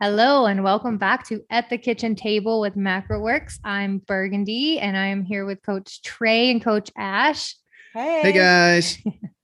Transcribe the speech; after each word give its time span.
Hello 0.00 0.46
and 0.46 0.62
welcome 0.62 0.96
back 0.96 1.26
to 1.26 1.40
At 1.50 1.70
the 1.70 1.76
Kitchen 1.76 2.14
Table 2.14 2.60
with 2.60 2.76
MacroWorks. 2.76 3.58
I'm 3.64 3.98
Burgundy 3.98 4.78
and 4.78 4.96
I'm 4.96 5.24
here 5.24 5.44
with 5.44 5.60
Coach 5.62 6.02
Trey 6.02 6.52
and 6.52 6.62
Coach 6.62 6.88
Ash. 6.96 7.56
Hey. 7.92 8.20
Hey 8.22 8.32
guys. 8.32 9.02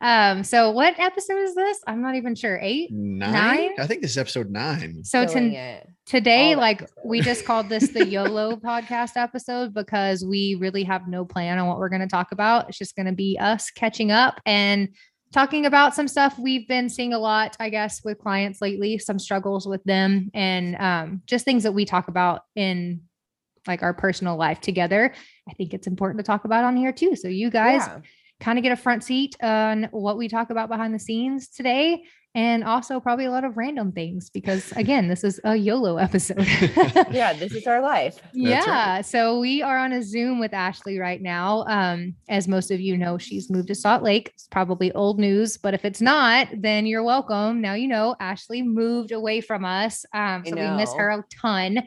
Um, 0.00 0.42
so 0.42 0.72
what 0.72 0.98
episode 0.98 1.38
is 1.38 1.54
this? 1.54 1.78
I'm 1.86 2.02
not 2.02 2.16
even 2.16 2.34
sure. 2.34 2.58
Eight? 2.60 2.90
Nine? 2.92 3.32
Nine? 3.32 3.70
I 3.78 3.86
think 3.86 4.02
this 4.02 4.10
is 4.10 4.18
episode 4.18 4.50
nine. 4.50 5.04
So 5.04 5.24
to, 5.24 5.80
today, 6.04 6.54
All 6.54 6.60
like 6.60 6.82
episodes. 6.82 7.00
we 7.04 7.20
just 7.20 7.44
called 7.44 7.68
this 7.68 7.90
the 7.90 8.04
YOLO 8.08 8.56
podcast 8.56 9.12
episode 9.16 9.72
because 9.72 10.24
we 10.24 10.56
really 10.56 10.82
have 10.82 11.06
no 11.06 11.24
plan 11.24 11.58
on 11.58 11.68
what 11.68 11.78
we're 11.78 11.88
going 11.88 12.02
to 12.02 12.08
talk 12.08 12.32
about. 12.32 12.68
It's 12.68 12.78
just 12.78 12.96
going 12.96 13.06
to 13.06 13.12
be 13.12 13.38
us 13.40 13.70
catching 13.70 14.10
up 14.10 14.40
and 14.44 14.88
talking 15.34 15.66
about 15.66 15.96
some 15.96 16.06
stuff 16.06 16.38
we've 16.38 16.68
been 16.68 16.88
seeing 16.88 17.12
a 17.12 17.18
lot, 17.18 17.56
I 17.58 17.68
guess, 17.68 18.04
with 18.04 18.18
clients 18.18 18.62
lately, 18.62 18.98
some 18.98 19.18
struggles 19.18 19.66
with 19.66 19.82
them, 19.82 20.30
and 20.32 20.76
um, 20.76 21.22
just 21.26 21.44
things 21.44 21.64
that 21.64 21.72
we 21.72 21.84
talk 21.84 22.06
about 22.06 22.42
in 22.54 23.02
like 23.66 23.82
our 23.82 23.92
personal 23.92 24.36
life 24.36 24.60
together. 24.60 25.12
I 25.48 25.52
think 25.54 25.74
it's 25.74 25.88
important 25.88 26.18
to 26.20 26.22
talk 26.24 26.44
about 26.44 26.62
on 26.62 26.76
here 26.76 26.92
too. 26.92 27.16
So 27.16 27.26
you 27.26 27.50
guys 27.50 27.82
Yeah. 27.84 27.98
kind 28.38 28.58
of 28.58 28.62
get 28.62 28.70
a 28.70 28.76
front 28.76 29.02
seat 29.02 29.34
on 29.42 29.88
what 29.90 30.16
we 30.16 30.28
talk 30.28 30.50
about 30.50 30.68
behind 30.68 30.94
the 30.94 31.00
scenes 31.00 31.48
today. 31.48 32.04
And 32.34 32.64
also 32.64 32.98
probably 32.98 33.26
a 33.26 33.30
lot 33.30 33.44
of 33.44 33.56
random 33.56 33.92
things 33.92 34.28
because 34.28 34.72
again, 34.72 35.06
this 35.06 35.22
is 35.22 35.40
a 35.44 35.54
YOLO 35.54 35.98
episode. 35.98 36.38
yeah, 37.10 37.32
this 37.32 37.52
is 37.52 37.66
our 37.66 37.80
life. 37.80 38.18
yeah. 38.32 39.02
So 39.02 39.38
we 39.38 39.62
are 39.62 39.78
on 39.78 39.92
a 39.92 40.02
Zoom 40.02 40.40
with 40.40 40.52
Ashley 40.52 40.98
right 40.98 41.22
now. 41.22 41.64
Um, 41.68 42.14
as 42.28 42.48
most 42.48 42.72
of 42.72 42.80
you 42.80 42.96
know, 42.96 43.18
she's 43.18 43.50
moved 43.50 43.68
to 43.68 43.74
Salt 43.76 44.02
Lake. 44.02 44.30
It's 44.34 44.48
probably 44.48 44.90
old 44.92 45.20
news, 45.20 45.56
but 45.56 45.74
if 45.74 45.84
it's 45.84 46.00
not, 46.00 46.48
then 46.56 46.86
you're 46.86 47.04
welcome. 47.04 47.60
Now 47.60 47.74
you 47.74 47.86
know 47.86 48.16
Ashley 48.18 48.62
moved 48.62 49.12
away 49.12 49.40
from 49.40 49.64
us. 49.64 50.04
Um, 50.12 50.44
so 50.44 50.56
we 50.56 50.76
miss 50.76 50.92
her 50.94 51.10
a 51.10 51.24
ton. 51.40 51.86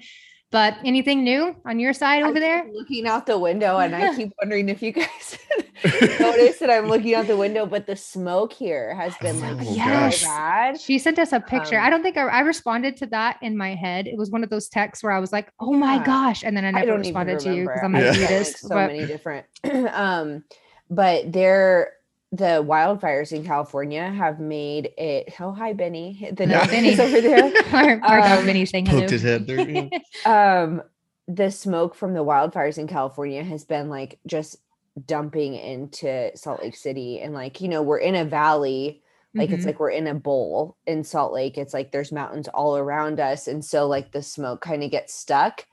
But 0.50 0.78
anything 0.86 1.26
new 1.26 1.56
on 1.66 1.78
your 1.80 1.92
side 1.94 2.24
I 2.24 2.30
over 2.30 2.40
there? 2.40 2.66
looking 2.74 3.06
out 3.06 3.26
the 3.26 3.38
window, 3.38 3.78
and 3.80 3.94
I 3.94 4.16
keep 4.16 4.32
wondering 4.42 4.70
if 4.70 4.82
you 4.82 4.94
guys 4.94 5.38
notice 6.20 6.60
that 6.60 6.70
I'm 6.70 6.88
looking 6.88 7.14
out 7.16 7.28
the 7.28 7.36
window, 7.36 7.66
but 7.66 7.86
the 7.86 7.98
smoke 7.98 8.54
here 8.54 8.96
has 8.96 9.14
been 9.18 9.42
like 9.42 9.58
Oh, 9.60 9.74
so 9.74 9.76
gosh. 9.76 10.22
bad. 10.24 10.80
She 10.80 11.00
sent 11.00 11.20
us 11.20 11.34
a 11.34 11.42
picture. 11.42 11.78
I 11.78 11.86
Um, 11.86 11.92
don't 11.92 12.02
think 12.04 12.16
I, 12.16 12.28
I 12.28 12.40
responded 12.42 12.96
to 12.98 13.08
that 13.08 13.38
in 13.42 13.58
my 13.58 13.76
head. 13.76 14.08
It 14.08 14.18
was 14.18 14.32
one 14.32 14.42
of 14.44 14.50
those 14.50 14.70
texts 14.70 15.04
where 15.04 15.12
I 15.12 15.20
was 15.20 15.34
like, 15.34 15.52
"Oh 15.60 15.74
my 15.74 15.96
Yeah. 15.96 16.04
gosh," 16.06 16.44
and 16.44 16.56
then 16.56 16.64
I 16.64 16.70
I 16.70 16.72
never 16.72 16.86
don't 16.88 17.06
even 17.06 17.28
responded 17.28 17.40
to 17.40 17.54
you 17.54 17.64
because 17.64 17.82
I'm 17.84 17.92
remember. 17.94 18.08
like, 18.12 18.30
Yeah. 18.30 18.30
"Read 18.30 18.40
I've 18.40 18.46
this." 18.46 18.62
done, 18.62 18.70
like, 18.70 18.72
so 18.72 18.76
but 18.76 18.88
many 18.88 19.06
different. 19.08 19.46
um, 19.94 20.44
but 20.90 21.32
there, 21.34 21.92
the 22.32 22.62
wildfires 22.64 23.32
in 23.32 23.46
California 23.46 24.10
have 24.10 24.40
made 24.40 24.92
it. 24.98 25.34
Oh, 25.40 25.52
hi, 25.54 25.74
Benny. 25.74 26.30
The 26.34 26.46
Yeah. 26.48 26.60
dog 26.62 26.70
Benny. 26.70 26.90
is 26.90 27.00
over 27.00 27.22
there. 27.22 27.52
our, 27.72 28.00
our 28.04 28.20
dog 28.20 28.40
Um, 28.40 28.46
Vinny 28.46 28.66
saying 28.66 28.86
hello. 28.88 29.08
His 29.08 29.22
head 29.24 29.48
there. 29.48 29.62
yeah. 29.70 29.90
um 30.64 30.82
the 31.30 31.52
smoke 31.52 31.94
from 31.96 32.14
the 32.14 32.24
wildfires 32.24 32.78
in 32.78 32.88
California 32.88 33.44
has 33.44 33.66
been 33.66 33.90
like 33.90 34.18
just 34.26 34.58
dumping 35.06 35.56
into 35.56 36.32
Salt 36.36 36.62
Lake 36.64 36.76
City 36.76 37.20
and 37.20 37.34
like 37.34 37.60
you 37.62 37.68
know 37.68 37.82
we're 37.82 37.98
in 38.00 38.16
a 38.16 38.24
valley 38.26 39.02
like 39.36 39.52
it's 39.52 39.64
Mhm. 39.64 39.68
like 39.68 39.80
we're 39.80 39.90
in 39.92 40.08
a 40.08 40.14
bowl 40.16 40.78
in 40.88 41.04
Salt 41.04 41.34
Lake 41.34 41.58
it's 41.58 41.74
like 41.74 41.92
there's 41.92 42.12
mountains 42.14 42.48
all 42.48 42.78
around 42.78 43.20
us 43.20 43.48
and 43.48 43.64
so 43.64 43.88
like 43.88 44.12
the 44.12 44.24
smoke 44.24 44.62
kind 44.62 44.84
of 44.84 44.90
gets 44.90 45.14
stuck 45.14 45.66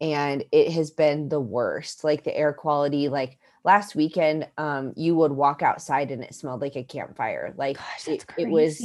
and 0.00 0.44
it 0.52 0.72
has 0.72 0.90
been 0.90 1.28
the 1.30 1.40
worst 1.40 2.02
like 2.04 2.24
the 2.24 2.36
air 2.36 2.52
quality 2.52 3.08
like 3.08 3.38
last 3.66 3.94
weekend 3.96 4.48
um 4.56 4.92
you 4.96 5.14
would 5.16 5.32
walk 5.32 5.60
outside 5.60 6.10
and 6.10 6.22
it 6.22 6.34
smelled 6.34 6.60
like 6.62 6.76
a 6.76 6.84
campfire 6.84 7.52
like 7.58 7.76
Gosh, 7.76 8.08
it, 8.08 8.24
it 8.38 8.48
was 8.48 8.80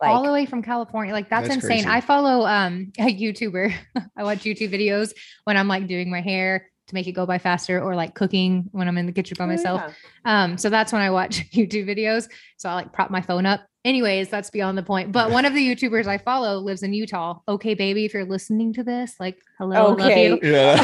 like 0.00 0.10
all 0.10 0.24
the 0.24 0.32
way 0.32 0.44
from 0.46 0.60
California. 0.62 1.12
Like 1.12 1.28
that's, 1.30 1.46
That's 1.48 1.62
insane. 1.62 1.84
crazy. 1.84 1.88
I 1.88 2.00
follow 2.00 2.44
um 2.46 2.90
a 2.98 3.02
YouTuber. 3.14 3.72
I 4.16 4.24
watch 4.24 4.38
YouTube 4.40 4.72
videos 4.72 5.12
when 5.44 5.56
I'm 5.56 5.68
like 5.68 5.86
doing 5.86 6.10
my 6.10 6.20
hair 6.20 6.68
to 6.88 6.94
make 6.94 7.06
it 7.06 7.12
go 7.12 7.24
by 7.26 7.38
faster 7.38 7.80
or 7.80 7.94
like 7.94 8.14
cooking 8.14 8.68
when 8.72 8.88
I'm 8.88 8.98
in 8.98 9.06
the 9.06 9.12
kitchen 9.12 9.36
by 9.38 9.44
Oh, 9.44 9.46
myself. 9.46 9.80
yeah. 10.26 10.42
Um, 10.44 10.58
so 10.58 10.68
that's 10.68 10.92
when 10.92 11.00
I 11.00 11.10
watch 11.10 11.48
YouTube 11.52 11.86
videos. 11.86 12.28
So 12.58 12.68
I 12.68 12.74
like 12.74 12.92
prop 12.92 13.10
my 13.10 13.20
phone 13.22 13.46
up. 13.46 13.60
Anyways, 13.86 14.28
that's 14.30 14.50
beyond 14.50 14.76
the 14.76 14.82
point. 14.82 15.12
But 15.12 15.30
one 15.30 15.44
of 15.46 15.54
the 15.54 15.60
YouTubers 15.66 16.06
I 16.06 16.18
follow 16.18 16.58
lives 16.58 16.82
in 16.82 16.92
Utah. 16.92 17.38
Okay, 17.48 17.74
baby, 17.74 18.04
if 18.04 18.12
you're 18.14 18.24
listening 18.26 18.72
to 18.74 18.82
this, 18.82 19.14
like, 19.20 19.38
hello, 19.58 19.92
Okay. 19.92 20.30
love 20.30 20.42
you. 20.42 20.50
Yeah. 20.52 20.82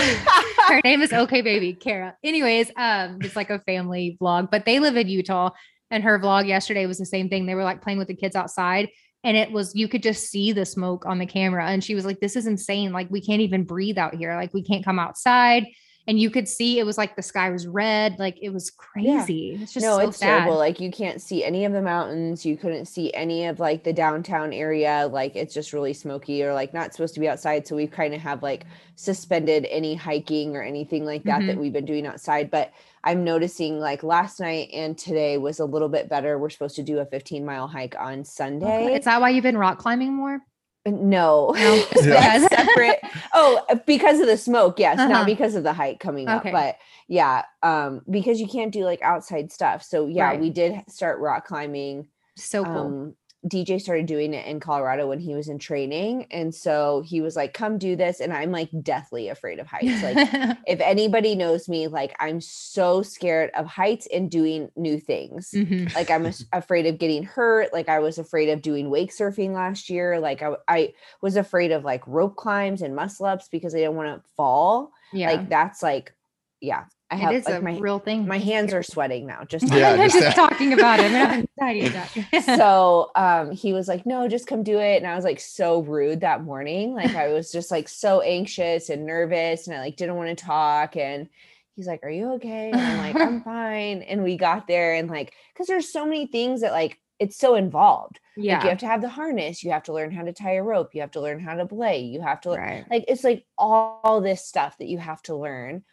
Her 0.70 0.81
name 0.84 1.03
is 1.03 1.12
Okay 1.12 1.42
Baby, 1.42 1.75
Kara. 1.75 2.16
Anyways, 2.22 2.70
um, 2.76 3.19
it's 3.22 3.34
like 3.34 3.50
a 3.50 3.58
family 3.60 4.16
vlog, 4.20 4.53
but 4.53 4.64
they 4.64 4.78
live 4.78 4.97
in 4.97 5.08
Utah. 5.08 5.50
And 5.91 6.04
her 6.04 6.16
vlog 6.20 6.47
yesterday 6.47 6.86
was 6.86 6.98
the 6.98 7.06
same 7.06 7.28
thing. 7.28 7.47
They 7.47 7.56
were 7.56 7.64
like 7.64 7.82
playing 7.82 7.98
with 7.98 8.06
the 8.06 8.14
kids 8.14 8.36
outside. 8.36 8.88
And 9.25 9.36
it 9.36 9.50
was, 9.50 9.75
you 9.75 9.88
could 9.88 10.03
just 10.04 10.31
see 10.31 10.53
the 10.53 10.64
smoke 10.64 11.04
on 11.06 11.19
the 11.19 11.26
camera. 11.26 11.66
And 11.66 11.82
she 11.82 11.97
was 11.97 12.04
like, 12.04 12.20
This 12.20 12.36
is 12.36 12.47
insane. 12.47 12.92
Like, 12.92 13.10
we 13.10 13.20
can't 13.20 13.42
even 13.42 13.64
breathe 13.64 13.98
out 13.98 14.14
here. 14.14 14.36
Like, 14.36 14.54
we 14.54 14.62
can't 14.62 14.84
come 14.84 15.00
outside. 15.00 15.66
And 16.09 16.19
you 16.19 16.31
could 16.31 16.49
see 16.49 16.78
it 16.78 16.84
was 16.87 16.99
like 16.99 17.15
the 17.15 17.22
sky 17.22 17.50
was 17.50 17.66
red. 17.66 18.19
Like, 18.19 18.37
it 18.43 18.49
was 18.50 18.71
crazy. 18.71 19.59
It's 19.62 19.72
just 19.72 19.84
no, 19.84 19.99
so 19.99 20.09
it's 20.09 20.16
sad. 20.19 20.38
terrible. 20.38 20.56
Like 20.59 20.81
you 20.81 20.91
can't 20.91 21.21
see 21.21 21.44
any 21.44 21.65
of 21.65 21.72
the 21.72 21.83
mountains. 21.83 22.44
You 22.44 22.56
couldn't 22.56 22.87
see 22.87 23.12
any 23.15 23.47
of 23.47 23.61
like 23.61 23.84
the 23.84 23.93
downtown 23.93 24.53
area. 24.53 25.09
Like 25.12 25.37
it's 25.37 25.55
just 25.55 25.72
really 25.72 25.93
smoky 25.93 26.43
or 26.43 26.53
like 26.55 26.75
not 26.75 26.93
supposed 26.94 27.15
to 27.15 27.21
be 27.21 27.28
outside. 27.28 27.66
So 27.66 27.77
we 27.77 27.87
kind 27.87 28.15
of 28.15 28.21
have 28.22 28.43
like 28.43 28.65
suspended 28.97 29.66
any 29.71 29.94
hiking 29.94 30.56
or 30.56 30.62
anything 30.62 31.05
like 31.05 31.22
that 31.25 31.47
that 31.47 31.56
Mhm. 31.56 31.61
we've 31.61 31.72
been 31.72 31.84
doing 31.87 32.06
outside. 32.06 32.50
But 32.50 32.72
I'm 33.05 33.22
noticing 33.25 33.78
like 33.78 34.03
last 34.03 34.41
night 34.41 34.69
and 34.72 34.97
today 34.99 35.38
was 35.38 35.61
a 35.61 35.65
little 35.65 35.88
bit 35.88 36.09
better. 36.09 36.38
We're 36.38 36.50
supposed 36.50 36.77
to 36.77 36.82
do 36.82 36.99
a 36.99 37.06
15 37.06 37.44
mile 37.44 37.69
hike 37.69 37.94
on 37.99 38.25
Sunday. 38.25 38.84
Okay. 38.87 38.97
Is 38.97 39.05
that 39.05 39.21
why 39.21 39.31
you've 39.31 39.43
been 39.43 39.56
rock 39.59 39.78
climbing 39.78 40.12
more? 40.15 40.41
No, 40.86 41.50
No, 41.54 41.84
because. 41.94 42.48
separate. 42.48 42.98
Oh, 43.34 43.64
because 43.86 44.18
of 44.20 44.26
the 44.26 44.36
smoke, 44.36 44.78
yes, 44.78 44.98
Uh-huh. 44.98 45.08
not 45.08 45.26
because 45.26 45.54
of 45.54 45.62
the 45.62 45.72
hike 45.72 46.00
coming 46.00 46.28
up, 46.28 46.42
but 46.52 46.76
yeah, 47.06 47.44
um, 47.62 48.02
because 48.10 48.41
you 48.41 48.48
can't 48.48 48.72
do 48.72 48.84
like 48.84 49.00
outside 49.02 49.52
stuff. 49.52 49.82
So 49.84 50.06
yeah, 50.06 50.30
Right. 50.30 50.40
we 50.40 50.50
did 50.50 50.82
start 50.88 51.20
rock 51.20 51.46
climbing. 51.46 52.08
so 52.36 52.64
cool. 52.64 52.72
Um, 52.86 53.14
DJ 53.48 53.80
started 53.80 54.04
doing 54.04 54.34
it 54.34 54.46
in 54.46 54.60
Colorado 54.60 55.08
when 55.08 55.18
he 55.18 55.34
was 55.34 55.48
in 55.48 55.58
training, 55.58 56.26
and 56.30 56.54
so 56.54 57.02
he 57.06 57.22
was 57.22 57.36
like, 57.36 57.54
"Come 57.54 57.78
do 57.78 57.96
this," 57.96 58.20
and 58.20 58.34
I'm 58.34 58.52
like 58.52 58.68
deathly 58.82 59.28
afraid 59.28 59.58
of 59.58 59.66
heights. 59.66 60.02
Like 60.02 60.58
if 60.66 60.78
anybody 60.80 61.34
knows 61.34 61.66
me, 61.66 61.86
like 61.88 62.14
I'm 62.20 62.42
so 62.42 63.00
scared 63.00 63.50
of 63.56 63.64
heights 63.66 64.06
and 64.12 64.30
doing 64.30 64.70
new 64.76 65.00
things 65.00 65.52
Mhm. 65.54 65.94
like 65.94 66.10
i'm 66.10 66.30
afraid 66.52 66.86
of 66.86 66.98
getting 66.98 67.22
hurt 67.22 67.72
like 67.72 67.88
i 67.88 67.98
was 67.98 68.18
afraid 68.18 68.48
of 68.50 68.60
doing 68.62 68.90
wake 68.90 69.10
surfing 69.10 69.52
last 69.54 69.88
year 69.88 70.20
like 70.20 70.42
i, 70.42 70.54
I 70.68 70.92
was 71.22 71.36
afraid 71.36 71.72
of 71.72 71.84
like 71.84 72.06
rope 72.06 72.36
climbs 72.36 72.82
and 72.82 72.94
muscle 72.94 73.26
ups 73.26 73.48
because 73.50 73.74
i 73.74 73.78
didn't 73.78 73.96
want 73.96 74.22
to 74.22 74.28
fall 74.36 74.92
Yeah. 75.12 75.30
like 75.30 75.48
that's 75.48 75.82
like 75.82 76.14
yeah 76.60 76.84
i 77.10 77.16
have 77.16 77.32
it 77.32 77.37
is 77.37 77.47
like 77.47 77.60
a 77.60 77.60
my 77.60 77.76
real 77.78 77.98
thing. 77.98 78.26
my 78.26 78.38
hands 78.38 78.72
are 78.72 78.82
sweating 78.82 79.26
now 79.26 79.44
just 79.44 79.69
Yeah, 79.72 79.93
I'm 79.93 79.98
just 79.98 80.19
just 80.19 80.37
talking 80.37 80.72
about 80.72 81.00
it. 81.00 81.12
I'm 81.12 81.47
anxiety 81.60 82.41
so 82.44 83.10
um 83.15 83.50
he 83.53 83.72
was 83.72 83.88
like 83.88 84.06
no 84.06 84.28
just 84.28 84.47
come 84.47 84.62
do 84.62 84.78
it 84.78 84.97
and 84.97 85.06
i 85.06 85.15
was 85.15 85.25
like 85.25 85.41
so 85.41 85.81
rude 85.81 86.20
that 86.20 86.44
morning 86.44 86.94
like 86.94 87.15
i 87.15 87.28
was 87.28 87.53
just 87.53 87.70
like 87.70 87.88
so 87.88 88.20
anxious 88.20 88.88
and 88.91 89.06
nervous 89.06 89.66
and 89.66 89.76
i 89.76 89.81
like 89.81 89.97
didn't 89.97 90.16
want 90.16 90.37
to 90.37 90.44
talk 90.44 90.97
and 90.97 91.28
he's 91.76 91.87
like 91.87 92.00
are 92.03 92.10
you 92.10 92.32
okay 92.32 92.70
and 92.70 92.81
i'm 92.81 92.99
like 92.99 93.16
i'm 93.16 93.41
fine 93.44 94.03
and 94.03 94.22
we 94.22 94.37
got 94.37 94.66
there 94.66 94.94
and 94.94 95.10
like 95.10 95.34
because 95.53 95.66
there's 95.66 95.93
so 95.93 96.04
many 96.04 96.26
things 96.26 96.60
that 96.60 96.72
like 96.72 96.99
it's 97.19 97.37
so 97.37 97.54
involved 97.54 98.19
yeah. 98.41 98.56
Like 98.56 98.65
you 98.65 98.69
have 98.70 98.78
to 98.78 98.87
have 98.87 99.03
the 99.03 99.09
harness, 99.09 99.62
you 99.62 99.70
have 99.72 99.82
to 99.84 99.93
learn 99.93 100.10
how 100.10 100.22
to 100.25 100.32
tie 100.32 100.54
a 100.54 100.62
rope, 100.62 100.94
you 100.94 101.00
have 101.00 101.10
to 101.12 101.20
learn 101.20 101.41
how 101.41 101.54
to 101.54 101.65
belay, 101.65 102.00
you 102.00 102.20
have 102.20 102.41
to 102.43 102.50
right. 102.50 102.84
like 102.91 103.04
it's 103.09 103.25
like 103.25 103.44
all 103.59 104.20
this 104.20 104.44
stuff 104.44 104.78
that 104.78 104.88
you 104.88 104.99
have 104.99 105.22
to 105.22 105.37
learn. 105.37 105.84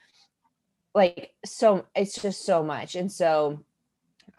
Like 0.98 1.32
so 1.46 1.86
it's 1.96 2.20
just 2.20 2.44
so 2.44 2.64
much. 2.64 2.96
And 2.96 3.12
so 3.12 3.64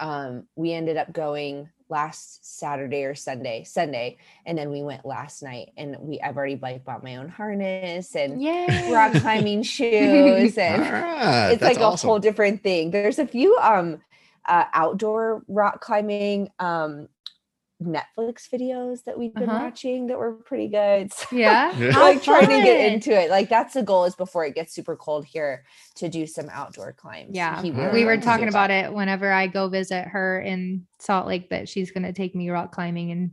um 0.00 0.44
we 0.56 0.72
ended 0.72 0.96
up 0.96 1.12
going 1.12 1.70
last 1.88 2.58
Saturday 2.58 3.04
or 3.04 3.14
Sunday, 3.14 3.64
Sunday, 3.64 4.18
and 4.44 4.58
then 4.58 4.70
we 4.70 4.82
went 4.82 5.06
last 5.06 5.42
night 5.42 5.70
and 5.76 5.96
we 6.00 6.20
I've 6.20 6.36
already 6.36 6.58
like 6.60 6.84
bought 6.84 7.04
my 7.04 7.16
own 7.16 7.28
harness 7.28 8.16
and 8.16 8.42
Yay. 8.42 8.92
rock 8.92 9.12
climbing 9.14 9.62
shoes 9.76 10.58
and 10.58 10.82
right. 10.82 11.52
it's 11.52 11.62
like 11.62 11.78
awesome. 11.78 12.08
a 12.08 12.10
whole 12.10 12.18
different 12.18 12.62
thing. 12.64 12.90
There's 12.90 13.20
a 13.20 13.26
few 13.26 13.56
um 13.58 14.02
uh 14.48 14.64
outdoor 14.74 15.44
rock 15.46 15.80
climbing 15.80 16.50
um 16.58 17.08
Netflix 17.82 18.48
videos 18.52 19.04
that 19.04 19.16
we've 19.18 19.32
been 19.34 19.48
Uh-huh. 19.48 19.64
watching 19.66 20.08
that 20.08 20.18
were 20.18 20.32
pretty 20.32 20.68
good. 20.68 21.12
So 21.14 21.26
Yeah. 21.36 21.76
Yeah. 21.78 21.88
I'm, 21.90 21.94
like 22.16 22.22
trying 22.22 22.48
to 22.48 22.62
get 22.62 22.92
into 22.92 23.12
it. 23.12 23.30
Like 23.30 23.48
that's 23.48 23.74
the 23.74 23.82
goal 23.82 24.04
is 24.04 24.14
before 24.16 24.44
it 24.44 24.54
gets 24.54 24.74
super 24.74 24.96
cold 24.96 25.24
here 25.24 25.64
to 25.96 26.08
do 26.08 26.26
some 26.26 26.48
outdoor 26.50 26.92
climbs. 26.92 27.30
Yeah. 27.34 27.60
Really 27.62 27.90
We 27.92 28.04
were 28.04 28.16
talking 28.16 28.48
about 28.48 28.70
it 28.70 28.92
whenever 28.92 29.30
I 29.32 29.46
go 29.46 29.68
visit 29.68 30.08
her 30.08 30.40
in 30.40 30.86
Salt 30.98 31.26
Lake 31.26 31.50
that 31.50 31.68
she's 31.68 31.90
going 31.92 32.04
to 32.04 32.12
take 32.12 32.34
me 32.34 32.50
rock 32.50 32.72
climbing 32.72 33.12
and 33.12 33.30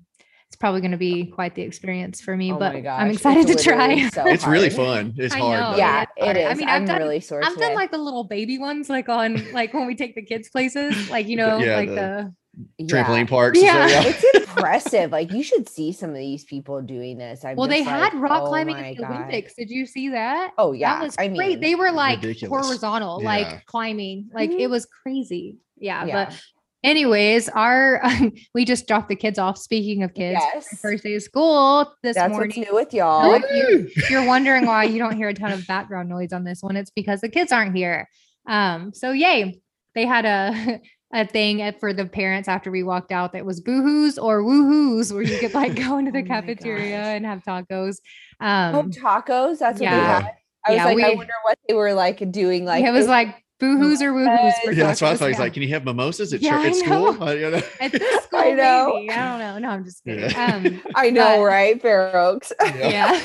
it's 0.48 0.56
probably 0.58 0.80
going 0.80 0.92
to 0.92 0.98
be 0.98 1.26
quite 1.26 1.56
the 1.56 1.64
experience 1.64 2.22
for 2.22 2.38
me, 2.38 2.54
Oh 2.54 2.60
but 2.60 2.80
gosh, 2.84 3.02
I'm 3.02 3.10
excited 3.10 3.48
to 3.48 3.56
try. 3.62 4.08
so 4.10 4.28
It's 4.28 4.46
really 4.46 4.70
fun. 4.70 5.16
It's 5.18 5.34
I 5.34 5.40
hard. 5.40 5.60
know. 5.60 5.76
Yeah, 5.78 6.04
it's 6.04 6.12
it 6.18 6.24
hard. 6.24 6.38
is. 6.38 6.44
I 6.46 6.50
I 6.50 6.50
mean, 6.54 6.58
mean, 6.60 6.70
I've 6.70 6.82
I'm 6.82 6.86
done- 6.88 6.98
really 7.00 7.20
sore. 7.20 7.42
I've 7.44 7.58
done 7.58 7.74
like 7.74 7.90
the 7.92 7.98
little 7.98 8.24
baby 8.26 8.60
ones, 8.60 8.88
like 8.88 9.10
on 9.10 9.52
like 9.54 9.74
when 9.74 9.88
we 9.88 9.96
take 9.96 10.14
the 10.14 10.22
kids 10.22 10.48
places, 10.50 11.10
like 11.10 11.28
you 11.28 11.36
know, 11.36 11.58
Yeah, 11.58 11.76
like 11.78 11.90
the 11.90 11.96
the 11.96 12.34
Trampoline 12.82 13.28
parks. 13.30 13.62
Yeah. 13.62 13.88
Yeah. 13.88 14.04
it's 14.06 14.24
impressive. 14.36 15.12
Like 15.12 15.32
you 15.32 15.44
should 15.44 15.68
see 15.68 15.92
some 15.92 16.10
of 16.12 16.16
these 16.16 16.44
people 16.44 16.82
doing 16.82 17.18
this. 17.18 17.44
I'm 17.46 17.56
well, 17.56 17.68
they 17.68 17.80
just 17.80 17.90
had 17.90 18.14
like, 18.14 18.22
rock 18.22 18.44
oh 18.44 18.48
climbing 18.48 18.76
my 18.78 18.90
at 18.92 18.98
the 18.98 19.04
God. 19.04 19.12
Olympics. 19.12 19.54
Did 19.56 19.70
you 19.70 19.86
see 19.86 20.10
that? 20.10 20.52
Oh 20.58 20.72
yeah, 20.72 20.96
that 21.00 21.04
was 21.04 21.16
I 21.18 21.28
great. 21.28 21.38
mean, 21.38 21.60
they 21.60 21.76
were 21.76 21.92
like 21.92 22.22
ridiculous. 22.22 22.66
horizontal, 22.68 23.20
Yeah. 23.22 23.28
like 23.28 23.66
climbing. 23.66 24.30
Like 24.34 24.52
it 24.52 24.58
Mhm. 24.68 24.70
was 24.70 24.86
crazy. 24.86 25.58
Yeah, 25.78 26.06
yeah. 26.06 26.26
But 26.26 26.42
anyways, 26.84 27.50
our 27.50 28.02
we 28.54 28.64
just 28.66 28.88
dropped 28.88 29.10
the 29.10 29.16
kids 29.16 29.38
off. 29.40 29.58
Speaking 29.58 30.04
of 30.04 30.14
kids, 30.14 30.40
yes, 30.54 30.80
first 30.82 31.04
day 31.04 31.16
of 31.16 31.24
school 31.24 31.92
this 32.04 32.16
that's 32.16 32.32
morning. 32.32 32.50
what's 32.62 32.70
new 32.70 32.76
with 32.76 32.94
y'all. 32.94 33.34
if 33.34 33.42
you- 33.42 33.90
if 33.96 34.10
you're 34.10 34.26
wondering 34.26 34.66
why 34.66 34.84
you 34.84 35.00
don't 35.00 35.16
hear 35.18 35.30
a 35.30 35.34
ton 35.34 35.52
of 35.52 35.66
background 35.68 36.08
noise 36.10 36.32
on 36.32 36.44
this 36.44 36.62
one, 36.62 36.76
it's 36.78 36.92
because 36.92 37.22
the 37.22 37.30
kids 37.30 37.52
aren't 37.52 37.76
here. 37.76 38.08
Um, 38.48 38.94
so 38.94 39.12
yay, 39.12 39.60
they 39.96 40.06
had 40.06 40.26
a 40.26 40.80
a 41.14 41.26
thing 41.26 41.72
for 41.80 41.94
the 41.94 42.06
parents 42.06 42.48
after 42.50 42.72
we 42.72 42.84
walked 42.84 43.12
out 43.12 43.34
that 43.34 43.46
was 43.46 43.62
boohoos 43.62 44.22
or 44.22 44.42
woohoos, 44.44 45.14
where 45.14 45.22
you 45.24 45.38
could 45.40 45.54
like 45.54 45.76
go 45.88 45.98
into 45.98 46.12
the 46.12 46.24
Oh 46.24 46.26
cafeteria 46.26 46.98
gosh. 46.98 47.08
and 47.08 47.26
have 47.26 47.44
tacos. 47.44 47.98
Oh, 48.42 48.46
Um, 48.80 48.92
tacos. 48.92 49.60
That's 49.60 49.74
what 49.74 49.78
they 49.80 49.86
yeah. 49.86 50.22
had. 50.22 50.32
I 50.68 50.72
was 50.72 50.78
Yeah, 50.78 50.86
like, 50.86 51.04
I 51.06 51.14
wonder 51.16 51.34
what 51.44 51.60
they 51.68 51.76
were 51.76 51.94
like 51.94 52.32
doing. 52.32 52.66
Like 52.66 52.84
it 52.84 52.92
was 52.92 53.08
like 53.08 53.36
boohoos 53.62 54.02
or 54.02 54.12
woohoos. 54.14 54.54
for 54.64 54.72
Yeah, 54.72 54.88
that's 54.88 55.02
what 55.02 55.12
I 55.12 55.16
thought. 55.16 55.28
He's 55.28 55.38
yeah. 55.38 55.44
like, 55.44 55.54
can 55.54 55.62
you 55.64 55.70
have 55.70 55.86
mimosas 55.86 56.34
at, 56.34 56.42
Yeah, 56.42 56.62
church, 56.64 56.66
at 56.66 56.76
I 56.76 56.86
school? 56.86 57.14
know. 57.14 57.32
You 57.32 57.52
know? 57.52 57.62
At 57.80 57.92
this 57.92 58.24
school, 58.24 58.40
I 58.40 58.52
know. 58.52 58.94
maybe. 58.96 59.12
I 59.12 59.16
don't 59.30 59.40
know. 59.40 59.60
No, 59.60 59.70
I'm 59.70 59.86
just 59.86 60.04
kidding. 60.04 60.30
Yeah. 60.30 60.54
Um, 60.56 60.82
I 60.96 61.12
know, 61.12 61.38
but- 61.38 61.44
right? 61.44 61.82
Fair 61.82 62.18
Oaks. 62.18 62.52
yeah. 62.62 63.22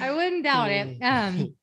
I 0.00 0.10
wouldn't 0.12 0.44
doubt 0.44 0.70
it. 0.70 0.98
Um, 1.02 1.54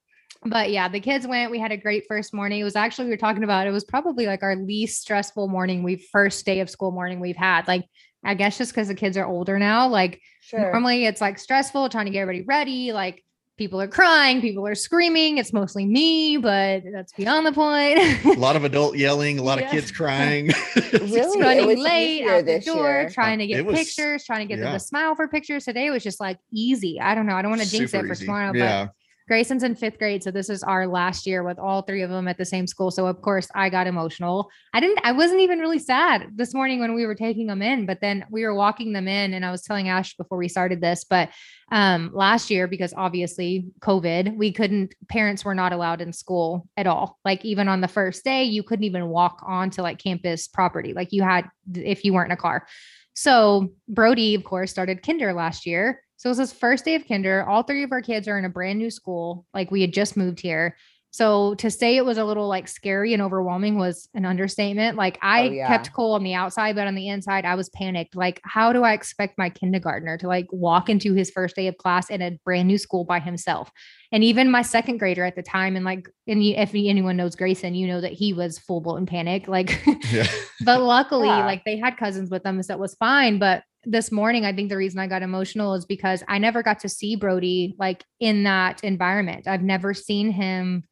but 0.45 0.71
yeah, 0.71 0.87
the 0.87 0.99
kids 0.99 1.27
went. 1.27 1.51
We 1.51 1.59
had 1.59 1.71
a 1.71 1.77
great 1.77 2.05
first 2.07 2.33
morning. 2.33 2.61
It 2.61 2.63
was 2.63 2.75
actually 2.75 3.05
we 3.05 3.11
were 3.11 3.17
talking 3.17 3.43
about. 3.43 3.67
It 3.67 3.71
was 3.71 3.83
probably 3.83 4.25
like 4.25 4.41
our 4.43 4.55
least 4.55 5.01
stressful 5.01 5.47
morning. 5.47 5.83
We 5.83 5.97
first 5.97 6.45
day 6.45 6.61
of 6.61 6.69
school 6.69 6.91
morning 6.91 7.19
we've 7.19 7.35
had. 7.35 7.67
Like 7.67 7.85
I 8.23 8.33
guess 8.33 8.57
just 8.57 8.71
because 8.71 8.87
the 8.87 8.95
kids 8.95 9.17
are 9.17 9.25
older 9.25 9.59
now. 9.59 9.87
Like 9.87 10.21
sure. 10.41 10.71
normally 10.71 11.05
it's 11.05 11.21
like 11.21 11.39
stressful 11.39 11.89
trying 11.89 12.05
to 12.05 12.11
get 12.11 12.21
everybody 12.21 12.45
ready. 12.45 12.91
Like 12.93 13.23
people 13.57 13.81
are 13.81 13.87
crying, 13.89 14.39
people 14.39 14.65
are 14.65 14.75
screaming. 14.75 15.37
It's 15.37 15.51
mostly 15.51 15.85
me, 15.85 16.37
but 16.37 16.83
that's 16.93 17.11
beyond 17.11 17.45
the 17.45 17.51
point. 17.51 17.99
a 18.25 18.39
lot 18.39 18.55
of 18.55 18.63
adult 18.63 18.95
yelling, 18.95 19.37
a 19.39 19.43
lot 19.43 19.57
Yeah. 19.59 19.65
of 19.65 19.71
kids 19.71 19.91
crying. 19.91 20.51
Really? 20.93 21.39
It 21.39 21.43
running 21.43 21.79
late 21.83 22.27
out 22.27 22.45
the 22.45 22.59
door, 22.59 22.89
year. 23.01 23.09
trying 23.09 23.39
to 23.39 23.47
get 23.47 23.65
was- 23.65 23.75
pictures, 23.77 24.23
trying 24.25 24.39
to 24.39 24.45
get 24.45 24.57
them 24.57 24.67
yeah. 24.67 24.73
to 24.73 24.79
smile 24.79 25.15
for 25.15 25.27
pictures. 25.27 25.65
Today 25.65 25.89
was 25.89 26.03
just 26.03 26.19
like 26.19 26.37
easy. 26.51 26.99
I 27.01 27.15
don't 27.15 27.25
know. 27.25 27.35
I 27.35 27.41
don't 27.41 27.51
want 27.51 27.61
to 27.61 27.69
jinx 27.69 27.93
it 27.93 27.99
for 28.05 28.11
easy. 28.13 28.25
tomorrow, 28.25 28.51
but 28.53 28.59
Yeah. 28.59 28.87
Grayson's 29.29 29.61
in 29.61 29.75
fifth 29.75 29.99
grade, 29.99 30.23
so 30.23 30.31
this 30.31 30.49
is 30.49 30.63
our 30.63 30.87
last 30.87 31.27
year 31.27 31.43
with 31.43 31.59
all 31.59 31.83
three 31.83 32.01
of 32.01 32.09
them 32.09 32.27
at 32.27 32.39
the 32.39 32.43
same 32.43 32.65
school. 32.65 32.89
So 32.89 33.05
of 33.05 33.21
course 33.21 33.47
I 33.53 33.69
got 33.69 33.85
emotional. 33.85 34.49
I 34.73 34.79
didn't. 34.79 34.99
I 35.03 35.11
wasn't 35.11 35.41
even 35.41 35.59
really 35.59 35.77
sad 35.77 36.31
this 36.35 36.51
morning 36.55 36.79
when 36.79 36.95
we 36.95 37.05
were 37.05 37.13
taking 37.13 37.45
them 37.45 37.61
in, 37.61 37.85
but 37.85 38.01
then 38.01 38.25
we 38.31 38.43
were 38.43 38.55
walking 38.55 38.91
them 38.91 39.07
in, 39.07 39.35
and 39.35 39.45
I 39.45 39.51
was 39.51 39.61
telling 39.61 39.87
Ash 39.87 40.17
before 40.17 40.39
we 40.39 40.47
started 40.47 40.81
this, 40.81 41.05
but 41.07 41.29
um 41.71 42.09
last 42.11 42.49
year 42.49 42.67
because 42.67 42.91
obviously 42.97 43.67
COVID, 43.81 44.35
we 44.35 44.51
couldn't. 44.51 44.95
Parents 45.09 45.45
were 45.45 45.53
not 45.53 45.73
allowed 45.73 46.01
in 46.01 46.11
school 46.11 46.67
at 46.75 46.87
all. 46.87 47.19
Like 47.23 47.45
even 47.45 47.67
on 47.67 47.81
the 47.81 47.87
first 47.87 48.23
day, 48.23 48.45
you 48.45 48.63
couldn't 48.63 48.85
even 48.85 49.09
walk 49.09 49.43
onto 49.45 49.83
like 49.83 49.99
campus 49.99 50.47
property. 50.47 50.93
Like 50.93 51.09
you 51.11 51.21
had 51.21 51.47
if 51.75 52.03
you 52.03 52.13
weren't 52.13 52.31
in 52.31 52.37
a 52.37 52.41
car. 52.41 52.65
So 53.13 53.73
Brody, 53.87 54.33
of 54.33 54.43
course, 54.43 54.71
started 54.71 55.03
kinder 55.03 55.33
last 55.33 55.67
year. 55.67 56.01
So 56.19 56.27
it 56.27 56.31
was 56.31 56.37
his 56.37 56.51
first 56.53 56.83
day 56.83 56.95
of 56.95 57.07
kinder. 57.07 57.47
All 57.47 57.63
three 57.63 57.81
of 57.83 57.93
our 57.93 58.01
kids 58.01 58.27
are 58.27 58.37
in 58.37 58.43
a 58.43 58.49
brand 58.49 58.77
new 58.77 58.91
school. 58.91 59.45
Like 59.53 59.71
we 59.71 59.79
had 59.79 59.93
just 59.93 60.17
moved 60.17 60.41
here. 60.41 60.75
So 61.11 61.55
to 61.55 61.71
say 61.71 61.95
it 61.95 62.03
was 62.05 62.17
a 62.19 62.25
little 62.25 62.47
like 62.47 62.67
scary 62.67 63.13
and 63.13 63.21
overwhelming 63.23 63.79
was 63.79 64.09
an 64.13 64.25
understatement. 64.25 64.97
Like 64.97 65.17
I 65.23 65.47
Oh, 65.47 65.51
yeah. 65.51 65.67
kept 65.67 65.93
cool 65.93 66.11
on 66.13 66.23
the 66.23 66.33
outside, 66.35 66.75
but 66.75 66.87
on 66.87 66.93
the 66.93 67.07
inside, 67.07 67.45
I 67.45 67.55
was 67.55 67.69
panicked. 67.69 68.15
Like, 68.17 68.41
how 68.43 68.73
do 68.73 68.83
I 68.83 68.91
expect 68.93 69.37
my 69.37 69.49
kindergartner 69.49 70.17
to 70.17 70.27
like 70.27 70.45
walk 70.51 70.89
into 70.89 71.13
his 71.15 71.31
first 71.31 71.55
day 71.55 71.67
of 71.67 71.77
class 71.77 72.09
in 72.11 72.21
a 72.21 72.37
brand 72.45 72.67
new 72.67 72.77
school 72.77 73.05
by 73.05 73.19
himself? 73.21 73.71
And 74.11 74.21
even 74.23 74.51
my 74.51 74.61
second 74.61 74.97
grader 74.99 75.23
at 75.25 75.35
the 75.37 75.41
time, 75.41 75.75
and 75.77 75.85
like, 75.85 76.07
and 76.27 76.43
if 76.43 76.75
anyone 76.75 77.15
knows 77.17 77.35
Grayson, 77.35 77.73
you 77.75 77.87
know 77.87 78.01
that 78.01 78.11
he 78.13 78.33
was 78.33 78.59
full 78.59 78.81
blown 78.81 79.05
panic. 79.07 79.47
Like, 79.47 79.81
Yeah. 80.11 80.27
but 80.65 80.81
luckily 80.81 81.27
Yeah. 81.29 81.45
like 81.45 81.63
they 81.63 81.77
had 81.77 81.95
cousins 81.97 82.29
with 82.29 82.43
them 82.43 82.61
so 82.61 82.73
it 82.73 82.79
was 82.79 82.93
fine 82.95 83.39
but 83.39 83.63
this 83.85 84.11
morning 84.11 84.45
i 84.45 84.53
think 84.53 84.69
the 84.69 84.77
reason 84.77 84.99
i 84.99 85.07
got 85.07 85.21
emotional 85.21 85.73
is 85.73 85.85
because 85.85 86.23
i 86.27 86.37
never 86.37 86.61
got 86.61 86.79
to 86.79 86.89
see 86.89 87.15
brody 87.15 87.75
like 87.79 88.03
in 88.19 88.43
that 88.43 88.83
environment. 88.83 89.47
I've 89.47 89.61
never 89.61 89.93
seen 89.93 90.31
him 90.31 90.83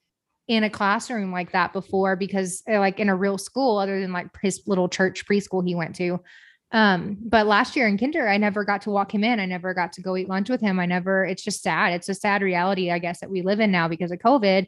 in 0.47 0.63
a 0.63 0.69
classroom 0.69 1.31
like 1.31 1.51
that 1.51 1.73
before 1.73 2.15
because 2.15 2.63
uh, 2.69 2.79
like 2.79 2.99
in 2.99 3.09
a 3.09 3.15
real 3.15 3.37
school 3.37 3.77
other 3.77 3.99
than 3.99 4.13
like 4.13 4.27
his 4.41 4.61
little 4.65 4.87
church 4.87 5.25
preschool 5.25 5.67
he 5.67 5.75
went 5.75 5.95
to. 5.95 6.19
Um 6.71 7.17
but 7.21 7.47
last 7.47 7.75
year 7.75 7.87
in 7.87 7.97
kinder 7.97 8.27
i 8.27 8.37
never 8.37 8.63
got 8.63 8.81
to 8.83 8.91
walk 8.91 9.13
him 9.13 9.23
in. 9.23 9.39
I 9.39 9.45
never 9.45 9.73
got 9.73 9.93
to 9.93 10.01
go 10.01 10.15
eat 10.15 10.29
lunch 10.29 10.49
with 10.49 10.61
him. 10.61 10.79
I 10.79 10.85
never 10.85 11.25
it's 11.25 11.43
just 11.43 11.61
sad. 11.61 11.93
It's 11.93 12.09
a 12.09 12.13
sad 12.13 12.41
reality 12.41 12.91
i 12.91 12.99
guess 12.99 13.19
that 13.19 13.29
we 13.29 13.41
live 13.41 13.59
in 13.59 13.71
now 13.71 13.87
because 13.87 14.11
of 14.11 14.19
covid. 14.19 14.67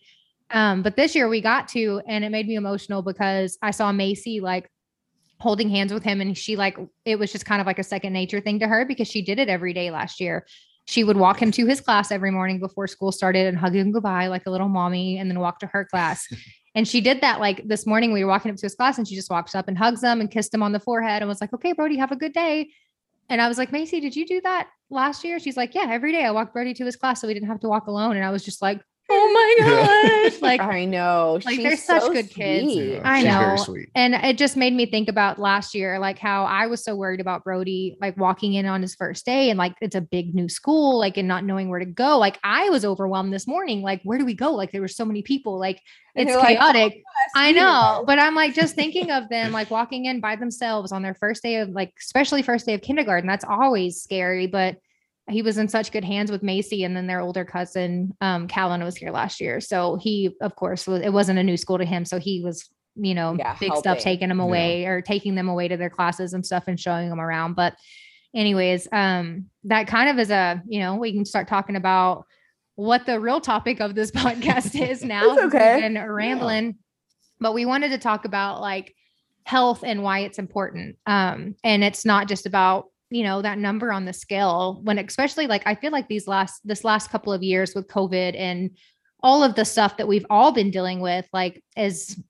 Um, 0.51 0.81
but 0.81 0.95
this 0.95 1.16
year 1.16 1.30
we 1.30 1.42
got 1.42 1.68
to, 1.69 2.01
and 2.07 2.24
it 2.24 2.31
made 2.31 2.48
me 2.48 2.56
emotional 2.56 3.04
because 3.04 3.60
I 3.62 3.69
saw 3.69 3.92
Macy 3.92 4.39
like 4.39 4.68
holding 5.39 5.69
hands 5.69 5.94
with 5.94 6.03
him, 6.03 6.21
and 6.21 6.38
she 6.38 6.56
like 6.56 6.77
it 7.06 7.18
was 7.18 7.31
just 7.31 7.45
kind 7.45 7.62
of 7.62 7.68
like 7.68 7.80
a 7.80 7.83
second 7.83 8.13
nature 8.13 8.39
thing 8.39 8.59
to 8.59 8.68
her 8.68 8.86
because 8.86 9.07
she 9.07 9.21
did 9.21 9.39
it 9.39 9.50
every 9.50 9.74
day 9.74 9.91
last 9.91 10.19
year. 10.19 10.45
She 10.86 11.03
would 11.03 11.18
walk 11.18 11.41
him 11.41 11.51
to 11.51 11.65
his 11.65 11.81
class 11.81 12.12
every 12.12 12.31
morning 12.31 12.59
before 12.59 12.88
school 12.88 13.12
started 13.12 13.45
and 13.45 13.57
hug 13.57 13.75
him 13.75 13.91
goodbye 13.91 14.27
like 14.27 14.45
a 14.47 14.51
little 14.51 14.69
mommy, 14.69 15.18
and 15.18 15.30
then 15.30 15.39
walk 15.39 15.59
to 15.59 15.68
her 15.68 15.86
class. 15.86 16.27
and 16.75 16.88
she 16.88 17.01
did 17.01 17.21
that 17.21 17.39
like 17.39 17.68
this 17.68 17.86
morning. 17.86 18.12
We 18.12 18.24
were 18.24 18.30
walking 18.30 18.51
up 18.51 18.57
to 18.57 18.65
his 18.65 18.75
class, 18.75 18.97
and 18.97 19.07
she 19.07 19.15
just 19.15 19.30
walks 19.30 19.56
up 19.56 19.68
and 19.68 19.77
hugs 19.77 20.03
him 20.03 20.21
and 20.21 20.30
kissed 20.30 20.53
him 20.53 20.63
on 20.63 20.71
the 20.71 20.80
forehead 20.80 21.21
and 21.21 21.30
was 21.30 21.42
like, 21.42 21.53
"Okay, 21.53 21.74
Brody, 21.74 21.97
have 21.97 22.12
a 22.12 22.18
good 22.18 22.33
day." 22.33 22.69
And 23.30 23.42
I 23.42 23.47
was 23.47 23.57
like, 23.57 23.71
Macy, 23.71 24.00
did 24.00 24.15
you 24.15 24.25
do 24.25 24.42
that 24.42 24.69
last 24.89 25.24
year? 25.24 25.39
She's 25.39 25.56
like, 25.56 25.75
Yeah, 25.75 25.85
every 25.88 26.12
day 26.12 26.25
I 26.25 26.31
walked 26.31 26.51
Brody 26.53 26.74
to 26.74 26.85
his 26.85 26.95
class 26.95 27.21
so 27.21 27.27
we 27.27 27.33
didn't 27.33 27.47
have 27.47 27.59
to 27.59 27.69
walk 27.69 27.88
alone. 27.88 28.15
And 28.15 28.25
I 28.25 28.31
was 28.31 28.44
just 28.44 28.62
like, 28.62 28.81
Oh 29.11 29.31
my 29.33 29.56
Yeah. 29.65 30.29
gosh. 30.29 30.41
Like, 30.41 30.61
I 30.61 30.85
know. 30.85 31.39
like, 31.44 31.56
She's 31.56 31.63
they're 31.63 31.75
such 31.77 32.03
so 32.03 32.13
good 32.13 32.29
kids. 32.29 32.75
Yeah, 32.75 33.01
I 33.03 33.19
she's 33.19 33.25
know. 33.25 33.39
Very 33.39 33.57
sweet. 33.57 33.89
and 33.95 34.13
it 34.13 34.38
just 34.38 34.56
made 34.56 34.73
me 34.73 34.85
think 34.85 35.09
about 35.09 35.39
last 35.39 35.73
year, 35.73 35.97
like 36.00 36.19
how 36.19 36.45
I 36.45 36.67
was 36.67 36.83
so 36.83 36.95
worried 36.95 37.19
about 37.19 37.44
Brody, 37.44 37.97
like 38.00 38.15
walking 38.17 38.53
in 38.53 38.65
on 38.67 38.81
his 38.81 38.94
first 38.95 39.25
day 39.25 39.50
and 39.50 39.57
like 39.57 39.73
it's 39.81 39.95
a 39.95 40.01
big 40.01 40.35
new 40.35 40.47
school, 40.47 41.00
like 41.00 41.17
and 41.17 41.27
not 41.27 41.44
knowing 41.44 41.69
where 41.69 41.79
to 41.79 41.85
go. 41.85 42.17
Like 42.19 42.39
I 42.44 42.69
was 42.69 42.85
overwhelmed 42.85 43.33
this 43.33 43.47
morning. 43.47 43.81
Like, 43.81 44.01
where 44.03 44.17
do 44.19 44.25
we 44.25 44.35
go? 44.35 44.53
Like 44.53 44.71
there 44.71 44.81
were 44.81 44.88
so 44.88 45.06
many 45.06 45.23
people. 45.23 45.57
Like 45.59 45.81
it's 46.15 46.29
they're 46.31 46.38
like, 46.39 46.57
oh, 46.61 46.71
chaotic. 46.71 47.01
I 47.35 47.51
know, 47.51 48.03
but 48.06 48.19
I'm 48.19 48.35
like 48.35 48.53
just 48.53 48.75
thinking 48.75 49.09
of 49.11 49.27
them 49.29 49.51
like 49.51 49.71
walking 49.71 50.06
in 50.06 50.19
by 50.19 50.35
themselves 50.35 50.91
on 50.91 51.01
their 51.01 51.15
first 51.15 51.41
day 51.41 51.56
of 51.57 51.69
like, 51.69 51.94
especially 52.00 52.44
first 52.44 52.65
day 52.67 52.75
of 52.75 52.81
kindergarten. 52.81 53.27
That's 53.27 53.45
always 53.45 54.01
scary, 54.01 54.45
but 54.47 54.77
he 55.29 55.41
was 55.41 55.57
in 55.57 55.68
such 55.68 55.92
good 55.92 56.04
hands 56.04 56.31
with 56.31 56.44
Macy, 56.44 56.83
and 56.83 56.95
then 56.95 57.07
their 57.07 57.19
older 57.21 57.45
cousin, 57.45 58.15
um, 58.21 58.47
Callan, 58.47 58.83
was 58.83 58.95
here 58.97 59.11
last 59.11 59.39
year. 59.39 59.61
So 59.61 59.95
he, 60.01 60.35
of 60.42 60.56
course, 60.56 60.87
was 60.87 61.01
it 61.01 61.13
wasn't 61.13 61.39
a 61.39 61.44
new 61.44 61.57
school 61.57 61.77
to 61.77 61.85
him, 61.85 62.06
so 62.06 62.19
he 62.19 62.42
was, 62.44 62.69
you 62.95 63.13
know, 63.13 63.35
Yeah, 63.37 63.56
big 63.59 63.75
stuff 63.77 63.99
taking 63.99 64.30
them 64.30 64.39
Yeah. 64.39 64.45
away 64.45 64.85
or 64.85 65.01
taking 65.01 65.35
them 65.35 65.47
away 65.49 65.68
to 65.68 65.77
their 65.77 65.89
classes 65.89 66.33
and 66.33 66.45
stuff 66.45 66.65
and 66.68 66.80
showing 66.80 67.09
them 67.09 67.19
around. 67.19 67.54
But, 67.56 67.75
anyways, 68.35 68.87
um, 68.92 69.45
that 69.65 69.87
kind 69.87 70.09
of 70.09 70.19
is 70.19 70.31
a, 70.31 70.61
you 70.68 70.80
know, 70.80 70.95
we 70.95 71.13
can 71.13 71.25
start 71.25 71.47
talking 71.47 71.75
about 71.75 72.25
what 72.75 73.06
the 73.06 73.19
real 73.19 73.42
topic 73.42 73.80
of 73.81 73.95
this 73.95 74.11
podcast 74.23 74.80
is 74.80 75.04
now. 75.04 75.33
It's 75.33 75.44
okay. 75.44 75.83
And 75.83 75.97
rambling, 76.13 76.75
but 77.39 77.54
we 77.54 77.65
wanted 77.65 77.89
to 77.89 77.97
talk 77.97 78.25
about 78.25 78.61
like 78.61 78.95
health 79.44 79.83
and 79.83 80.04
why 80.04 80.19
it's 80.19 80.39
important. 80.39 80.97
Um, 81.06 81.56
and 81.63 81.83
it's 81.83 82.06
not 82.06 82.27
just 82.27 82.45
about 82.45 82.85
you 83.09 83.23
know 83.23 83.42
that 83.42 83.57
number 83.57 83.92
on 83.92 84.06
the 84.06 84.13
scale 84.13 84.80
when 84.83 84.99
especially 84.99 85.47
like 85.47 85.63
i 85.66 85.75
feel 85.75 85.92
like 85.92 86.07
these 86.07 86.28
last 86.28 86.61
this 86.66 86.83
last 86.83 87.09
couple 87.09 87.33
of 87.33 87.44
years 87.44 87.73
with 87.75 87.87
covid 87.87 88.35
and 88.37 88.71
all 89.21 89.44
of 89.44 89.56
the 89.56 89.66
stuff 89.66 89.97
that 89.97 90.07
we've 90.07 90.25
all 90.30 90.51
been 90.51 90.71
dealing 90.71 90.99
with 90.99 91.28
like 91.33 91.63
as 91.75 92.21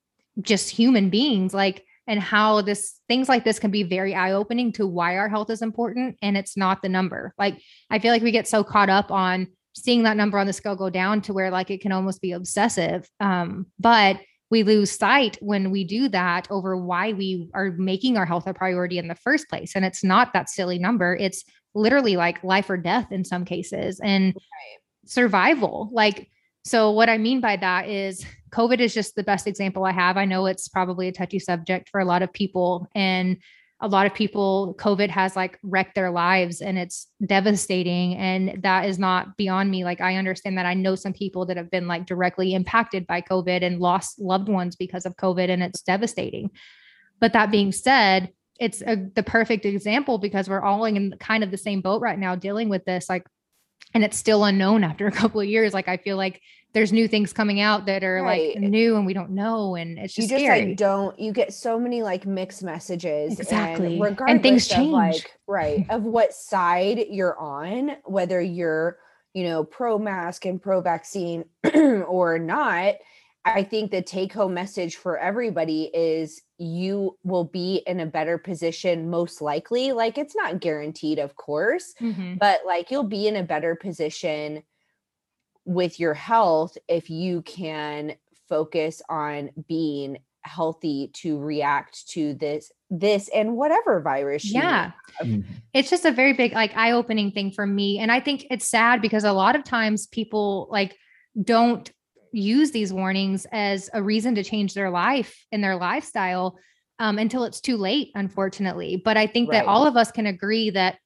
just 0.41 0.69
human 0.69 1.09
beings 1.09 1.53
like 1.53 1.85
and 2.09 2.19
how 2.19 2.61
this 2.61 2.99
things 3.07 3.29
like 3.29 3.43
this 3.43 3.59
can 3.59 3.69
be 3.69 3.83
very 3.83 4.15
eye-opening 4.15 4.71
to 4.73 4.87
why 4.87 5.15
our 5.15 5.29
health 5.29 5.51
is 5.51 5.61
important 5.61 6.17
and 6.23 6.35
it's 6.35 6.57
not 6.57 6.81
the 6.81 6.89
number. 6.89 7.33
Like 7.37 7.61
i 7.89 7.99
feel 7.99 8.11
like 8.11 8.23
we 8.23 8.31
get 8.31 8.47
so 8.47 8.63
caught 8.63 8.89
up 8.89 9.11
on 9.11 9.47
seeing 9.75 10.03
that 10.03 10.17
number 10.17 10.39
on 10.39 10.47
the 10.47 10.53
scale 10.53 10.75
go 10.75 10.89
down 10.89 11.21
to 11.21 11.33
where 11.33 11.51
like 11.51 11.69
it 11.69 11.81
can 11.81 11.91
almost 11.91 12.21
be 12.21 12.31
obsessive 12.31 13.07
um 13.19 13.67
but 13.79 14.19
we 14.49 14.63
lose 14.63 14.91
sight 14.91 15.37
when 15.41 15.71
we 15.71 15.83
do 15.83 16.09
that 16.09 16.47
over 16.49 16.75
why 16.75 17.13
we 17.13 17.49
are 17.53 17.71
making 17.71 18.17
our 18.17 18.25
health 18.25 18.47
a 18.47 18.53
priority 18.53 18.97
in 18.97 19.07
the 19.07 19.15
first 19.15 19.47
place. 19.47 19.73
And 19.75 19.85
it's 19.85 20.03
not 20.03 20.33
that 20.33 20.49
silly 20.49 20.79
number. 20.79 21.15
It's 21.15 21.43
literally 21.75 22.15
like 22.15 22.43
life 22.43 22.69
or 22.69 22.77
death 22.77 23.11
in 23.11 23.23
some 23.23 23.45
cases 23.45 23.99
and 23.99 24.35
survival. 25.05 25.89
Like, 25.91 26.29
so 26.65 26.91
what 26.91 27.09
I 27.09 27.17
mean 27.17 27.41
by 27.41 27.57
that 27.57 27.87
is 27.87 28.25
COVID 28.51 28.79
is 28.79 28.93
just 28.93 29.15
the 29.15 29.23
best 29.23 29.47
example 29.47 29.85
I 29.85 29.91
have. 29.91 30.17
I 30.17 30.25
know 30.25 30.47
it's 30.47 30.67
probably 30.67 31.07
a 31.07 31.11
touchy 31.11 31.39
subject 31.39 31.89
for 31.89 31.99
a 31.99 32.05
lot 32.05 32.23
of 32.23 32.33
people. 32.33 32.87
And 32.95 33.37
a 33.81 33.87
lot 33.87 34.05
of 34.05 34.13
people, 34.13 34.75
COVID 34.77 35.09
has 35.09 35.35
like 35.35 35.57
wrecked 35.63 35.95
their 35.95 36.11
lives 36.11 36.61
and 36.61 36.77
it's 36.77 37.07
devastating. 37.25 38.15
And 38.15 38.61
that 38.63 38.85
is 38.85 38.99
not 38.99 39.37
beyond 39.37 39.71
me. 39.71 39.85
Like, 39.85 40.01
I 40.01 40.15
understand 40.15 40.57
that 40.57 40.65
I 40.65 40.73
know 40.73 40.95
some 40.95 41.13
people 41.13 41.45
that 41.45 41.57
have 41.57 41.71
been 41.71 41.87
like 41.87 42.05
directly 42.05 42.53
impacted 42.53 43.07
by 43.07 43.21
COVID 43.21 43.63
and 43.63 43.79
lost 43.79 44.19
loved 44.19 44.49
ones 44.49 44.75
because 44.75 45.05
of 45.05 45.15
COVID, 45.15 45.49
and 45.49 45.63
it's 45.63 45.81
devastating. 45.81 46.51
But 47.21 47.33
that 47.33 47.51
being 47.51 47.71
said, 47.71 48.33
it's 48.59 48.81
a, 48.81 48.97
the 49.15 49.23
perfect 49.23 49.65
example 49.65 50.17
because 50.17 50.49
we're 50.49 50.61
all 50.61 50.85
in 50.85 51.15
kind 51.19 51.43
of 51.43 51.51
the 51.51 51.57
same 51.57 51.81
boat 51.81 52.01
right 52.01 52.19
now 52.19 52.35
dealing 52.35 52.67
with 52.67 52.83
this 52.85 53.07
like 53.09 53.25
and 53.93 54.03
it's 54.03 54.17
still 54.17 54.43
unknown 54.43 54.83
after 54.83 55.07
a 55.07 55.11
couple 55.11 55.39
of 55.39 55.47
years 55.47 55.73
like 55.73 55.87
i 55.87 55.97
feel 55.97 56.17
like 56.17 56.41
there's 56.73 56.91
new 56.93 57.07
things 57.07 57.33
coming 57.33 57.59
out 57.59 57.85
that 57.87 58.03
are 58.03 58.21
Right. 58.23 58.55
like 58.55 58.63
new 58.69 58.95
and 58.95 59.05
we 59.05 59.13
don't 59.13 59.31
know 59.31 59.75
and 59.75 59.97
it's 59.97 60.13
just, 60.13 60.29
you 60.29 60.35
just, 60.37 60.45
scary. 60.45 60.65
like 60.67 60.77
don't 60.77 61.17
you 61.19 61.31
get 61.31 61.53
so 61.53 61.79
many 61.79 62.03
like 62.03 62.25
mixed 62.25 62.63
messages 62.63 63.39
Exactly. 63.39 63.99
and 63.99 64.19
And 64.27 64.43
things 64.43 64.67
change. 64.67 64.91
like 64.91 65.31
right 65.47 65.85
of 65.89 66.03
what 66.15 66.33
side 66.33 67.05
you're 67.09 67.37
on 67.39 67.95
whether 68.05 68.39
you're 68.41 68.99
you 69.33 69.43
know 69.43 69.63
pro 69.63 69.97
mask 69.97 70.45
and 70.45 70.61
pro 70.61 70.81
vaccine 70.81 71.45
or 72.07 72.37
not 72.39 72.95
i 73.45 73.63
think 73.63 73.89
the 73.91 74.01
take 74.01 74.33
home 74.33 74.53
message 74.53 74.95
for 74.97 75.17
everybody 75.17 75.89
is 75.93 76.41
you 76.57 77.17
will 77.23 77.45
be 77.45 77.81
in 77.87 77.99
a 78.01 78.05
better 78.05 78.37
position 78.37 79.09
most 79.09 79.41
likely 79.41 79.91
like 79.91 80.17
it's 80.17 80.35
not 80.35 80.59
guaranteed 80.59 81.19
of 81.19 81.35
course 81.35 81.93
Mhm. 82.01 82.37
but 82.37 82.59
like 82.65 82.91
you'll 82.91 83.03
be 83.03 83.27
in 83.27 83.37
a 83.37 83.43
better 83.43 83.75
position 83.75 84.61
with 85.69 85.99
your 85.99 86.15
health 86.15 86.75
if 86.87 87.11
you 87.11 87.43
can 87.43 88.15
focus 88.47 89.03
on 89.07 89.51
being 89.67 90.17
healthy 90.41 91.11
to 91.13 91.37
react 91.37 92.07
to 92.07 92.33
this 92.33 92.71
this 92.89 93.29
and 93.35 93.55
whatever 93.55 94.01
virus 94.01 94.45
you 94.45 94.59
yeah. 94.59 94.91
Mhm. 95.21 95.43
it's 95.75 95.91
just 95.91 96.05
a 96.05 96.11
very 96.11 96.33
big 96.33 96.53
like 96.53 96.75
eye-opening 96.75 97.31
thing 97.31 97.51
for 97.51 97.67
me 97.67 97.99
and 97.99 98.11
i 98.11 98.19
think 98.19 98.47
it's 98.49 98.65
sad 98.65 98.99
because 98.99 99.23
a 99.23 99.31
lot 99.31 99.55
of 99.55 99.63
times 99.63 100.07
people 100.07 100.67
like 100.71 100.97
don't 101.39 101.91
use 102.31 102.71
these 102.71 102.91
warnings 102.91 103.45
as 103.51 103.91
a 103.93 104.01
reason 104.01 104.33
to 104.35 104.43
change 104.43 104.73
their 104.73 104.89
life 104.89 105.45
and 105.51 105.63
their 105.63 105.75
lifestyle 105.75 106.57
um, 106.97 107.19
until 107.19 107.43
it's 107.43 107.61
too 107.61 107.77
late 107.77 108.09
unfortunately 108.15 108.99
but 109.05 109.17
i 109.17 109.27
think 109.27 109.51
that 109.51 109.67
all 109.67 109.85
of 109.85 109.95
us 109.95 110.11
can 110.11 110.25
agree 110.25 110.71
that 110.71 110.97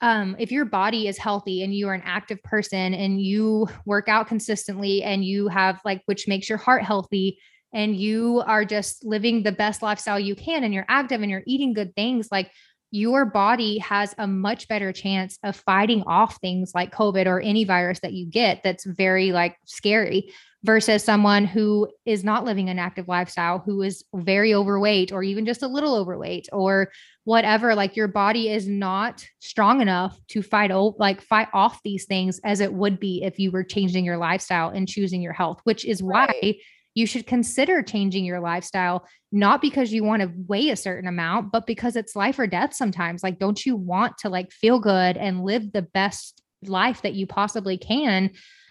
um, 0.00 0.34
if 0.38 0.50
your 0.50 0.64
body 0.64 1.08
is 1.08 1.18
healthy 1.18 1.62
and 1.62 1.74
you 1.74 1.88
are 1.88 1.94
an 1.94 2.02
active 2.04 2.42
person 2.42 2.94
and 2.94 3.20
you 3.20 3.68
work 3.84 4.08
out 4.08 4.26
consistently 4.26 5.02
and 5.02 5.24
you 5.24 5.48
have 5.48 5.80
like 5.84 6.02
which 6.06 6.26
makes 6.26 6.48
your 6.48 6.58
heart 6.58 6.82
healthy 6.82 7.38
and 7.72 7.96
you 7.96 8.42
are 8.46 8.64
just 8.64 9.04
living 9.04 9.42
the 9.42 9.52
best 9.52 9.82
lifestyle 9.82 10.18
you 10.18 10.34
can 10.34 10.64
and 10.64 10.72
you're 10.72 10.86
active 10.88 11.20
and 11.20 11.30
you're 11.30 11.42
eating 11.46 11.72
good 11.72 11.94
things 11.94 12.28
like 12.32 12.50
your 12.92 13.24
body 13.24 13.78
has 13.78 14.14
a 14.18 14.26
much 14.26 14.66
better 14.66 14.92
chance 14.92 15.38
of 15.44 15.54
fighting 15.54 16.02
off 16.06 16.38
things 16.40 16.72
like 16.74 16.94
covid 16.94 17.26
or 17.26 17.40
any 17.40 17.64
virus 17.64 18.00
that 18.00 18.14
you 18.14 18.26
get 18.26 18.62
that's 18.64 18.84
very 18.84 19.32
like 19.32 19.56
scary 19.66 20.32
versus 20.62 21.02
someone 21.02 21.44
who 21.44 21.88
is 22.04 22.24
not 22.24 22.44
living 22.44 22.68
an 22.68 22.78
active 22.78 23.08
lifestyle 23.08 23.58
who 23.58 23.82
is 23.82 24.04
very 24.14 24.52
overweight 24.52 25.12
or 25.12 25.22
even 25.22 25.46
just 25.46 25.62
a 25.62 25.68
little 25.68 25.94
overweight 25.94 26.48
or 26.52 26.90
whatever 27.30 27.76
like 27.76 27.94
your 27.94 28.08
body 28.08 28.48
is 28.50 28.66
not 28.66 29.24
strong 29.38 29.80
enough 29.80 30.18
to 30.26 30.42
fight 30.42 30.72
o- 30.72 30.96
like 30.98 31.20
fight 31.20 31.46
off 31.52 31.80
these 31.84 32.04
things 32.06 32.40
as 32.42 32.58
it 32.58 32.72
would 32.72 32.98
be 32.98 33.22
if 33.22 33.38
you 33.38 33.52
were 33.52 33.62
changing 33.62 34.04
your 34.04 34.16
lifestyle 34.16 34.70
and 34.70 34.88
choosing 34.88 35.22
your 35.22 35.32
health 35.32 35.60
which 35.62 35.84
is 35.84 36.02
why 36.02 36.26
Right. 36.26 36.56
you 36.96 37.06
should 37.06 37.28
consider 37.28 37.84
changing 37.84 38.24
your 38.24 38.40
lifestyle 38.40 39.06
not 39.30 39.62
because 39.62 39.92
you 39.92 40.02
want 40.02 40.22
to 40.22 40.32
weigh 40.48 40.70
a 40.70 40.76
certain 40.76 41.08
amount 41.08 41.52
but 41.52 41.68
because 41.68 41.94
it's 41.94 42.16
life 42.16 42.36
or 42.36 42.48
death 42.48 42.74
sometimes 42.74 43.22
like 43.22 43.38
don't 43.38 43.64
you 43.64 43.76
want 43.76 44.18
to 44.18 44.28
like 44.28 44.50
feel 44.50 44.80
good 44.80 45.16
and 45.16 45.44
live 45.44 45.70
the 45.70 45.82
best 45.82 46.42
life 46.64 47.02
that 47.02 47.14
you 47.14 47.28
possibly 47.28 47.78
can 47.78 48.30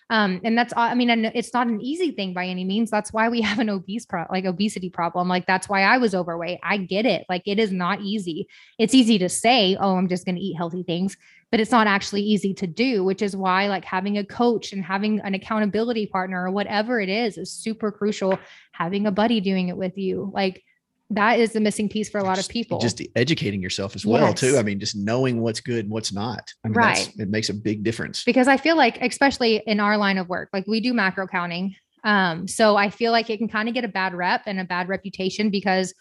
um 0.09 0.41
and 0.43 0.57
that's 0.57 0.73
i 0.75 0.95
mean 0.95 1.09
and 1.09 1.25
it's 1.35 1.53
not 1.53 1.67
an 1.67 1.81
easy 1.81 2.11
thing 2.11 2.33
by 2.33 2.45
any 2.45 2.63
means. 2.63 2.89
That's 2.89 3.13
why 3.13 3.29
we 3.29 3.41
have 3.49 3.59
an 3.59 3.69
obese 3.69 4.05
pro- 4.05 4.25
like 4.29 4.45
obesity 4.45 4.89
problem. 4.89 5.27
Like 5.27 5.45
that's 5.45 5.69
why 5.69 5.83
i 5.83 5.97
was 5.97 6.15
overweight. 6.15 6.59
I 6.63 6.77
get 6.77 7.05
it. 7.05 7.25
Like 7.29 7.43
it 7.45 7.59
is 7.59 7.71
not 7.71 8.01
easy. 8.01 8.47
It's 8.77 8.93
easy 8.93 9.17
to 9.19 9.29
say 9.29 9.77
oh 9.79 9.95
i'm 9.95 10.07
just 10.07 10.25
going 10.25 10.35
to 10.35 10.41
eat 10.41 10.55
healthy 10.55 10.83
things 10.83 11.17
but 11.51 11.59
it's 11.59 11.71
not 11.71 11.87
actually 11.87 12.21
easy 12.21 12.53
to 12.53 12.67
do 12.67 13.03
which 13.03 13.23
is 13.23 13.35
why 13.35 13.67
like 13.67 13.83
having 13.83 14.19
a 14.19 14.25
coach 14.25 14.71
and 14.71 14.83
having 14.83 15.19
an 15.21 15.33
accountability 15.33 16.05
partner 16.05 16.45
or 16.45 16.51
whatever 16.51 16.99
it 16.99 17.09
is 17.09 17.37
is 17.37 17.51
super 17.51 17.91
crucial. 17.91 18.37
Having 18.71 19.07
a 19.07 19.11
buddy 19.11 19.41
doing 19.41 19.69
it 19.69 19.77
with 19.77 19.97
you. 19.97 20.31
Like 20.33 20.63
that 21.11 21.39
is 21.39 21.53
the 21.53 21.59
missing 21.59 21.89
piece 21.89 22.07
for 22.09 22.19
a 22.19 22.23
lot 22.23 22.39
of 22.39 22.47
people 22.47 22.79
Just 22.79 23.01
educating 23.15 23.61
yourself 23.61 23.95
as 23.95 24.05
well, 24.05 24.33
too. 24.33 24.57
I 24.57 24.63
mean, 24.63 24.79
just 24.79 24.95
knowing 24.95 25.41
what's 25.41 25.59
good 25.59 25.85
and 25.85 25.89
what's 25.89 26.13
not. 26.13 26.53
I 26.63 26.67
mean, 26.67 26.73
that's- 26.75 27.07
Right. 27.07 27.15
It 27.19 27.29
makes 27.29 27.49
a 27.49 27.53
big 27.53 27.83
difference. 27.83 28.23
because 28.23 28.47
I 28.47 28.57
feel 28.57 28.77
like, 28.77 29.01
especially 29.01 29.63
in 29.65 29.79
our 29.79 29.97
line 29.97 30.17
of 30.17 30.29
work, 30.29 30.49
like 30.53 30.65
we 30.67 30.79
do 30.81 30.93
macro 30.93 31.25
counting. 31.27 31.75
Um, 32.03 32.47
so 32.47 32.75
I 32.77 32.89
feel 32.89 33.11
like 33.11 33.29
it 33.29 33.37
can 33.39 33.47
kind 33.49 33.67
of 33.67 33.73
get 33.73 33.83
a 33.83 33.89
bad 33.89 34.13
rep 34.13 34.43
and 34.45 34.59
a 34.59 34.63
bad 34.63 34.87
reputation 34.87 35.49
because 35.49 35.93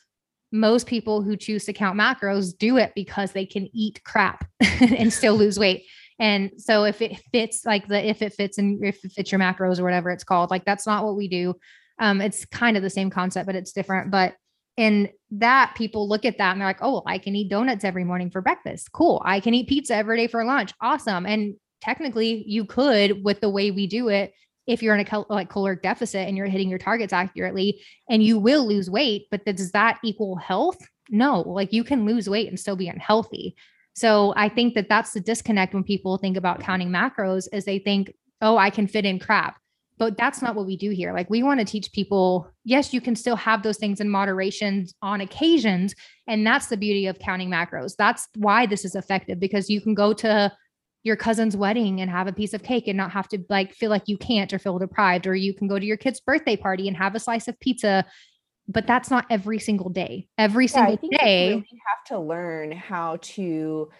most 0.52 0.86
people 0.86 1.22
who 1.22 1.36
choose 1.36 1.64
to 1.66 1.72
count 1.72 1.98
macros 1.98 2.56
do 2.56 2.76
it 2.76 2.92
because 2.94 3.32
they 3.32 3.44
can 3.44 3.68
eat 3.74 4.00
crap 4.04 4.48
and 4.80 5.12
still 5.12 5.34
lose 5.36 5.58
weight. 5.64 5.84
And 6.20 6.50
so 6.56 6.84
if 6.84 7.00
it 7.02 7.18
fits 7.32 7.64
like 7.64 7.86
the 7.88 8.04
if 8.08 8.22
it 8.22 8.32
fits 8.34 8.58
and 8.58 8.82
if 8.84 9.04
it 9.04 9.12
fits 9.12 9.30
your 9.32 9.40
macros 9.40 9.78
or 9.78 9.84
whatever 9.84 10.10
it's 10.10 10.24
called, 10.24 10.50
like 10.50 10.64
that's 10.64 10.86
not 10.86 11.04
what 11.04 11.16
we 11.16 11.28
do. 11.28 11.54
Um, 11.98 12.20
it's 12.20 12.44
kind 12.46 12.76
of 12.76 12.82
the 12.82 12.90
same 12.90 13.10
concept, 13.10 13.46
but 13.46 13.56
it's 13.56 13.72
different. 13.72 14.10
But 14.10 14.34
in 14.78 15.10
that 15.32 15.74
people 15.76 16.08
look 16.08 16.24
at 16.24 16.38
that 16.38 16.52
and 16.52 16.60
they're 16.60 16.68
like, 16.68 16.78
oh, 16.80 17.02
I 17.04 17.18
can 17.18 17.34
eat 17.34 17.50
donuts 17.50 17.84
every 17.84 18.04
morning 18.04 18.30
for 18.30 18.40
breakfast. 18.40 18.92
Cool. 18.92 19.20
I 19.24 19.40
can 19.40 19.52
eat 19.52 19.68
pizza 19.68 19.94
every 19.94 20.16
day 20.16 20.28
for 20.28 20.44
lunch. 20.44 20.72
Awesome. 20.80 21.26
And 21.26 21.56
technically 21.82 22.44
you 22.46 22.64
could 22.64 23.24
with 23.24 23.40
the 23.40 23.50
way 23.50 23.72
we 23.72 23.88
do 23.88 24.08
it 24.08 24.32
if 24.68 24.82
you're 24.82 24.94
in 24.94 25.06
a 25.06 25.24
like 25.28 25.50
caloric 25.50 25.82
deficit 25.82 26.28
and 26.28 26.36
you're 26.36 26.46
hitting 26.46 26.68
your 26.68 26.78
targets 26.78 27.12
accurately 27.12 27.82
and 28.08 28.22
you 28.22 28.38
will 28.38 28.66
lose 28.66 28.90
weight 28.90 29.26
but 29.30 29.44
does 29.44 29.72
that 29.72 29.98
equal 30.02 30.36
health 30.36 30.78
no 31.10 31.40
like 31.42 31.72
you 31.72 31.84
can 31.84 32.04
lose 32.04 32.28
weight 32.28 32.48
and 32.48 32.58
still 32.58 32.76
be 32.76 32.88
unhealthy 32.88 33.54
so 33.94 34.34
i 34.36 34.48
think 34.48 34.74
that 34.74 34.88
that's 34.88 35.12
the 35.12 35.20
disconnect 35.20 35.72
when 35.72 35.84
people 35.84 36.18
think 36.18 36.36
about 36.36 36.60
counting 36.60 36.90
macros 36.90 37.46
is 37.52 37.64
they 37.64 37.78
think 37.78 38.12
oh 38.42 38.56
i 38.58 38.68
can 38.68 38.86
fit 38.86 39.04
in 39.06 39.18
crap 39.18 39.56
but 39.98 40.16
that's 40.16 40.40
not 40.40 40.54
what 40.54 40.66
we 40.66 40.76
do 40.76 40.90
here 40.90 41.12
like 41.12 41.28
we 41.28 41.42
want 41.42 41.60
to 41.60 41.66
teach 41.66 41.92
people 41.92 42.50
yes 42.64 42.94
you 42.94 43.00
can 43.00 43.16
still 43.16 43.36
have 43.36 43.62
those 43.62 43.76
things 43.76 44.00
in 44.00 44.08
moderation 44.08 44.86
on 45.02 45.20
occasions 45.20 45.94
and 46.26 46.46
that's 46.46 46.66
the 46.66 46.76
beauty 46.76 47.06
of 47.06 47.18
counting 47.18 47.50
macros 47.50 47.94
that's 47.96 48.28
why 48.36 48.66
this 48.66 48.84
is 48.84 48.94
effective 48.94 49.38
because 49.38 49.68
you 49.68 49.80
can 49.80 49.94
go 49.94 50.12
to 50.12 50.52
your 51.04 51.16
cousin's 51.16 51.56
wedding 51.56 52.00
and 52.00 52.10
have 52.10 52.26
a 52.26 52.32
piece 52.32 52.54
of 52.54 52.62
cake 52.62 52.88
and 52.88 52.96
not 52.96 53.10
have 53.10 53.28
to 53.28 53.38
like 53.48 53.72
feel 53.74 53.90
like 53.90 54.02
you 54.06 54.18
can't 54.18 54.52
or 54.52 54.58
feel 54.58 54.78
deprived 54.78 55.26
or 55.26 55.34
you 55.34 55.54
can 55.54 55.68
go 55.68 55.78
to 55.78 55.86
your 55.86 55.96
kid's 55.96 56.20
birthday 56.20 56.56
party 56.56 56.88
and 56.88 56.96
have 56.96 57.14
a 57.14 57.20
slice 57.20 57.48
of 57.48 57.58
pizza 57.60 58.04
but 58.66 58.86
that's 58.86 59.10
not 59.10 59.24
every 59.30 59.58
single 59.58 59.90
day 59.90 60.28
every 60.38 60.64
Yeah, 60.66 60.70
single 60.72 60.96
think 60.96 61.12
you 61.12 61.18
day 61.18 61.48
really 61.48 61.80
have 61.86 62.04
to 62.08 62.18
learn 62.18 62.72
how 62.72 63.18
to 63.22 63.90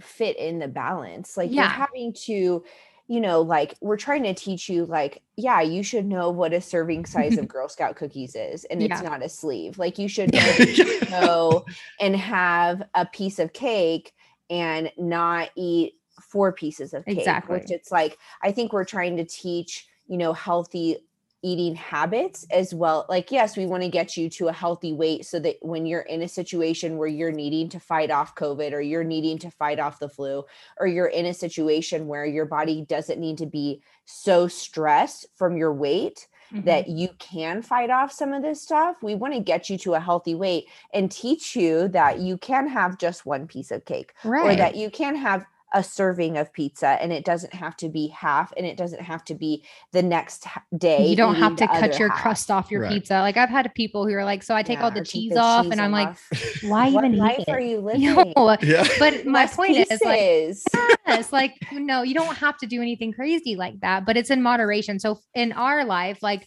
fit 0.00 0.36
in 0.36 0.58
the 0.58 0.68
balance. 0.68 1.36
Like 1.36 1.50
Yeah. 1.50 1.62
you're 1.62 1.70
having 1.70 2.12
to, 2.24 2.64
you 3.08 3.20
know, 3.20 3.40
like 3.40 3.74
we're 3.80 3.96
trying 3.96 4.22
to 4.24 4.34
teach 4.34 4.68
you, 4.68 4.86
like, 4.86 5.22
yeah, 5.36 5.60
you 5.60 5.82
should 5.82 6.06
know 6.06 6.30
what 6.30 6.52
a 6.52 6.60
serving 6.60 7.04
size 7.04 7.36
of 7.36 7.48
Girl 7.52 7.68
Scout 7.68 7.96
cookies 7.96 8.34
is, 8.34 8.64
and 8.64 8.82
it's 8.82 9.02
not 9.02 9.22
a 9.22 9.28
sleeve. 9.28 9.78
Like 9.78 9.98
you 9.98 10.08
should 10.08 10.32
know 10.32 10.54
you 10.58 10.66
should 10.74 11.08
go 11.08 11.66
and 12.00 12.16
have 12.16 12.82
a 12.94 13.06
piece 13.06 13.38
of 13.38 13.52
cake 13.52 14.12
and 14.50 14.90
not 14.96 15.50
eat 15.56 15.94
four 16.20 16.52
pieces 16.52 16.94
of 16.94 17.04
cake. 17.04 17.18
Exactly. 17.18 17.58
Which 17.58 17.70
it's 17.70 17.90
like, 17.90 18.18
I 18.42 18.52
think 18.52 18.72
we're 18.72 18.84
trying 18.84 19.16
to 19.16 19.24
teach, 19.24 19.86
you 20.06 20.16
know, 20.16 20.32
healthy 20.32 20.98
eating 21.42 21.74
habits 21.74 22.46
as 22.50 22.72
well. 22.74 23.06
Like, 23.08 23.30
yes, 23.30 23.56
we 23.56 23.66
want 23.66 23.82
to 23.82 23.88
get 23.88 24.16
you 24.16 24.30
to 24.30 24.48
a 24.48 24.52
healthy 24.52 24.92
weight 24.92 25.26
so 25.26 25.38
that 25.40 25.56
when 25.60 25.86
you're 25.86 26.00
in 26.02 26.22
a 26.22 26.28
situation 26.28 26.96
where 26.96 27.08
you're 27.08 27.32
needing 27.32 27.68
to 27.70 27.80
fight 27.80 28.10
off 28.10 28.34
COVID 28.34 28.72
or 28.72 28.80
you're 28.80 29.04
needing 29.04 29.38
to 29.38 29.50
fight 29.50 29.80
off 29.80 29.98
the 29.98 30.08
flu, 30.08 30.44
or 30.78 30.86
you're 30.86 31.06
in 31.06 31.26
a 31.26 31.34
situation 31.34 32.06
where 32.06 32.24
your 32.24 32.46
body 32.46 32.84
doesn't 32.88 33.20
need 33.20 33.38
to 33.38 33.46
be 33.46 33.82
so 34.04 34.48
stressed 34.48 35.26
from 35.34 35.56
your 35.56 35.72
weight 35.72 36.28
Mhm. 36.52 36.64
that 36.66 36.88
you 36.88 37.08
can 37.18 37.62
fight 37.62 37.88
off 37.88 38.12
some 38.12 38.32
of 38.32 38.42
this 38.42 38.60
stuff. 38.62 38.96
We 39.02 39.14
want 39.14 39.32
to 39.34 39.40
get 39.40 39.70
you 39.70 39.78
to 39.78 39.94
a 39.94 40.00
healthy 40.00 40.34
weight 40.34 40.68
and 40.92 41.10
teach 41.10 41.56
you 41.56 41.88
that 41.88 42.18
you 42.18 42.36
can 42.36 42.68
have 42.68 42.98
just 42.98 43.24
one 43.24 43.46
piece 43.46 43.70
of 43.70 43.84
cake 43.86 44.12
right 44.24 44.44
or 44.44 44.54
that 44.56 44.74
you 44.76 44.90
can 44.90 45.16
have 45.16 45.46
a 45.74 45.82
serving 45.82 46.36
of 46.36 46.52
pizza 46.52 46.88
and 47.00 47.12
it 47.12 47.24
doesn't 47.24 47.54
have 47.54 47.76
to 47.78 47.88
be 47.88 48.08
half 48.08 48.52
and 48.56 48.66
it 48.66 48.76
doesn't 48.76 49.00
have 49.02 49.24
to 49.24 49.34
be 49.34 49.64
the 49.92 50.02
next 50.02 50.46
day. 50.76 51.06
you 51.08 51.16
don't 51.16 51.34
have 51.36 51.56
to 51.56 51.66
cut 51.66 51.98
your 51.98 52.08
half. 52.10 52.22
crust 52.22 52.50
off 52.50 52.70
your 52.70 52.82
Right. 52.82 52.90
pizza 52.92 53.14
like 53.20 53.36
i've 53.36 53.48
had 53.48 53.72
people 53.74 54.06
who 54.06 54.14
are 54.14 54.24
like 54.24 54.42
so 54.42 54.54
i 54.54 54.62
take 54.62 54.78
Yeah, 54.78 54.84
all 54.84 54.90
the 54.90 55.00
or 55.00 55.04
take 55.04 55.12
cheese 55.12 55.36
off 55.36 55.64
cheese 55.64 55.72
and 55.72 55.80
i'm 55.80 55.92
like 55.92 56.14
why 56.62 56.90
what 56.90 57.04
even 57.04 57.18
life 57.18 57.38
eat 57.40 57.48
are 57.48 57.60
you 57.60 57.80
living? 57.80 58.32
No, 58.36 58.56
yeah. 58.62 58.86
but 58.98 59.24
my 59.26 59.42
Less 59.42 59.56
point 59.56 59.76
is 59.76 59.88
like 60.04 60.18
pieces. 60.18 60.64
yes, 61.06 61.32
like 61.32 61.54
no, 61.72 62.02
you 62.02 62.14
don't 62.14 62.36
have 62.36 62.56
to 62.58 62.66
do 62.66 62.80
anything 62.82 63.12
crazy 63.12 63.56
like 63.56 63.80
that, 63.80 64.04
but 64.06 64.16
it's 64.16 64.30
in 64.30 64.42
moderation. 64.42 64.98
So 65.00 65.20
in 65.34 65.52
our 65.52 65.84
life, 65.84 66.22
like 66.22 66.46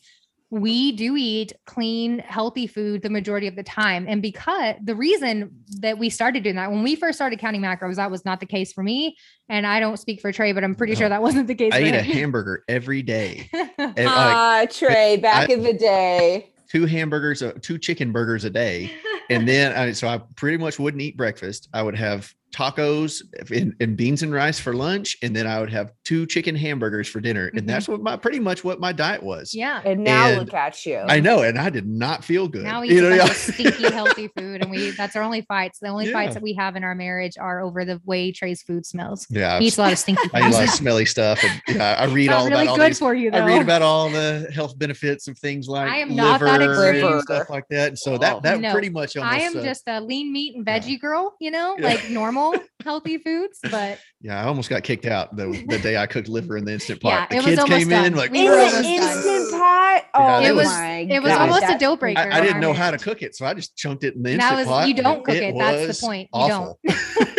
we 0.52 0.92
do 0.92 1.16
eat 1.18 1.54
clean, 1.66 2.20
healthy 2.20 2.68
food 2.68 3.02
the 3.02 3.10
majority 3.10 3.48
of 3.48 3.56
the 3.56 3.64
time. 3.64 4.06
And 4.08 4.22
because 4.22 4.76
the 4.84 4.96
reason 4.96 5.52
that 5.82 5.98
we 5.98 6.10
started 6.10 6.44
doing 6.44 6.56
that 6.56 6.72
when 6.72 6.84
we 6.84 6.96
first 6.96 7.18
started 7.18 7.40
counting 7.40 7.62
macros, 7.62 7.96
that 7.96 8.12
was 8.12 8.24
not 8.26 8.40
the 8.40 8.46
case 8.46 8.72
for 8.72 8.84
me. 8.84 9.18
And 9.50 9.66
I 9.66 9.80
don't 9.80 9.98
speak 9.98 10.22
for 10.22 10.32
Trey, 10.32 10.52
but 10.54 10.64
I'm 10.64 10.76
pretty 10.76 10.94
No. 10.94 11.00
sure 11.00 11.10
that 11.10 11.22
wasn't 11.22 11.48
the 11.48 11.56
case. 11.56 11.74
I 11.74 11.80
for 11.82 11.86
eat 11.88 11.96
a 11.96 12.02
hamburger 12.18 12.64
every 12.68 13.02
day. 13.02 13.50
And, 13.78 13.96
like, 13.98 14.08
Ah, 14.08 14.66
Trey, 14.72 15.18
back 15.18 15.50
I- 15.50 15.54
in 15.54 15.64
the 15.64 15.74
day. 15.74 16.52
two 16.70 16.86
hamburgers, 16.86 17.42
uh, 17.44 17.54
two 17.62 17.78
chicken 17.78 18.12
burgers 18.12 18.46
a 18.46 18.50
day. 18.50 18.92
and 19.30 19.48
then 19.48 19.76
I, 19.76 19.92
so 19.92 20.08
I 20.08 20.20
pretty 20.36 20.58
much 20.58 20.80
wouldn't 20.80 21.02
eat 21.02 21.18
breakfast. 21.18 21.68
I 21.74 21.82
would 21.84 21.96
have 21.98 22.32
tacos 22.56 23.22
and, 23.52 23.76
and, 23.82 23.98
beans 23.98 24.24
and 24.24 24.34
rice 24.34 24.60
for 24.60 24.74
lunch, 24.74 25.18
and 25.22 25.36
then 25.36 25.46
I 25.46 25.60
would 25.60 25.70
have 25.72 25.92
two 26.06 26.26
chicken 26.26 26.56
hamburgers 26.56 27.08
for 27.08 27.20
dinner, 27.20 27.48
and 27.48 27.60
mm-hmm. 27.60 27.68
that's 27.68 27.88
what 27.88 28.02
my 28.02 28.16
pretty 28.16 28.40
much 28.40 28.64
what 28.64 28.80
my 28.80 28.94
diet 28.94 29.22
was. 29.22 29.54
Yeah. 29.54 29.82
And 29.84 30.04
now 30.04 30.28
and 30.28 30.40
look 30.40 30.54
at 30.54 30.86
you. 30.86 31.00
I 31.08 31.20
know, 31.20 31.42
and 31.42 31.60
I 31.60 31.70
did 31.70 31.86
not 31.86 32.24
feel 32.24 32.48
good. 32.48 32.64
Now 32.64 32.82
we 32.82 32.90
eat 32.90 32.94
you 32.96 33.10
know, 33.10 33.26
stinky 33.28 33.84
healthy 33.92 34.30
food, 34.38 34.62
and 34.62 34.72
we 34.72 34.92
that's 34.92 35.16
our 35.16 35.24
only 35.24 35.42
fights. 35.42 35.80
The 35.80 35.88
only 35.88 36.08
yeah. 36.08 36.14
fights 36.14 36.34
that 36.36 36.44
we 36.44 36.54
have 36.54 36.76
in 36.78 36.84
our 36.84 36.96
marriage 36.96 37.38
are 37.38 37.60
over 37.60 37.84
the 37.84 38.02
way 38.06 38.32
Trey's 38.32 38.64
food 38.64 38.86
smells. 38.86 39.28
Yeah, 39.30 39.60
he 39.60 39.68
eats 39.68 39.78
a 39.78 39.82
lot 39.82 39.92
of 39.92 40.00
stinky. 40.00 40.30
I 40.34 40.48
eat 40.48 40.54
a 40.54 40.56
lot 40.56 40.64
of 40.64 40.70
smelly 40.70 41.06
stuff, 41.06 41.44
and 41.44 41.62
yeah, 41.68 41.96
I 42.00 42.06
read 42.14 42.30
all 42.30 42.46
really 42.46 42.64
about 42.64 42.68
all 42.68 42.78
good 42.78 42.92
these, 42.92 43.00
for 43.00 43.14
you. 43.14 43.32
Though. 43.32 43.40
I 43.40 43.46
read 43.46 43.62
about 43.62 43.82
all 43.82 44.10
the 44.10 44.50
health 44.54 44.80
benefits 44.80 45.28
of 45.28 45.38
things 45.38 45.68
like 45.68 45.90
I 45.90 45.98
am 45.98 46.16
not 46.16 46.40
that 46.40 46.62
extreme 46.62 47.20
stuff 47.22 47.50
like 47.50 47.66
that. 47.70 47.90
And 47.90 48.00
so 48.00 48.18
that 48.18 48.44
that 48.44 48.62
no, 48.62 48.72
pretty 48.72 48.90
much. 48.90 49.18
Almost, 49.18 49.34
I 49.34 49.42
am 49.42 49.58
uh, 49.58 49.62
just 49.62 49.84
a 49.88 50.00
lean 50.00 50.32
meat 50.32 50.56
and 50.56 50.66
veggie 50.66 50.92
yeah. 50.92 50.98
girl. 50.98 51.36
You 51.42 51.52
know, 51.52 51.76
yeah. 51.78 51.86
like 51.86 52.10
normal 52.10 52.45
healthy 52.84 53.18
foods, 53.18 53.60
but 53.70 54.00
yeah, 54.22 54.42
I 54.42 54.46
almost 54.46 54.70
got 54.70 54.84
kicked 54.84 55.06
out 55.06 55.36
the, 55.36 55.66
the 55.68 55.80
day 55.80 55.98
I 55.98 56.06
cooked 56.06 56.28
liver 56.28 56.58
in 56.58 56.66
the 56.66 56.74
instant 56.74 57.02
pot. 57.02 57.28
Yeah, 57.32 57.42
the 57.42 57.46
kids 57.46 57.64
came 57.64 57.90
done. 57.90 58.06
in 58.06 58.16
like 58.16 58.34
in 58.34 58.46
the 58.46 58.84
instant 58.86 59.52
pot. 59.52 60.04
Oh, 60.14 60.40
yeah, 60.40 60.50
it 60.50 60.56
was 60.56 60.68
it 60.70 61.24
was 61.24 61.32
almost 61.32 61.64
a 61.64 61.78
deal 61.78 61.98
breaker. 61.98 62.20
I, 62.20 62.38
I 62.38 62.42
didn't 62.42 62.60
know 62.60 62.74
how 62.74 62.92
to 62.92 62.98
cook 62.98 63.22
it, 63.22 63.36
so 63.36 63.46
I 63.46 63.54
just 63.54 63.76
chunked 63.76 64.04
it 64.04 64.16
in 64.16 64.24
the 64.24 64.34
instant 64.34 64.56
was, 64.56 64.68
pot. 64.68 64.88
You 64.88 64.94
don't 64.96 65.24
cook 65.24 65.36
it. 65.36 65.44
it. 65.44 65.58
That's 65.58 66.00
the 66.00 66.06
point. 66.06 66.30
Awful. 66.32 66.80
You 66.84 66.92
don't. 66.92 67.30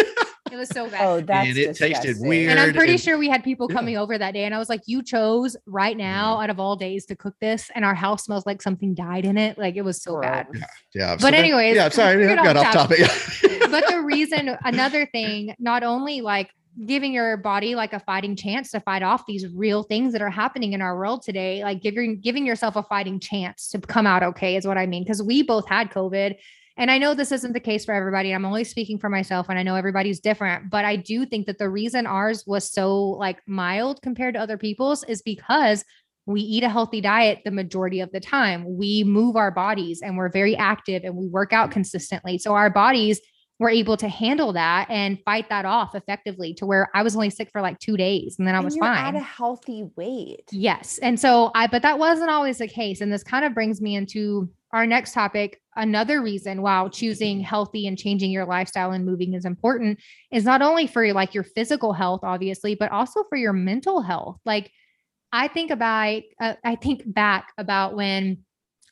It 0.57 0.61
was 0.61 0.69
so 0.71 0.89
bad. 0.89 1.07
Oh, 1.07 1.21
that's 1.21 1.49
and 1.49 1.59
it 1.59 1.69
disgusting. 1.69 1.93
tasted 1.93 2.27
weird. 2.27 2.51
And 2.51 2.59
I'm 2.59 2.73
pretty 2.73 2.95
and, 2.95 3.01
sure 3.01 3.19
we 3.19 3.29
had 3.29 3.45
people 3.45 3.69
coming 3.69 3.95
yeah. 3.95 4.01
over 4.01 4.17
that 4.17 4.33
day. 4.33 4.45
And 4.45 4.55
I 4.55 4.59
was 4.59 4.71
like, 4.71 4.81
you 4.87 5.03
chose 5.03 5.55
right 5.67 5.93
mm-hmm. 5.93 6.07
now 6.07 6.41
out 6.41 6.49
of 6.49 6.59
all 6.59 6.77
days 6.77 7.05
to 7.07 7.17
cook 7.17 7.35
this. 7.43 7.71
And 7.75 7.85
our 7.85 7.95
house 7.95 8.25
smells 8.25 8.47
like 8.47 8.63
something 8.63 8.95
died 8.95 9.27
in 9.27 9.37
it. 9.37 9.59
Like 9.59 9.77
it 9.77 9.83
was 9.83 10.01
so 10.01 10.19
bad. 10.19 10.47
Yeah. 10.55 10.65
yeah 10.95 11.15
but 11.17 11.35
so 11.35 11.39
anyways, 11.39 11.77
yeah, 11.77 11.91
sorry, 11.91 12.27
I 12.33 12.37
got 12.37 12.57
off 12.57 12.73
topic. 12.73 13.01
but 13.71 13.87
the 13.87 14.01
reason, 14.03 14.57
another 14.65 15.05
thing, 15.05 15.55
not 15.59 15.83
only 15.83 16.23
like 16.23 16.51
giving 16.87 17.13
your 17.13 17.37
body 17.37 17.75
like 17.75 17.93
a 17.93 18.01
fighting 18.01 18.35
chance 18.35 18.71
to 18.71 18.81
fight 18.81 19.03
off 19.03 19.27
these 19.27 19.47
real 19.49 19.83
things 19.83 20.13
that 20.13 20.23
are 20.23 20.31
happening 20.31 20.73
in 20.73 20.81
our 20.81 20.97
world 20.97 21.23
today, 21.23 21.63
like 21.63 21.83
giving 21.83 22.19
giving 22.19 22.47
yourself 22.47 22.77
a 22.77 22.83
fighting 22.83 23.21
chance 23.21 23.69
to 23.69 23.79
come 23.79 24.07
out 24.07 24.23
okay 24.23 24.57
is 24.57 24.67
what 24.67 24.79
I 24.79 24.87
mean. 24.87 25.03
Because 25.03 25.23
we 25.23 25.43
both 25.43 25.69
had 25.69 25.91
COVID 25.91 26.37
and 26.77 26.91
I 26.91 26.99
know 26.99 27.15
this 27.15 27.33
isn't 27.33 27.53
the 27.53 27.61
case 27.61 27.85
for 27.85 27.95
everybody. 27.95 28.33
I'm 28.33 28.45
only 28.45 28.65
speaking 28.65 28.99
for 28.99 29.09
myself 29.09 29.47
and 29.49 29.59
I 29.59 29.63
know 29.63 29.77
everybody's 29.77 30.21
different, 30.21 30.71
but 30.71 30.85
I 30.85 30.97
do 30.97 31.25
think 31.25 31.47
that 31.47 31.59
the 31.59 31.71
reason 31.71 32.07
ours 32.07 32.45
was 32.47 32.71
so 32.71 33.03
like 33.03 33.41
mild 33.47 34.03
compared 34.03 34.35
to 34.35 34.41
other 34.41 34.59
people's 34.59 35.03
is 35.05 35.23
because 35.23 35.85
we 36.27 36.41
eat 36.41 36.65
a 36.65 36.69
healthy 36.69 37.01
diet 37.01 37.41
the 37.45 37.51
majority 37.51 38.01
of 38.01 38.11
the 38.13 38.21
time. 38.21 38.77
We 38.77 39.05
move 39.05 39.37
our 39.37 39.51
bodies 39.51 40.03
and 40.03 40.17
we're 40.17 40.29
very 40.29 40.57
active 40.57 41.05
and 41.05 41.17
we 41.17 41.29
work 41.29 41.53
out 41.53 41.71
consistently. 41.71 42.37
So 42.37 42.53
our 42.53 42.69
bodies 42.69 43.21
were 43.59 43.71
able 43.71 43.97
to 43.97 44.09
handle 44.09 44.53
that 44.53 44.87
and 44.91 45.19
fight 45.25 45.49
that 45.49 45.65
off 45.65 45.95
effectively 45.95 46.53
to 46.53 46.67
where 46.67 46.91
I 46.95 47.03
was 47.03 47.17
only 47.17 47.31
sick 47.31 47.49
for 47.51 47.63
like 47.63 47.79
two 47.79 47.97
days 47.97 48.37
and 48.39 48.47
then 48.47 48.55
I 48.55 48.61
was 48.61 48.77
fine. 48.77 49.15
At 49.15 49.15
a 49.15 49.25
healthy 49.25 49.85
weight. 49.97 50.45
Yes. 50.53 50.99
And 50.99 51.19
so 51.19 51.53
I, 51.55 51.69
but 51.69 51.81
that 51.83 51.99
wasn't 51.99 52.29
always 52.29 52.59
the 52.59 52.69
case. 52.69 53.01
And 53.01 53.11
this 53.11 53.23
kind 53.23 53.47
of 53.47 53.55
brings 53.55 53.81
me 53.81 53.95
into 53.95 54.51
our 54.73 54.87
next 54.87 55.13
topic, 55.13 55.61
another 55.77 56.21
reason 56.21 56.63
why 56.63 56.87
choosing 56.89 57.41
healthy 57.41 57.87
and 57.87 57.99
changing 57.99 58.31
your 58.31 58.47
lifestyle 58.47 58.93
and 58.93 59.07
moving 59.07 59.35
is 59.35 59.45
important 59.45 59.99
is 60.33 60.45
not 60.45 60.63
only 60.63 60.87
for 60.87 61.13
like 61.13 61.35
your 61.35 61.45
physical 61.45 61.93
health, 61.93 62.21
obviously, 62.23 62.75
but 62.75 62.91
also 62.91 63.25
for 63.25 63.37
your 63.37 63.53
mental 63.53 64.01
health. 64.01 64.39
Like 64.45 64.73
I 65.33 65.49
think 65.49 65.71
about, 65.71 66.23
uh, 66.41 66.55
I 66.65 66.77
think 66.77 67.03
back 67.07 67.53
about 67.59 67.95
when 67.95 68.39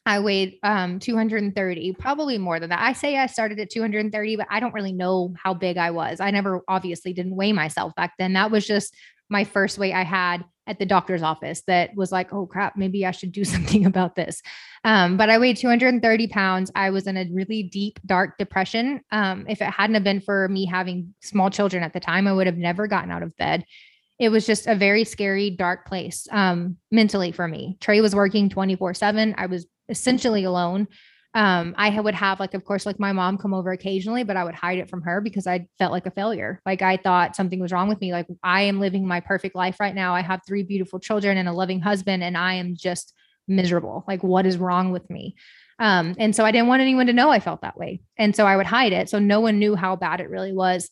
I 0.06 0.20
weighed 0.20 0.58
um 0.62 0.98
230, 0.98 1.94
probably 1.94 2.36
more 2.36 2.60
than 2.60 2.70
that. 2.70 2.82
I 2.82 2.92
say 2.92 3.16
I 3.16 3.26
started 3.26 3.58
at 3.58 3.70
230, 3.70 4.36
but 4.36 4.46
I 4.50 4.60
don't 4.60 4.74
really 4.74 4.92
know 4.92 5.34
how 5.42 5.54
big 5.54 5.78
I 5.78 5.92
was. 5.92 6.20
I 6.20 6.30
never 6.30 6.62
obviously 6.68 7.14
didn't 7.14 7.36
weigh 7.36 7.52
myself 7.52 7.94
back 7.94 8.12
then. 8.18 8.34
That 8.34 8.50
was 8.50 8.66
just 8.66 8.94
my 9.28 9.44
first 9.44 9.78
weight 9.78 9.94
I 9.94 10.02
had 10.02 10.44
at 10.66 10.78
the 10.78 10.86
doctor's 10.86 11.22
office 11.22 11.62
that 11.66 11.94
was 11.94 12.10
like, 12.10 12.32
oh 12.32 12.46
crap, 12.46 12.76
maybe 12.76 13.04
I 13.04 13.10
should 13.10 13.32
do 13.32 13.44
something 13.54 13.84
about 13.86 14.16
this. 14.16 14.42
Um, 14.84 15.16
but 15.16 15.30
I 15.30 15.38
weighed 15.38 15.56
230 15.56 16.28
pounds. 16.28 16.70
I 16.74 16.90
was 16.90 17.06
in 17.06 17.16
a 17.16 17.28
really 17.30 17.62
deep, 17.62 18.00
dark 18.06 18.38
depression. 18.38 19.00
Um, 19.10 19.46
if 19.48 19.60
it 19.60 19.70
hadn't 19.70 19.94
have 19.94 20.04
been 20.04 20.20
for 20.20 20.48
me 20.48 20.66
having 20.66 21.14
small 21.22 21.50
children 21.50 21.82
at 21.82 21.92
the 21.92 22.00
time, 22.00 22.26
I 22.26 22.32
would 22.32 22.46
have 22.46 22.56
never 22.56 22.86
gotten 22.86 23.10
out 23.10 23.22
of 23.22 23.36
bed. 23.36 23.64
It 24.18 24.28
was 24.28 24.46
just 24.46 24.66
a 24.66 24.76
very 24.76 25.04
scary, 25.04 25.50
dark 25.50 25.86
place 25.86 26.28
um, 26.30 26.76
mentally 26.90 27.32
for 27.32 27.48
me. 27.48 27.76
Trey 27.80 28.00
was 28.00 28.14
working 28.14 28.48
24 28.48 28.94
7. 28.94 29.34
I 29.36 29.46
was 29.46 29.66
essentially 29.88 30.44
alone 30.44 30.86
um, 31.34 31.74
I 31.76 31.98
would 31.98 32.14
have 32.14 32.38
like, 32.38 32.54
of 32.54 32.64
course, 32.64 32.86
like 32.86 33.00
my 33.00 33.12
mom 33.12 33.38
come 33.38 33.52
over 33.52 33.72
occasionally, 33.72 34.22
but 34.22 34.36
I 34.36 34.44
would 34.44 34.54
hide 34.54 34.78
it 34.78 34.88
from 34.88 35.02
her 35.02 35.20
because 35.20 35.48
I 35.48 35.66
felt 35.78 35.90
like 35.90 36.06
a 36.06 36.12
failure. 36.12 36.60
Like 36.64 36.80
I 36.80 36.96
thought 36.96 37.34
something 37.34 37.58
was 37.58 37.72
wrong 37.72 37.88
with 37.88 38.00
me. 38.00 38.12
Like 38.12 38.28
I 38.42 38.62
am 38.62 38.78
living 38.78 39.06
my 39.06 39.18
perfect 39.18 39.56
life 39.56 39.80
right 39.80 39.94
now. 39.94 40.14
I 40.14 40.20
have 40.20 40.42
three 40.46 40.62
beautiful 40.62 41.00
children 41.00 41.36
and 41.36 41.48
a 41.48 41.52
loving 41.52 41.80
husband, 41.80 42.22
and 42.22 42.38
I 42.38 42.54
am 42.54 42.76
just 42.76 43.12
miserable. 43.48 44.04
Like 44.06 44.22
what 44.22 44.46
is 44.46 44.56
wrong 44.58 44.92
with 44.92 45.10
me? 45.10 45.34
Um, 45.80 46.14
and 46.18 46.36
so 46.36 46.44
I 46.44 46.52
didn't 46.52 46.68
want 46.68 46.82
anyone 46.82 47.06
to 47.06 47.12
know 47.12 47.30
I 47.30 47.40
felt 47.40 47.62
that 47.62 47.76
way. 47.76 48.00
And 48.16 48.36
so 48.36 48.46
I 48.46 48.56
would 48.56 48.66
hide 48.66 48.92
it. 48.92 49.08
So 49.08 49.18
no 49.18 49.40
one 49.40 49.58
knew 49.58 49.74
how 49.74 49.96
bad 49.96 50.20
it 50.20 50.30
really 50.30 50.52
was 50.52 50.88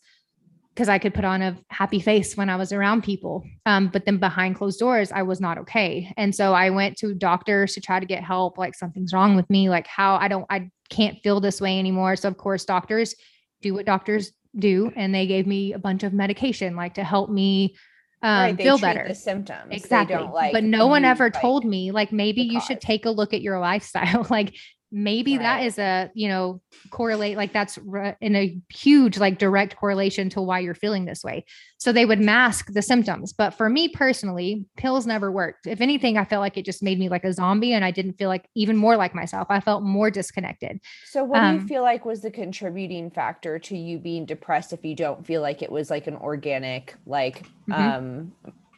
because 0.75 0.89
I 0.89 0.99
could 0.99 1.13
put 1.13 1.25
on 1.25 1.43
a 1.43 1.57
happy 1.69 2.01
face 2.01 2.37
when 2.37 2.49
I 2.49 2.57
was 2.57 2.73
around 2.73 3.03
people. 3.03 3.45
Um, 3.67 3.89
but 3.89 4.07
then 4.07 4.19
behind 4.19 4.57
closed 4.57 4.79
doors, 4.79 5.13
I 5.13 5.23
was 5.23 5.41
not 5.41 5.59
okay. 5.59 6.13
And 6.17 6.35
so 6.35 6.55
I 6.55 6.71
went 6.71 6.97
to 6.99 7.15
doctors 7.15 7.75
to 7.75 7.81
try 7.81 8.01
to 8.01 8.07
get 8.07 8.25
help. 8.25 8.57
Like 8.57 8.75
something's 8.75 9.13
wrong 9.13 9.37
with 9.37 9.49
me. 9.51 9.69
Like 9.69 9.87
how 9.87 10.17
I 10.17 10.29
don't, 10.29 10.47
I 10.49 10.71
can't 10.89 11.19
feel 11.23 11.41
this 11.41 11.61
way 11.61 11.79
anymore. 11.79 12.17
So 12.17 12.29
of 12.29 12.39
course, 12.39 12.65
doctors 12.65 13.15
do 13.61 13.75
what 13.75 13.87
doctors 13.87 14.33
do, 14.59 14.93
and 14.97 15.15
they 15.15 15.27
gave 15.27 15.47
me 15.47 15.73
a 15.73 15.79
bunch 15.79 16.03
of 16.03 16.13
medication, 16.13 16.77
like 16.77 16.95
to 16.95 17.05
help 17.05 17.31
me 17.31 17.77
um, 18.23 18.31
right, 18.31 18.57
feel 18.57 18.79
better. 18.79 19.05
The 19.09 19.15
symptoms 19.15 19.73
exactly. 19.73 20.17
Like 20.17 20.53
but 20.53 20.63
no 20.63 20.87
one 20.87 21.05
ever 21.05 21.29
told 21.29 21.65
me 21.65 21.91
like 21.91 22.13
maybe 22.13 22.43
you 22.43 22.61
should 22.61 22.81
take 22.81 23.05
a 23.05 23.11
look 23.11 23.35
at 23.35 23.43
your 23.43 23.59
lifestyle. 23.59 24.27
like 24.31 24.55
maybe 24.93 25.39
right. 25.39 25.43
that 25.43 25.63
is 25.65 25.79
a 25.79 26.11
you 26.15 26.29
know 26.29 26.61
correlate 26.91 27.37
like 27.37 27.53
that's 27.53 27.79
re- 27.79 28.15
in 28.21 28.37
a 28.37 28.57
huge 28.69 29.19
like 29.19 29.39
direct 29.39 29.77
correlation 29.77 30.29
to 30.29 30.41
why 30.41 30.59
you're 30.59 30.75
feeling 30.75 31.07
this 31.07 31.25
way. 31.25 31.45
So 31.79 31.91
they 31.91 32.05
would 32.05 32.21
mask 32.21 32.73
the 32.73 32.83
symptoms 32.83 33.33
but 33.33 33.51
for 33.51 33.69
me 33.69 33.89
personally 33.89 34.67
pills 34.77 35.07
never 35.07 35.33
worked. 35.33 35.67
If 35.67 35.81
anything 35.81 36.19
i 36.19 36.25
felt 36.25 36.41
like 36.41 36.57
it 36.57 36.65
just 36.65 36.83
made 36.83 36.99
me 36.99 37.09
like 37.09 37.25
a 37.25 37.33
zombie 37.33 37.73
and 37.73 37.85
i 37.85 37.91
didn't 37.91 38.15
feel 38.15 38.29
like 38.29 38.47
even 38.55 38.77
more 38.77 38.97
like 38.97 39.15
myself. 39.15 39.47
I 39.51 39.61
felt 39.61 39.83
more 39.83 40.11
disconnected. 40.11 40.81
So 41.07 41.25
what 41.25 41.41
um, 41.41 41.51
do 41.51 41.55
you 41.55 41.61
um, 41.63 41.69
feel 41.69 41.83
like 41.83 42.05
was 42.05 42.21
the 42.21 42.31
contributing 42.31 43.11
factor 43.11 43.59
to 43.59 43.77
you 43.77 43.99
being 43.99 44.27
depressed 44.27 44.73
if 44.73 44.85
you 44.85 44.95
don't 44.95 45.27
feel 45.27 45.41
like 45.41 45.63
it 45.63 45.73
was 45.73 45.91
like 45.91 46.07
an 46.07 46.17
organic 46.17 46.95
like 47.07 47.47
mm-hmm. 47.69 47.73
um 47.73 48.33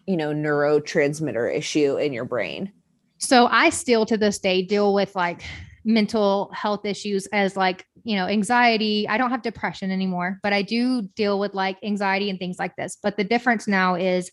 you 0.07 0.17
know 0.17 0.33
neurotransmitter 0.33 1.53
issue 1.55 1.97
in 1.97 2.13
your 2.13 2.25
brain? 2.25 2.73
So 3.19 3.47
I 3.47 3.71
still 3.71 4.05
to 4.07 4.17
this 4.17 4.39
day 4.39 4.63
deal 4.63 4.93
with 4.93 5.17
like 5.17 5.43
mental 5.85 6.51
health 6.55 6.85
issues 6.85 7.27
as 7.27 7.57
like, 7.57 7.87
you 8.05 8.17
know, 8.17 8.27
anxiety. 8.27 9.07
I 9.09 9.19
don't 9.19 9.31
have 9.31 9.43
depression 9.43 9.91
anymore, 9.91 10.39
but 10.43 10.53
I 10.53 10.63
do 10.63 11.03
deal 11.03 11.39
with 11.39 11.55
like 11.55 11.79
anxiety 11.83 12.31
and 12.31 12.39
things 12.39 12.59
like 12.59 12.77
this. 12.77 12.97
But 13.03 13.17
the 13.17 13.25
difference 13.25 13.69
now 13.69 13.95
is 13.95 14.31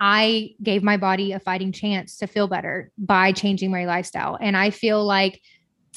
I 0.00 0.50
gave 0.62 0.82
my 0.82 0.96
body 0.96 1.32
a 1.32 1.40
fighting 1.40 1.72
chance 1.72 2.16
to 2.18 2.26
feel 2.26 2.48
better 2.48 2.90
by 2.98 3.32
changing 3.32 3.70
my 3.70 3.86
lifestyle. 3.86 4.38
And 4.40 4.56
I 4.56 4.70
feel 4.70 5.04
like 5.04 5.40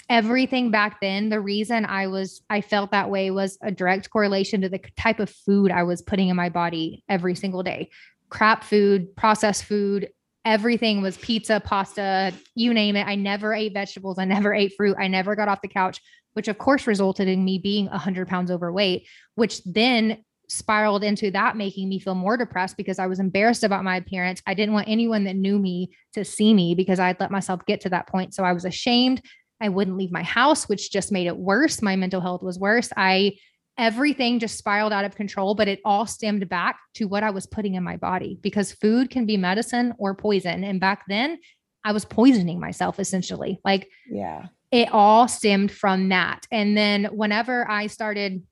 everything 0.09 0.71
back 0.71 0.99
then, 1.01 1.29
the 1.29 1.39
reason 1.39 1.85
I 1.85 2.07
was, 2.07 2.41
I 2.49 2.62
felt 2.62 2.91
that 2.91 3.09
way 3.09 3.31
was 3.31 3.57
a 3.62 3.71
direct 3.71 4.09
correlation 4.09 4.62
to 4.62 4.69
the 4.69 4.79
type 4.97 5.19
of 5.19 5.29
food 5.29 5.71
I 5.71 5.83
was 5.83 6.01
putting 6.01 6.29
in 6.29 6.35
my 6.35 6.49
body 6.49 7.03
every 7.09 7.35
single 7.35 7.63
day 7.63 7.89
crap 8.29 8.63
food, 8.63 9.15
processed 9.15 9.65
food, 9.65 10.09
everything 10.49 10.99
was 10.99 11.15
pizza, 11.17 11.62
pasta, 11.63 12.33
you 12.55 12.73
name 12.73 12.95
it. 12.95 13.05
I 13.05 13.13
never 13.13 13.53
ate 13.53 13.71
vegetables. 13.71 14.17
I 14.17 14.25
never 14.25 14.51
ate 14.51 14.73
fruit. 14.75 14.97
I 14.99 15.07
never 15.07 15.35
got 15.35 15.47
off 15.47 15.62
the 15.62 15.67
couch, 15.67 16.01
which 16.33 16.47
of 16.47 16.57
course 16.57 16.88
resulted 16.88 17.27
in 17.27 17.45
me 17.45 17.59
being 17.59 17.85
100 17.85 18.27
pounds 18.27 18.49
overweight, 18.49 19.07
which 19.35 19.63
then 19.63 20.23
spiraled 20.47 21.03
into 21.03 21.29
that 21.29 21.55
making 21.55 21.88
me 21.88 21.99
feel 21.99 22.15
more 22.15 22.35
depressed 22.35 22.77
because 22.77 22.97
I 22.97 23.05
was 23.05 23.19
embarrassed 23.19 23.63
about 23.63 23.83
my 23.83 23.97
appearance. 23.97 24.41
I 24.47 24.55
didn't 24.55 24.73
want 24.73 24.88
anyone 24.89 25.25
that 25.25 25.35
knew 25.35 25.59
me 25.59 25.91
to 26.13 26.25
see 26.25 26.51
me 26.55 26.73
because 26.73 26.99
I'd 26.99 27.19
let 27.19 27.29
myself 27.29 27.63
get 27.67 27.81
to 27.81 27.89
that 27.89 28.07
point. 28.07 28.33
So 28.33 28.43
I 28.43 28.53
was 28.53 28.65
ashamed. 28.65 29.21
I 29.62 29.69
wouldn't 29.69 29.97
leave 29.97 30.12
my 30.12 30.23
house, 30.23 30.67
which 30.67 30.91
just 30.91 31.12
made 31.12 31.27
it 31.27 31.38
worse. 31.38 31.83
My 31.83 31.95
mental 31.95 32.21
health 32.21 32.41
was 32.41 32.57
worse. 32.57 32.89
I 32.97 33.33
everything 33.79 34.39
just 34.39 34.57
spiraled 34.57 34.93
out 34.93 35.05
of 35.05 35.15
control, 35.15 35.55
but 35.55 35.67
it 35.67 35.79
all 35.85 36.05
stemmed 36.05 36.47
back 36.49 36.77
to 36.95 37.05
what 37.05 37.23
I 37.23 37.31
was 37.31 37.47
putting 37.47 37.75
in 37.75 37.83
my 37.83 37.97
body 37.97 38.37
because 38.41 38.73
food 38.73 39.09
can 39.09 39.25
be 39.25 39.37
medicine 39.37 39.93
or 39.97 40.13
poison. 40.13 40.63
And 40.63 40.79
back 40.79 41.05
then, 41.07 41.39
I 41.83 41.93
was 41.93 42.05
poisoning 42.05 42.59
myself 42.59 42.99
essentially. 42.99 43.59
Like, 43.63 43.89
yeah, 44.11 44.47
it 44.71 44.89
all 44.91 45.27
stemmed 45.27 45.71
from 45.71 46.09
that. 46.09 46.45
And 46.51 46.77
then, 46.77 47.05
whenever 47.05 47.69
I 47.71 47.87
started 47.87 48.43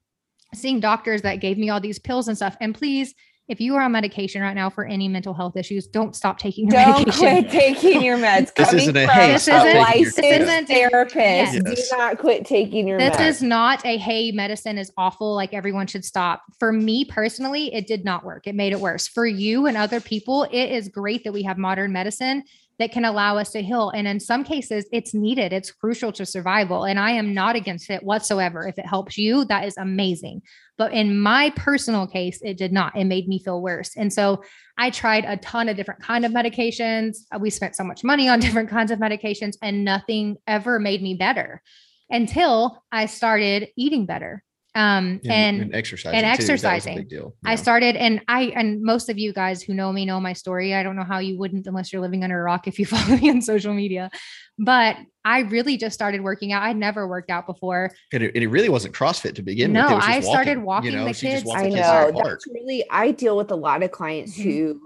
seeing 0.55 0.79
doctors 0.79 1.23
that 1.23 1.41
gave 1.41 1.57
me 1.57 1.69
all 1.69 1.81
these 1.81 1.99
pills 1.99 2.29
and 2.29 2.37
stuff, 2.37 2.55
and 2.61 2.73
please, 2.73 3.13
if 3.47 3.61
you 3.61 3.75
are 3.75 3.81
on 3.81 3.91
medication 3.93 4.41
right 4.41 4.53
now 4.53 4.69
for 4.69 4.85
any 4.85 5.07
mental 5.07 5.33
health 5.33 5.55
issues, 5.55 5.87
don't 5.87 6.15
stop 6.15 6.37
taking 6.37 6.69
your 6.69 6.81
Don't 6.83 7.07
medication. 7.07 7.43
quit 7.43 7.49
taking 7.51 8.01
your 8.01 8.17
meds. 8.17 8.53
This 8.53 8.67
Coming 8.69 8.81
isn't 8.83 8.97
a, 8.97 9.07
"Hey, 9.07 9.31
This 9.31 9.47
isn't- 9.47 9.63
taking 9.63 9.81
licensed 9.81 10.19
isn't- 10.23 10.65
therapist. 10.67 11.17
Yes. 11.17 11.91
Do 11.91 11.97
not 11.97 12.17
quit 12.17 12.45
taking 12.45 12.87
your 12.87 12.97
This 12.99 13.15
meds. 13.15 13.27
is 13.27 13.41
not 13.41 13.85
a 13.85 13.97
hey, 13.97 14.31
medicine 14.31 14.77
is 14.77 14.91
awful. 14.97 15.33
Like 15.35 15.53
everyone 15.53 15.87
should 15.87 16.03
stop. 16.03 16.43
For 16.59 16.73
me 16.73 17.05
personally, 17.05 17.73
it 17.73 17.87
did 17.87 18.03
not 18.03 18.25
work. 18.25 18.47
It 18.47 18.55
made 18.55 18.73
it 18.73 18.79
worse. 18.79 19.07
For 19.07 19.25
you 19.25 19.65
and 19.67 19.77
other 19.77 20.01
people, 20.01 20.43
it 20.51 20.65
is 20.71 20.89
great 20.89 21.23
that 21.23 21.31
we 21.31 21.43
have 21.43 21.57
modern 21.57 21.91
medicine 21.93 22.43
that 22.79 22.91
can 22.91 23.05
allow 23.05 23.37
us 23.37 23.51
to 23.51 23.61
heal. 23.61 23.89
And 23.89 24.07
in 24.07 24.19
some 24.19 24.43
cases, 24.43 24.85
it's 24.91 25.13
needed, 25.13 25.51
it's 25.51 25.71
crucial 25.71 26.11
to 26.13 26.25
survival. 26.25 26.85
And 26.85 26.99
I 26.99 27.11
am 27.11 27.33
not 27.33 27.55
against 27.55 27.89
it 27.89 28.03
whatsoever. 28.03 28.67
If 28.67 28.77
it 28.77 28.85
helps 28.85 29.17
you, 29.17 29.45
that 29.45 29.65
is 29.65 29.77
amazing. 29.77 30.43
But 30.77 30.93
in 30.93 31.19
my 31.19 31.51
personal 31.55 32.05
case, 32.05 32.39
it 32.43 32.57
did 32.57 32.71
not. 32.71 32.95
It 32.95 33.05
made 33.05 33.27
me 33.27 33.39
feel 33.39 33.61
worse. 33.61 33.95
And 33.97 34.13
so 34.13 34.43
I 34.77 34.91
tried 34.91 35.25
a 35.25 35.37
ton 35.37 35.69
of 35.69 35.77
different 35.77 36.03
kind 36.03 36.23
of 36.23 36.31
medications. 36.31 37.17
Uh, 37.31 37.39
We 37.39 37.49
spent 37.49 37.75
so 37.75 37.83
much 37.83 38.03
money 38.03 38.29
on 38.29 38.39
different 38.41 38.69
kinds 38.69 38.91
of 38.91 38.99
medications 38.99 39.57
and 39.61 39.83
nothing 39.83 40.37
ever 40.45 40.79
made 40.79 41.01
me 41.01 41.15
better 41.15 41.63
until 42.09 42.83
I 42.91 43.07
started 43.07 43.69
eating 43.75 44.05
better. 44.05 44.43
Um, 44.77 45.19
and, 45.23 45.31
and, 45.31 45.61
and 45.63 45.75
exercising. 45.75 46.19
and 46.19 46.23
too. 46.23 46.27
That 46.27 46.29
was 46.29 46.49
a 46.49 46.53
exercising. 46.53 46.95
big 46.97 47.09
deal. 47.09 47.35
I 47.43 47.51
Yeah. 47.51 47.55
started, 47.55 47.95
and 47.95 48.21
I, 48.27 48.43
and 48.55 48.81
most 48.83 49.09
of 49.09 49.17
you 49.17 49.33
guys 49.33 49.63
who 49.63 49.73
know 49.73 49.91
me 49.91 50.05
know 50.05 50.19
my 50.19 50.33
story. 50.33 50.75
I 50.75 50.83
don't 50.83 50.95
know 50.95 51.03
how 51.03 51.17
you 51.19 51.37
wouldn't 51.37 51.65
unless 51.65 51.91
you're 51.91 52.01
living 52.01 52.23
under 52.23 52.39
a 52.39 52.43
rock 52.43 52.67
if 52.67 52.77
you 52.77 52.85
follow 52.93 53.17
me 53.17 53.29
on 53.31 53.41
social 53.41 53.73
media. 53.73 54.11
But 54.59 54.97
I 55.25 55.39
really 55.41 55.77
just 55.77 55.93
started 55.95 56.21
working 56.21 56.51
out. 56.53 56.61
I'd 56.63 56.77
never 56.77 57.07
worked 57.07 57.29
out 57.31 57.47
before. 57.47 57.91
And 58.13 58.23
it, 58.23 58.35
and 58.35 58.43
it 58.43 58.47
really 58.49 58.69
wasn't 58.69 58.93
CrossFit 58.93 59.33
to 59.35 59.41
begin 59.41 59.73
No, 59.73 59.83
with. 59.83 59.91
It 59.91 59.95
was 59.95 60.05
just 60.05 60.17
I 60.17 60.21
started 60.21 60.57
walking, 60.63 60.91
walking 60.93 61.05
the 61.07 61.13
she 61.13 61.25
just 61.27 61.35
kids. 61.37 61.45
walked 61.45 61.59
I 61.59 61.63
the 61.63 61.69
kids 61.75 61.87
to 61.87 61.93
know. 62.11 62.11
park. 62.13 62.39
That's 62.45 62.47
really, 62.53 62.83
I 62.91 63.11
deal 63.11 63.35
with 63.35 63.51
a 63.51 63.55
lot 63.55 63.81
of 63.83 63.91
clients 63.91 64.37
Mhm. 64.37 64.43
who, 64.43 64.81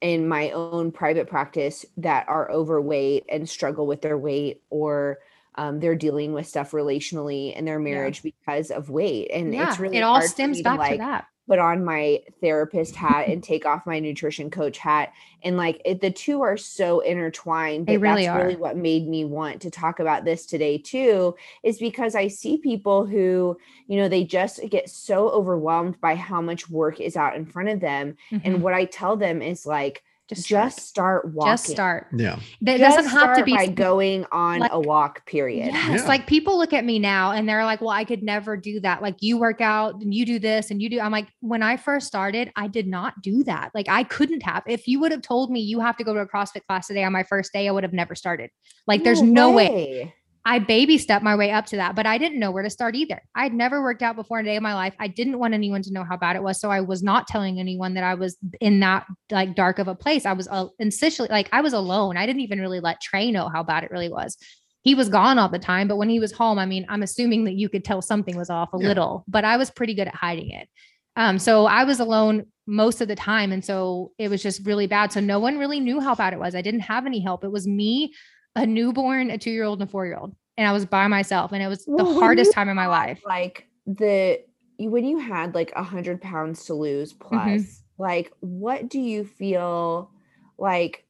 in 0.00 0.28
my 0.28 0.50
own 0.50 0.92
private 0.92 1.26
practice, 1.28 1.84
that 1.96 2.28
are 2.28 2.50
overweight 2.50 3.24
and 3.28 3.48
struggle 3.48 3.86
with 3.86 4.02
their 4.02 4.16
weight 4.18 4.62
or 4.70 5.18
um, 5.56 5.80
they're 5.80 5.94
dealing 5.96 6.32
with 6.32 6.46
stuff 6.46 6.70
relationally 6.72 7.54
in 7.54 7.64
their 7.64 7.78
marriage 7.78 8.22
because 8.22 8.70
of 8.70 8.90
weight. 8.90 9.30
And 9.32 9.52
yeah, 9.54 9.68
it's 9.70 9.78
really 9.78 9.96
it 9.98 10.02
all 10.02 10.20
stems 10.22 10.62
back 10.62 10.80
to, 10.80 10.92
to 10.92 10.98
that. 10.98 11.26
put 11.48 11.58
on 11.58 11.84
my 11.84 12.20
therapist 12.40 12.94
hat 12.96 13.28
and 13.28 13.42
take 13.42 13.66
off 13.66 13.86
my 13.86 13.98
nutrition 13.98 14.50
coach 14.50 14.78
hat 14.78 15.12
and 15.44 15.56
like 15.56 15.82
it, 15.84 16.00
the 16.00 16.10
two 16.10 16.40
are 16.42 16.56
so 16.56 17.00
intertwined 17.00 17.86
They 17.86 17.98
really 17.98 18.26
that's 18.26 18.38
really 18.42 18.54
are. 18.54 18.58
what 18.58 18.76
made 18.76 19.08
me 19.08 19.24
want 19.24 19.60
to 19.62 19.70
talk 19.70 19.98
about 20.00 20.24
this 20.24 20.46
today 20.46 20.78
too 20.78 21.34
is 21.64 21.78
because 21.78 22.14
i 22.14 22.28
see 22.28 22.58
people 22.58 23.04
who 23.06 23.58
you 23.88 23.96
know 23.98 24.08
they 24.08 24.22
just 24.24 24.60
get 24.70 24.88
so 24.88 25.28
overwhelmed 25.30 26.00
by 26.00 26.14
how 26.14 26.40
much 26.40 26.70
work 26.70 27.00
is 27.00 27.16
out 27.16 27.34
in 27.36 27.44
front 27.44 27.68
of 27.70 27.80
them 27.80 28.16
Mhm. 28.30 28.40
and 28.44 28.62
what 28.62 28.72
i 28.74 28.84
tell 28.84 29.16
them 29.16 29.42
is 29.42 29.66
like 29.66 30.04
just 30.34 30.48
just 30.48 30.88
start. 30.88 31.22
start 31.22 31.34
walking 31.34 31.52
just 31.52 31.66
start. 31.68 32.06
Yeah. 32.16 32.38
That 32.62 32.78
Just 32.78 32.96
doesn't 32.96 33.10
have 33.12 33.36
to 33.36 33.44
be 33.44 33.54
by 33.54 33.66
going 33.66 34.26
on 34.32 34.60
like- 34.60 34.72
a 34.72 34.80
walk 34.80 35.26
period 35.26 35.66
Yes. 35.72 36.00
Yeah. 36.00 36.08
Like 36.08 36.26
people 36.26 36.58
look 36.58 36.72
at 36.72 36.84
me 36.84 36.98
now 36.98 37.32
and 37.32 37.48
they're 37.48 37.64
like, 37.64 37.80
well, 37.80 37.90
I 37.90 38.04
could 38.04 38.22
never 38.22 38.56
do 38.56 38.80
that. 38.80 39.02
Like 39.02 39.16
you 39.20 39.38
work 39.38 39.60
out 39.60 39.94
and 39.96 40.12
you 40.14 40.24
do 40.26 40.38
this 40.38 40.70
and 40.70 40.80
you 40.80 40.88
do. 40.88 41.00
I'm 41.00 41.12
like, 41.12 41.28
when 41.40 41.62
I 41.62 41.76
first 41.76 42.06
started, 42.06 42.52
I 42.56 42.68
did 42.68 42.86
not 42.86 43.20
do 43.22 43.44
that. 43.44 43.70
Like 43.74 43.88
I 43.88 44.04
couldn't 44.04 44.42
have. 44.42 44.62
If 44.66 44.88
you 44.88 45.00
would 45.00 45.12
have 45.12 45.22
told 45.22 45.50
me 45.50 45.60
you 45.60 45.80
have 45.80 45.96
to 45.96 46.04
go 46.04 46.14
to 46.14 46.20
a 46.20 46.26
CrossFit 46.26 46.66
class 46.66 46.86
today 46.86 47.04
on 47.04 47.12
my 47.12 47.22
first 47.22 47.52
day, 47.52 47.68
I 47.68 47.70
would 47.70 47.82
have 47.82 47.92
never 47.92 48.14
started. 48.14 48.50
Like 48.86 49.04
there's 49.04 49.22
no 49.22 49.50
way. 49.50 50.14
I 50.44 50.58
baby 50.58 50.98
stepped 50.98 51.22
my 51.22 51.36
way 51.36 51.52
up 51.52 51.66
to 51.66 51.76
that, 51.76 51.94
but 51.94 52.04
I 52.04 52.18
didn't 52.18 52.40
know 52.40 52.50
where 52.50 52.64
to 52.64 52.70
start 52.70 52.96
either. 52.96 53.22
I'd 53.34 53.54
never 53.54 53.80
worked 53.80 54.02
out 54.02 54.16
before 54.16 54.40
in 54.40 54.46
a 54.46 54.48
day 54.50 54.56
of 54.56 54.62
my 54.62 54.74
life. 54.74 54.94
I 54.98 55.06
didn't 55.06 55.38
want 55.38 55.54
anyone 55.54 55.82
to 55.82 55.92
know 55.92 56.02
how 56.02 56.16
bad 56.16 56.34
it 56.34 56.42
was. 56.42 56.60
So 56.60 56.68
I 56.68 56.80
was 56.80 57.00
not 57.02 57.28
telling 57.28 57.60
anyone 57.60 57.94
that 57.94 58.02
I 58.02 58.14
was 58.14 58.36
in 58.60 58.80
that 58.80 59.06
like 59.30 59.54
dark 59.54 59.78
of 59.78 59.86
a 59.86 59.94
place. 59.94 60.26
I 60.26 60.32
was 60.32 60.48
uh, 60.48 60.66
essentially 60.80 61.28
like 61.30 61.48
I 61.52 61.60
was 61.60 61.74
alone. 61.74 62.16
I 62.16 62.26
didn't 62.26 62.40
even 62.42 62.60
really 62.60 62.80
let 62.80 63.00
Trey 63.00 63.30
know 63.30 63.48
how 63.48 63.62
bad 63.62 63.84
it 63.84 63.92
really 63.92 64.08
was. 64.08 64.36
He 64.82 64.96
was 64.96 65.08
gone 65.08 65.38
all 65.38 65.48
the 65.48 65.60
time, 65.60 65.86
but 65.86 65.96
when 65.96 66.08
he 66.08 66.18
was 66.18 66.32
home, 66.32 66.58
I 66.58 66.66
mean, 66.66 66.86
I'm 66.88 67.04
assuming 67.04 67.44
that 67.44 67.54
you 67.54 67.68
could 67.68 67.84
tell 67.84 68.02
something 68.02 68.36
was 68.36 68.50
off 68.50 68.74
a 68.74 68.78
Yeah. 68.78 68.88
little, 68.88 69.24
but 69.28 69.44
I 69.44 69.56
was 69.56 69.70
pretty 69.70 69.94
good 69.94 70.08
at 70.08 70.14
hiding 70.16 70.50
it. 70.50 70.68
Um, 71.14 71.38
so 71.38 71.66
I 71.66 71.84
was 71.84 72.00
alone 72.00 72.46
most 72.66 73.00
of 73.00 73.06
the 73.06 73.14
time. 73.14 73.52
And 73.52 73.64
so 73.64 74.10
it 74.18 74.28
was 74.28 74.42
just 74.42 74.66
really 74.66 74.88
bad. 74.88 75.12
So 75.12 75.20
no 75.20 75.38
one 75.38 75.58
really 75.58 75.78
knew 75.78 76.00
how 76.00 76.14
bad 76.16 76.32
it 76.32 76.38
was. 76.40 76.54
I 76.56 76.62
didn't 76.62 76.80
have 76.80 77.06
any 77.06 77.20
help. 77.20 77.44
It 77.44 77.52
was 77.52 77.66
me 77.66 78.12
a 78.56 78.66
newborn, 78.66 79.30
a 79.30 79.38
two 79.38 79.50
year 79.50 79.64
old, 79.64 79.80
and 79.80 79.88
a 79.88 79.90
four 79.90 80.06
year 80.06 80.16
old. 80.16 80.34
And 80.56 80.66
I 80.68 80.72
was 80.72 80.84
by 80.84 81.06
myself. 81.08 81.52
And 81.52 81.62
it 81.62 81.68
was 81.68 81.84
the 81.84 81.92
Well, 81.92 82.06
when 82.06 82.20
hardest 82.20 82.48
you 82.48 82.52
time 82.52 82.68
in 82.68 82.76
my 82.76 82.86
life. 82.86 83.20
like 83.26 83.66
the 83.86 84.40
when 84.78 85.04
you 85.04 85.18
had 85.18 85.54
like 85.54 85.72
a 85.76 85.82
hundred 85.82 86.20
pounds 86.20 86.64
to 86.66 86.74
lose 86.74 87.12
mm-hmm. 87.12 87.28
plus 87.36 87.82
like 87.98 88.32
what 88.40 88.88
do 88.88 88.98
you 89.00 89.24
feel 89.24 90.10
like 90.58 91.04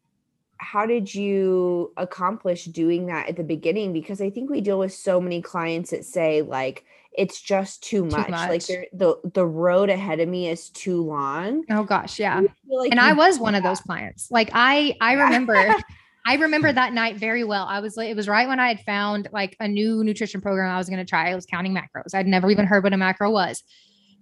how 0.58 0.84
did 0.86 1.12
you 1.14 1.92
accomplish 1.96 2.66
doing 2.66 3.06
that 3.06 3.28
at 3.28 3.36
the 3.36 3.42
beginning 3.44 3.92
because 3.92 4.20
i 4.20 4.28
think 4.30 4.50
we 4.50 4.60
deal 4.60 4.78
with 4.78 4.92
so 4.92 5.20
many 5.20 5.40
clients 5.40 5.90
that 5.90 6.04
say 6.04 6.42
like 6.42 6.84
it's 7.12 7.40
just 7.42 7.82
too 7.82 8.04
much, 8.04 8.28
like 8.30 8.30
much. 8.30 8.66
they're- 8.66 8.86
the 8.92 9.16
the 9.34 9.46
road 9.46 9.90
ahead 9.90 10.18
of 10.20 10.28
me 10.28 10.48
is 10.48 10.70
too 10.70 11.02
long 11.02 11.62
Oh 11.70 11.84
gosh. 11.84 12.18
Yeah. 12.18 12.40
Like 12.66 12.90
And 12.90 12.98
I 13.00 13.12
was 13.12 13.38
one 13.38 13.54
of 13.54 13.62
that. 13.62 13.68
those 13.68 13.80
clients. 13.80 14.30
Like 14.30 14.50
I, 14.54 14.96
I 15.00 15.12
remember, 15.14 15.54
I 16.26 16.36
remember 16.36 16.72
that 16.72 16.92
night 16.92 17.16
very 17.16 17.44
well. 17.44 17.66
I 17.66 17.80
was 17.80 17.96
like, 17.96 18.08
it 18.08 18.16
was 18.16 18.28
right 18.28 18.46
when 18.46 18.60
I 18.60 18.68
had 18.68 18.80
found 18.80 19.28
like 19.32 19.56
a 19.58 19.66
new 19.66 20.04
nutrition 20.04 20.40
program 20.40 20.72
I 20.72 20.78
was 20.78 20.88
going 20.88 20.98
to 20.98 21.08
try. 21.08 21.30
I 21.30 21.34
was 21.34 21.46
counting 21.46 21.74
macros. 21.74 22.14
I'd 22.14 22.26
never 22.26 22.50
even 22.50 22.66
heard 22.66 22.84
what 22.84 22.92
a 22.92 22.96
macro 22.96 23.30
was, 23.30 23.62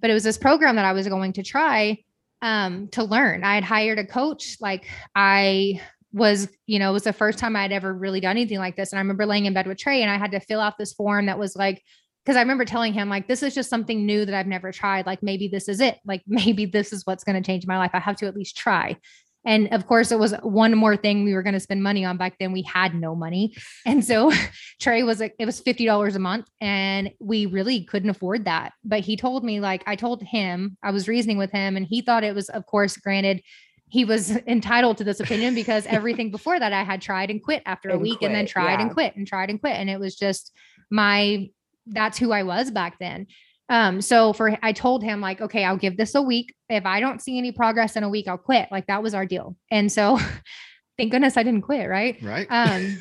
but 0.01 0.11
it 0.11 0.15
was 0.15 0.25
this 0.25 0.39
program 0.39 0.77
that 0.77 0.85
I 0.85 0.93
was 0.93 1.07
going 1.09 1.35
to 1.35 1.43
try 1.43 1.99
um, 2.43 2.89
to 2.89 3.05
learn. 3.05 3.45
I 3.45 3.55
had 3.55 3.65
hired 3.65 3.99
a 3.99 4.07
coach. 4.07 4.57
Like 4.61 4.89
I 5.15 5.81
was, 6.13 6.49
you 6.67 6.79
know, 6.79 6.91
it 6.91 6.95
was 6.95 7.05
the 7.05 7.13
first 7.13 7.39
time 7.39 7.55
I'd 7.55 7.73
ever 7.73 7.93
really 7.93 8.21
done 8.21 8.33
anything 8.33 8.59
like 8.59 8.77
this. 8.77 8.93
And 8.93 8.99
I 8.99 9.03
remember 9.03 9.27
laying 9.27 9.47
in 9.47 9.53
bed 9.53 9.67
with 9.67 9.79
Trey 9.79 10.03
and 10.03 10.11
I 10.11 10.17
had 10.17 10.33
to 10.33 10.41
fill 10.41 10.61
out 10.61 10.79
this 10.79 10.95
form 10.95 11.27
that 11.27 11.39
was 11.39 11.55
like, 11.55 11.83
because 12.25 12.37
I 12.37 12.41
remember 12.41 12.65
telling 12.65 12.93
him, 12.93 13.09
like, 13.09 13.29
this 13.29 13.43
is 13.43 13.55
just 13.55 13.71
something 13.71 14.05
new 14.05 14.25
that 14.25 14.35
I've 14.35 14.47
never 14.47 14.73
tried. 14.73 15.07
Like, 15.07 15.23
maybe 15.23 15.49
this 15.49 15.69
is 15.69 15.81
it. 15.81 15.99
Like, 16.05 16.23
maybe 16.27 16.67
this 16.67 16.93
is 16.93 17.07
what's 17.07 17.25
going 17.25 17.41
to 17.41 17.47
change 17.47 17.67
my 17.67 17.79
life. 17.79 17.91
I 17.95 17.99
have 17.99 18.17
to 18.17 18.27
at 18.27 18.37
least 18.37 18.57
try. 18.57 18.97
And 19.45 19.73
of 19.73 19.87
course, 19.87 20.13
it 20.13 20.19
was 20.19 20.35
one 20.43 20.77
more 20.77 20.97
thing 20.97 21.25
we 21.25 21.35
were 21.35 21.43
going 21.43 21.55
to 21.55 21.61
spend 21.61 21.83
money 21.83 22.05
on 22.05 22.17
back 22.17 22.37
then. 22.39 22.53
We 22.53 22.63
had 22.63 22.95
no 22.95 23.15
money. 23.15 23.55
And 23.87 24.05
so 24.05 24.33
Trey 24.81 25.03
was 25.03 25.21
like, 25.21 25.35
it 25.39 25.47
was 25.47 25.61
$50 25.61 26.15
a 26.15 26.19
month 26.19 26.47
and 26.61 27.11
we 27.21 27.47
really 27.47 27.85
couldn't 27.85 28.11
afford 28.11 28.45
that. 28.45 28.73
But 28.85 29.01
he 29.01 29.17
told 29.17 29.45
me, 29.45 29.61
like, 29.61 29.83
I 29.87 29.97
told 29.97 30.23
him, 30.23 30.77
I 30.83 30.91
was 30.91 31.09
reasoning 31.09 31.39
with 31.39 31.51
him, 31.51 31.77
and 31.77 31.87
he 31.87 32.03
thought 32.03 32.25
it 32.25 32.35
was, 32.35 32.49
of 32.51 32.67
course, 32.67 32.97
granted, 32.97 33.43
he 33.89 34.05
was 34.05 34.31
entitled 34.47 34.99
to 34.99 35.05
this 35.05 35.21
opinion 35.21 35.55
because 35.55 35.87
everything 35.87 36.31
before 36.33 36.59
that 36.59 36.73
I 36.73 36.83
had 36.83 37.01
tried 37.01 37.31
and 37.31 37.43
quit 37.43 37.63
after 37.67 37.91
a 37.91 37.95
And 37.95 38.03
week 38.03 38.23
and 38.23 38.35
then 38.35 38.45
quit, 38.45 38.53
tried 38.53 38.81
and 38.81 38.93
quit 38.93 39.17
and 39.17 39.27
tried 39.27 39.51
and 39.51 39.61
quit. 39.61 39.75
And 39.75 39.91
it 39.91 40.01
was 40.01 40.17
just 40.17 40.53
my, 40.91 41.49
that's 41.87 42.19
who 42.19 42.33
I 42.33 42.43
was 42.43 42.71
back 42.71 42.99
then. 42.99 43.27
Um, 43.71 44.01
so 44.01 44.33
for 44.33 44.59
I 44.63 44.73
told 44.73 45.03
him 45.03 45.21
like, 45.21 45.41
okay, 45.41 45.65
I'll 45.65 45.77
give 45.77 45.97
this 45.97 46.17
a 46.17 46.21
week. 46.21 46.55
If 46.69 46.85
I 46.85 46.99
don't 46.99 47.23
see 47.23 47.39
any 47.39 47.53
progress 47.53 47.97
in 47.97 48.03
a 48.03 48.09
week, 48.09 48.27
I'll 48.27 48.37
quit. 48.37 48.69
Like 48.71 48.89
that 48.89 49.03
was 49.03 49.15
our 49.15 49.25
deal. 49.25 49.57
And 49.71 49.91
so 49.91 50.19
thank 50.99 51.13
goodness 51.13 51.37
I 51.37 51.45
didn't 51.45 51.63
quit, 51.63 51.89
right? 51.89 52.21
Right. 52.21 52.49
Um, 52.51 52.99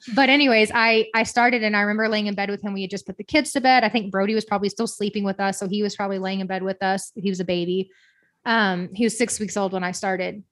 but 0.14 0.28
anyways, 0.30 0.70
I 0.72 1.08
I 1.12 1.24
started 1.24 1.64
and 1.64 1.76
I 1.76 1.80
remember 1.80 2.08
laying 2.08 2.28
in 2.28 2.36
bed 2.36 2.50
with 2.50 2.62
him. 2.62 2.72
We 2.72 2.82
had 2.82 2.90
just 2.90 3.04
put 3.04 3.18
the 3.18 3.24
kids 3.24 3.50
to 3.52 3.60
bed. 3.60 3.82
I 3.82 3.88
think 3.88 4.12
Brody 4.12 4.34
was 4.34 4.44
probably 4.44 4.68
still 4.68 4.86
sleeping 4.86 5.24
with 5.24 5.40
us, 5.40 5.58
so 5.58 5.68
he 5.68 5.82
was 5.82 5.96
probably 5.96 6.20
laying 6.20 6.38
in 6.38 6.46
bed 6.46 6.62
with 6.62 6.80
us. 6.84 7.10
He 7.16 7.28
was 7.28 7.40
a 7.40 7.44
baby. 7.44 7.90
Um, 8.44 8.90
he 8.94 9.04
was 9.04 9.18
six 9.18 9.40
weeks 9.40 9.56
old 9.56 9.72
when 9.72 9.84
I 9.84 9.90
started. 9.90 10.44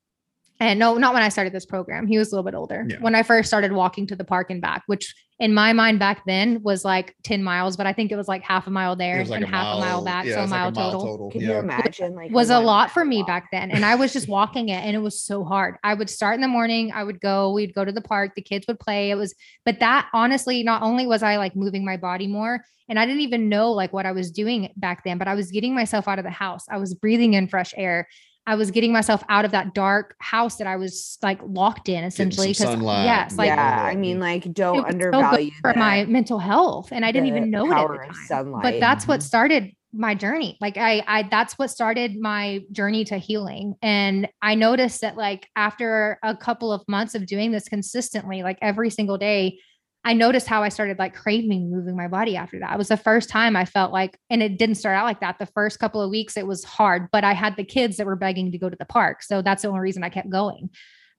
And 0.58 0.78
no, 0.78 0.98
not 0.98 1.14
when 1.14 1.22
I 1.22 1.30
started 1.30 1.54
this 1.54 1.64
program. 1.64 2.06
He 2.06 2.18
was 2.18 2.28
a 2.28 2.36
little 2.36 2.44
bit 2.44 2.54
older. 2.54 2.84
Yeah. 2.86 2.98
When 2.98 3.14
I 3.14 3.22
first 3.22 3.48
started 3.48 3.72
walking 3.72 4.06
to 4.08 4.16
the 4.16 4.24
park 4.24 4.50
and 4.50 4.60
back, 4.60 4.82
which 4.86 5.14
in 5.40 5.54
my 5.54 5.72
mind 5.72 5.98
back 5.98 6.22
then 6.26 6.62
was 6.62 6.84
like 6.84 7.16
10 7.24 7.42
miles, 7.42 7.76
but 7.76 7.86
I 7.86 7.92
think 7.94 8.12
it 8.12 8.16
was 8.16 8.28
like 8.28 8.42
half 8.42 8.66
a 8.66 8.70
mile 8.70 8.94
there 8.94 9.14
It 9.16 9.20
and 9.20 9.22
was 9.22 9.30
like 9.30 9.44
half 9.44 9.76
a 9.76 9.80
mile 9.80 10.04
back. 10.04 10.26
yeah, 10.26 10.34
so 10.34 10.38
a 10.38 10.42
was 10.42 10.50
like 10.50 10.74
mile, 10.74 10.90
total 10.92 11.30
Can 11.30 11.40
you 11.40 11.54
imagine 11.54 12.14
like 12.14 12.30
was 12.30 12.50
a 12.50 12.60
lot 12.60 12.90
for 12.90 13.04
me 13.04 13.18
walk? 13.18 13.26
back 13.26 13.48
then. 13.50 13.70
And 13.70 13.84
I 13.84 13.94
was 13.94 14.12
just 14.12 14.28
walking 14.28 14.68
it 14.68 14.84
and 14.84 14.94
it 14.94 14.98
was 15.00 15.20
so 15.20 15.42
hard. 15.42 15.76
I 15.82 15.94
would 15.94 16.10
start 16.10 16.34
in 16.34 16.42
the 16.42 16.48
morning, 16.48 16.92
I 16.92 17.02
would 17.04 17.20
go, 17.20 17.52
we'd 17.52 17.74
go 17.74 17.84
to 17.86 17.92
the 17.92 18.02
park, 18.02 18.34
the 18.36 18.42
kids 18.42 18.66
would 18.68 18.78
play. 18.78 19.10
It 19.10 19.14
was, 19.14 19.34
but 19.64 19.80
that 19.80 20.08
honestly, 20.12 20.62
not 20.62 20.82
only 20.82 21.06
was 21.06 21.22
I 21.22 21.38
like 21.38 21.56
moving 21.56 21.84
my 21.86 21.96
body 21.96 22.26
more, 22.26 22.62
and 22.90 22.98
I 22.98 23.06
didn't 23.06 23.22
even 23.22 23.48
know 23.48 23.72
like 23.72 23.92
what 23.92 24.04
I 24.04 24.12
was 24.12 24.30
doing 24.32 24.70
back 24.76 25.04
then, 25.04 25.16
but 25.16 25.28
I 25.28 25.34
was 25.34 25.50
getting 25.50 25.74
myself 25.74 26.06
out 26.06 26.18
of 26.18 26.24
the 26.24 26.30
house. 26.30 26.66
I 26.68 26.76
was 26.76 26.92
breathing 26.92 27.34
in 27.34 27.46
fresh 27.48 27.72
air. 27.76 28.08
I 28.50 28.56
was 28.56 28.70
getting 28.72 28.92
myself 28.92 29.22
out 29.28 29.44
of 29.44 29.52
that 29.52 29.74
dark 29.74 30.16
house 30.18 30.56
that 30.56 30.66
I 30.66 30.74
was 30.76 31.18
like 31.22 31.38
locked 31.44 31.88
in 31.88 32.02
essentially. 32.02 32.52
some 32.52 32.66
sunlight. 32.78 33.04
yes, 33.04 33.36
like 33.38 33.46
yeah, 33.46 33.84
I 33.88 33.94
mean, 33.94 34.18
like 34.18 34.52
don't 34.52 34.76
was 34.78 34.82
so 34.82 34.86
good 34.86 34.94
undervalue 34.94 35.50
for 35.60 35.72
the- 35.72 35.78
my 35.78 36.04
mental 36.06 36.38
health. 36.40 36.88
And 36.90 37.04
I 37.04 37.12
didn't 37.12 37.28
even 37.28 37.50
know 37.50 37.66
it 37.66 37.70
at 37.70 37.76
power 37.76 37.88
the 37.96 38.02
of 38.10 38.16
time 38.16 38.24
sunlight. 38.26 38.62
but 38.62 38.80
that's 38.80 39.06
what 39.06 39.20
Mhm. 39.20 39.24
started 39.24 39.70
my 39.92 40.14
journey 40.14 40.56
like 40.60 40.76
I, 40.76 41.02
I 41.08 41.22
that's 41.24 41.54
what 41.58 41.68
started 41.68 42.16
my 42.20 42.60
journey 42.70 43.02
to 43.06 43.18
healing 43.18 43.74
and 43.82 44.28
i 44.40 44.54
noticed 44.54 45.00
that 45.00 45.16
like 45.16 45.48
after 45.56 46.16
a 46.22 46.36
couple 46.36 46.72
of 46.72 46.80
months 46.86 47.16
of 47.16 47.26
doing 47.26 47.50
this 47.50 47.68
consistently 47.68 48.44
like 48.44 48.56
every 48.62 48.88
single 48.90 49.18
day 49.18 49.58
I 50.04 50.14
noticed 50.14 50.46
how 50.46 50.62
I 50.62 50.70
started 50.70 50.98
like 50.98 51.14
craving 51.14 51.70
moving 51.70 51.94
my 51.94 52.08
body 52.08 52.36
after 52.36 52.58
that. 52.60 52.72
It 52.72 52.78
was 52.78 52.88
the 52.88 52.96
first 52.96 53.28
time 53.28 53.54
I 53.54 53.66
felt 53.66 53.92
like, 53.92 54.18
and 54.30 54.42
it 54.42 54.58
didn't 54.58 54.76
start 54.76 54.96
out 54.96 55.04
like 55.04 55.20
that. 55.20 55.38
The 55.38 55.46
first 55.46 55.78
couple 55.78 56.00
of 56.00 56.10
weeks, 56.10 56.36
it 56.36 56.46
was 56.46 56.64
hard, 56.64 57.08
but 57.12 57.22
I 57.22 57.34
had 57.34 57.56
the 57.56 57.64
kids 57.64 57.98
that 57.98 58.06
were 58.06 58.16
begging 58.16 58.50
to 58.52 58.58
go 58.58 58.70
to 58.70 58.76
the 58.76 58.86
park. 58.86 59.22
So 59.22 59.42
that's 59.42 59.62
the 59.62 59.68
only 59.68 59.80
reason 59.80 60.02
I 60.02 60.08
kept 60.08 60.30
going 60.30 60.70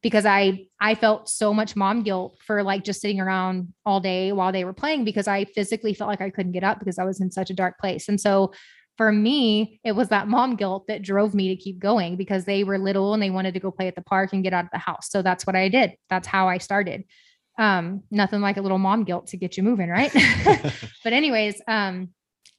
because 0.02 0.26
I, 0.26 0.66
I 0.80 0.96
felt 0.96 1.30
so 1.30 1.54
much 1.54 1.76
mom 1.76 2.02
guilt 2.02 2.40
for 2.44 2.64
like 2.64 2.84
just 2.84 3.02
sitting 3.02 3.20
around 3.20 3.72
all 3.86 4.00
day 4.00 4.32
while 4.32 4.52
they 4.52 4.66
were 4.66 4.74
playing 4.74 5.06
because 5.06 5.28
I 5.28 5.46
physically 5.46 5.94
felt 5.94 6.10
like 6.10 6.22
I 6.22 6.32
couldn't 6.32 6.54
get 6.54 6.64
up 6.64 6.80
because 6.80 6.98
I 6.98 7.04
was 7.04 7.22
in 7.22 7.30
such 7.30 7.52
a 7.52 7.56
dark 7.56 7.78
place. 7.78 8.10
And 8.10 8.20
so 8.20 8.52
for 8.98 9.12
me, 9.12 9.80
it 9.84 9.92
was 9.92 10.10
that 10.10 10.28
mom 10.28 10.56
guilt 10.56 10.88
that 10.88 11.04
drove 11.04 11.36
me 11.36 11.50
to 11.50 11.62
keep 11.62 11.78
going 11.78 12.18
because 12.18 12.46
they 12.46 12.64
were 12.64 12.80
little 12.80 13.14
and 13.14 13.22
they 13.22 13.30
wanted 13.30 13.54
to 13.54 13.60
go 13.60 13.70
play 13.70 13.88
at 13.88 13.96
the 13.96 14.02
park 14.02 14.34
and 14.34 14.44
get 14.44 14.54
out 14.54 14.66
of 14.66 14.72
the 14.72 14.80
house. 14.80 15.12
So 15.12 15.22
that's 15.22 15.46
what 15.46 15.56
I 15.56 15.70
did. 15.70 15.94
That's 16.10 16.28
how 16.28 16.48
I 16.48 16.58
started 16.58 17.04
um 17.62 18.02
nothing 18.10 18.42
like 18.42 18.58
a 18.58 18.62
little 18.62 18.80
mom 18.80 19.04
guilt 19.04 19.28
to 19.28 19.38
get 19.38 19.56
you 19.56 19.64
moving 19.64 19.88
right? 19.88 20.12
But 21.04 21.14
anyways 21.14 21.62
um 21.68 22.10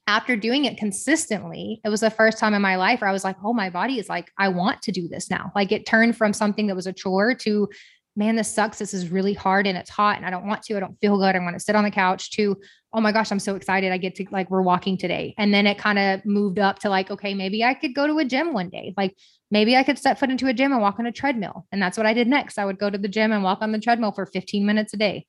after 0.06 0.36
doing 0.36 0.64
it 0.64 0.78
consistently 0.78 1.80
it 1.84 1.88
was 1.88 2.00
the 2.00 2.10
first 2.10 2.38
time 2.38 2.54
in 2.54 2.62
my 2.62 2.76
life 2.76 3.00
where 3.00 3.10
i 3.10 3.12
was 3.12 3.24
like 3.24 3.36
oh 3.44 3.52
my 3.52 3.70
body 3.70 3.98
is 3.98 4.08
like 4.08 4.30
i 4.38 4.48
want 4.48 4.80
to 4.82 4.92
do 4.92 5.08
this 5.08 5.28
now. 5.28 5.50
Like 5.54 5.72
it 5.72 5.86
turned 5.86 6.16
from 6.16 6.32
something 6.32 6.68
that 6.68 6.76
was 6.76 6.86
a 6.86 6.92
chore 6.92 7.34
to 7.34 7.68
man 8.14 8.36
this 8.36 8.54
sucks. 8.54 8.78
This 8.78 8.94
is 8.94 9.10
really 9.10 9.32
hard 9.32 9.66
and 9.66 9.76
it's 9.76 9.90
hot 9.90 10.16
and 10.16 10.26
i 10.26 10.30
don't 10.30 10.46
want 10.46 10.62
to. 10.64 10.76
I 10.76 10.80
don't 10.80 11.00
feel 11.00 11.18
good. 11.18 11.34
I 11.34 11.38
want 11.40 11.56
to 11.56 11.60
sit 11.60 11.74
on 11.74 11.84
the 11.84 11.90
couch 11.90 12.30
to 12.32 12.56
oh 12.94 13.00
my 13.00 13.10
gosh 13.10 13.32
i'm 13.32 13.40
so 13.40 13.56
excited. 13.56 13.90
I 13.90 13.98
get 13.98 14.14
to 14.16 14.26
like 14.30 14.50
we're 14.50 14.62
walking 14.62 14.96
today. 14.98 15.34
And 15.36 15.52
then 15.52 15.66
it 15.66 15.78
kind 15.78 15.98
of 15.98 16.24
moved 16.24 16.58
up 16.58 16.78
to 16.80 16.90
like 16.90 17.10
okay 17.10 17.34
maybe 17.34 17.64
i 17.64 17.74
could 17.74 17.94
go 17.94 18.06
to 18.06 18.18
a 18.18 18.24
gym 18.24 18.52
one 18.52 18.68
day. 18.68 18.94
Like 18.96 19.16
maybe 19.52 19.76
I 19.76 19.82
could 19.82 19.98
step 19.98 20.18
foot 20.18 20.30
into 20.30 20.48
a 20.48 20.54
gym 20.54 20.72
and 20.72 20.80
walk 20.80 20.98
on 20.98 21.04
a 21.04 21.12
treadmill. 21.12 21.66
And 21.70 21.80
that's 21.80 21.98
what 21.98 22.06
I 22.06 22.14
did 22.14 22.26
next. 22.26 22.58
I 22.58 22.64
would 22.64 22.78
go 22.78 22.88
to 22.88 22.96
the 22.96 23.06
gym 23.06 23.32
and 23.32 23.44
walk 23.44 23.58
on 23.60 23.70
the 23.70 23.78
treadmill 23.78 24.10
for 24.10 24.24
15 24.24 24.64
minutes 24.64 24.94
a 24.94 24.96
day. 24.96 25.26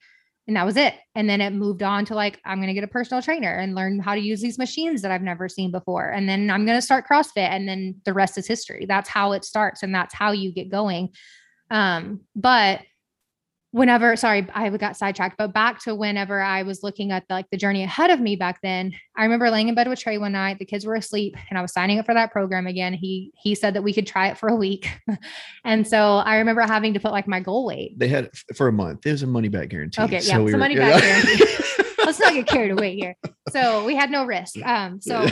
And 0.48 0.56
that 0.56 0.66
was 0.66 0.78
it. 0.78 0.94
And 1.14 1.30
then 1.30 1.42
it 1.42 1.52
moved 1.52 1.84
on 1.84 2.06
to 2.06 2.16
like, 2.16 2.40
I'm 2.46 2.58
going 2.58 2.68
to 2.68 2.74
get 2.74 2.86
a 2.86 2.88
personal 2.88 3.22
trainer 3.22 3.54
and 3.54 3.76
learn 3.76 4.00
how 4.00 4.16
to 4.16 4.22
use 4.22 4.42
these 4.42 4.58
machines 4.58 5.02
that 5.02 5.12
I've 5.12 5.22
never 5.22 5.50
seen 5.50 5.72
before. 5.72 6.10
And 6.10 6.28
then 6.28 6.50
I'm 6.50 6.66
going 6.66 6.78
to 6.78 6.82
start 6.82 7.06
CrossFit. 7.06 7.50
And 7.50 7.68
then 7.68 7.96
the 8.06 8.14
rest 8.14 8.38
is 8.38 8.48
history. 8.48 8.86
That's 8.88 9.10
how 9.10 9.34
it 9.34 9.44
starts. 9.44 9.84
And 9.84 9.94
that's 9.94 10.14
how 10.14 10.32
you 10.32 10.54
get 10.54 10.70
going. 10.70 11.10
Um, 11.70 12.22
but 12.34 12.80
whenever 13.74 14.16
sorry 14.16 14.48
i 14.54 14.70
got 14.70 14.96
sidetracked 14.96 15.36
but 15.36 15.52
back 15.52 15.82
to 15.82 15.96
whenever 15.96 16.40
i 16.40 16.62
was 16.62 16.84
looking 16.84 17.12
at 17.12 17.28
the, 17.28 17.34
like 17.34 17.50
the 17.50 17.58
journey 17.58 17.84
ahead 17.84 18.12
of 18.12 18.20
me 18.20 18.36
back 18.36 18.60
then 18.62 18.94
i 19.18 19.24
remember 19.24 19.50
laying 19.50 19.68
in 19.68 19.74
bed 19.74 19.88
with 19.88 20.00
trey 20.00 20.20
one 20.20 20.32
night 20.32 20.60
the 20.60 20.66
kids 20.66 20.86
were 20.86 20.94
asleep 20.94 21.36
and 21.50 21.58
i 21.58 21.62
was 21.62 21.74
signing 21.74 21.98
up 21.98 22.06
for 22.06 22.14
that 22.14 22.32
program 22.32 22.68
again. 22.68 22.94
He 22.94 23.32
he 23.36 23.56
said 23.56 23.74
that 23.74 23.82
we 23.82 23.94
could 23.94 24.08
try 24.08 24.28
it 24.28 24.38
for 24.38 24.50
a 24.50 24.56
week. 24.56 24.90
And 25.66 25.88
so 25.88 26.18
i 26.18 26.38
remember 26.38 26.62
having 26.62 26.94
to 26.94 27.00
put 27.00 27.12
like 27.12 27.28
my 27.28 27.40
goal 27.40 27.66
weight. 27.66 27.98
They 27.98 28.10
had 28.10 28.30
for 28.56 28.68
a 28.68 28.72
month 28.72 29.06
it 29.06 29.12
was 29.12 29.24
a 29.24 29.28
money 29.28 29.48
back 29.48 29.70
guarantee 29.70 30.02
okay 30.02 30.16
yeah 30.16 30.36
so, 30.36 30.44
we 30.44 30.52
so 30.52 30.58
money 30.58 30.76
back 30.76 31.02
guarantee. 31.02 31.46
Let's 32.06 32.20
not 32.20 32.34
get 32.34 32.48
carried 32.48 32.72
away 32.72 32.96
here. 32.96 33.16
So 33.50 33.86
we 33.86 33.96
had 33.96 34.12
no 34.12 34.26
risk. 34.26 34.58
Um 34.66 35.02
so 35.02 35.26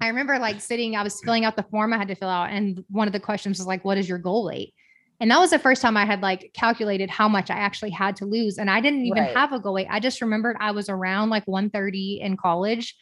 i 0.00 0.08
remember 0.08 0.38
like 0.38 0.60
sitting 0.60 0.94
i 0.94 1.02
was 1.02 1.18
filling 1.22 1.46
out 1.46 1.56
the 1.56 1.62
form 1.70 1.90
i 1.94 1.96
had 1.96 2.08
to 2.08 2.14
fill 2.14 2.28
out 2.28 2.50
and 2.50 2.84
one 2.90 3.06
of 3.06 3.14
the 3.14 3.20
questions 3.20 3.56
was 3.58 3.66
like 3.66 3.82
what 3.82 3.96
is 3.96 4.06
your 4.06 4.18
goal 4.18 4.44
weight 4.44 4.74
and 5.20 5.30
that 5.30 5.38
was 5.38 5.50
the 5.50 5.58
first 5.58 5.80
time 5.80 5.96
I 5.96 6.04
had 6.04 6.22
like 6.22 6.50
calculated 6.54 7.10
how 7.10 7.28
much 7.28 7.50
I 7.50 7.54
actually 7.54 7.90
had 7.90 8.16
to 8.16 8.26
lose. 8.26 8.58
And 8.58 8.70
I 8.70 8.80
didn't 8.80 9.06
even 9.06 9.22
right. 9.22 9.36
have 9.36 9.52
a 9.52 9.58
goal 9.58 9.74
weight. 9.74 9.88
I 9.90 10.00
just 10.00 10.20
remembered 10.20 10.56
I 10.60 10.72
was 10.72 10.88
around 10.88 11.30
like 11.30 11.46
130 11.46 12.20
in 12.20 12.36
college. 12.36 12.94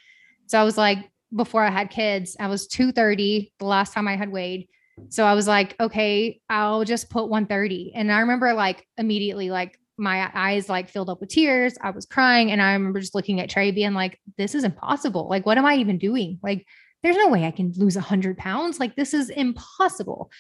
So 0.47 0.61
I 0.61 0.65
was 0.65 0.79
like, 0.79 0.99
before 1.35 1.63
I 1.63 1.71
had 1.71 1.91
kids, 1.91 2.37
I 2.39 2.47
was 2.47 2.69
230 2.69 3.53
the 3.59 3.65
last 3.65 3.93
time 3.93 4.07
I 4.07 4.17
had 4.17 4.31
weighed. 4.31 4.69
So 5.09 5.25
I 5.25 5.35
was 5.35 5.49
like, 5.49 5.75
okay, 5.81 6.41
I'll 6.49 6.85
just 6.85 7.11
put 7.11 7.29
130. 7.29 7.93
And 7.97 8.13
I 8.13 8.21
remember 8.21 8.55
like 8.55 8.87
immediately, 8.97 9.51
like 9.51 9.77
my 9.97 10.31
eyes 10.35 10.69
like 10.69 10.89
filled 10.89 11.11
up 11.11 11.21
with 11.21 11.31
tears. 11.31 11.77
I 11.81 11.91
was 11.91 12.07
crying. 12.07 12.53
And 12.53 12.63
I 12.63 12.75
remember 12.75 13.01
just 13.01 13.15
looking 13.15 13.41
at 13.41 13.51
Trey 13.51 13.73
being 13.73 13.95
like, 13.95 14.21
this 14.39 14.55
is 14.55 14.63
impossible. 14.63 15.29
Like, 15.29 15.47
what 15.47 15.59
am 15.59 15.67
I 15.67 15.77
even 15.77 15.99
doing? 15.99 16.39
Like, 16.43 16.67
there's 17.03 17.17
no 17.17 17.29
way 17.29 17.45
I 17.45 17.51
can 17.51 17.73
lose 17.77 17.97
100 17.97 18.39
pounds. 18.39 18.79
Like, 18.79 18.95
this 18.95 19.15
is 19.15 19.31
impossible. 19.31 20.31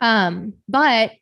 Um, 0.00 0.54
but 0.68 1.12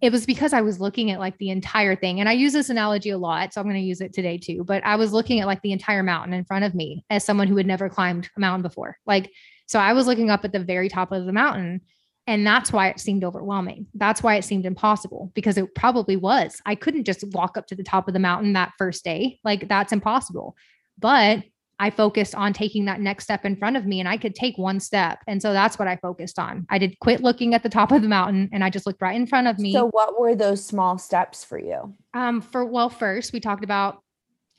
it 0.00 0.12
was 0.12 0.26
because 0.26 0.52
I 0.52 0.60
was 0.60 0.80
looking 0.80 1.10
at 1.10 1.20
like 1.20 1.38
the 1.38 1.50
entire 1.50 1.96
thing. 1.96 2.20
And 2.20 2.28
I 2.28 2.32
use 2.32 2.52
this 2.52 2.70
analogy 2.70 3.10
a 3.10 3.18
lot. 3.18 3.52
So 3.52 3.60
I'm 3.60 3.66
going 3.66 3.80
to 3.80 3.86
use 3.86 4.00
it 4.00 4.12
today 4.12 4.38
too. 4.38 4.64
But 4.64 4.84
I 4.84 4.96
was 4.96 5.12
looking 5.12 5.40
at 5.40 5.46
like 5.46 5.62
the 5.62 5.72
entire 5.72 6.02
mountain 6.02 6.34
in 6.34 6.44
front 6.44 6.64
of 6.64 6.74
me 6.74 7.04
as 7.10 7.24
someone 7.24 7.48
who 7.48 7.56
had 7.56 7.66
never 7.66 7.88
climbed 7.88 8.28
a 8.36 8.40
mountain 8.40 8.62
before. 8.62 8.98
Like, 9.06 9.30
so 9.66 9.78
I 9.78 9.92
was 9.92 10.06
looking 10.06 10.30
up 10.30 10.44
at 10.44 10.52
the 10.52 10.58
very 10.58 10.88
top 10.88 11.12
of 11.12 11.24
the 11.24 11.32
mountain. 11.32 11.80
And 12.26 12.46
that's 12.46 12.72
why 12.72 12.88
it 12.88 13.00
seemed 13.00 13.22
overwhelming. 13.22 13.86
That's 13.94 14.22
why 14.22 14.36
it 14.36 14.44
seemed 14.44 14.64
impossible 14.64 15.30
because 15.34 15.58
it 15.58 15.74
probably 15.74 16.16
was. 16.16 16.60
I 16.64 16.74
couldn't 16.74 17.04
just 17.04 17.24
walk 17.32 17.58
up 17.58 17.66
to 17.66 17.74
the 17.74 17.82
top 17.82 18.08
of 18.08 18.14
the 18.14 18.20
mountain 18.20 18.54
that 18.54 18.72
first 18.78 19.04
day. 19.04 19.40
Like, 19.44 19.68
that's 19.68 19.92
impossible. 19.92 20.56
But 20.98 21.44
I 21.80 21.90
focused 21.90 22.34
on 22.34 22.52
taking 22.52 22.84
that 22.84 23.00
next 23.00 23.24
step 23.24 23.44
in 23.44 23.56
front 23.56 23.76
of 23.76 23.84
me 23.84 23.98
and 24.00 24.08
I 24.08 24.16
could 24.16 24.34
take 24.34 24.56
one 24.56 24.78
step. 24.78 25.18
And 25.26 25.42
so 25.42 25.52
that's 25.52 25.78
what 25.78 25.88
I 25.88 25.96
focused 25.96 26.38
on. 26.38 26.66
I 26.70 26.78
did 26.78 26.98
quit 27.00 27.22
looking 27.22 27.54
at 27.54 27.62
the 27.62 27.68
top 27.68 27.90
of 27.90 28.02
the 28.02 28.08
mountain 28.08 28.48
and 28.52 28.62
I 28.62 28.70
just 28.70 28.86
looked 28.86 29.02
right 29.02 29.16
in 29.16 29.26
front 29.26 29.48
of 29.48 29.58
me. 29.58 29.72
So 29.72 29.88
what 29.88 30.18
were 30.18 30.34
those 30.34 30.64
small 30.64 30.98
steps 30.98 31.44
for 31.44 31.58
you? 31.58 31.94
Um 32.12 32.40
for 32.40 32.64
well 32.64 32.90
first 32.90 33.32
we 33.32 33.40
talked 33.40 33.64
about 33.64 34.02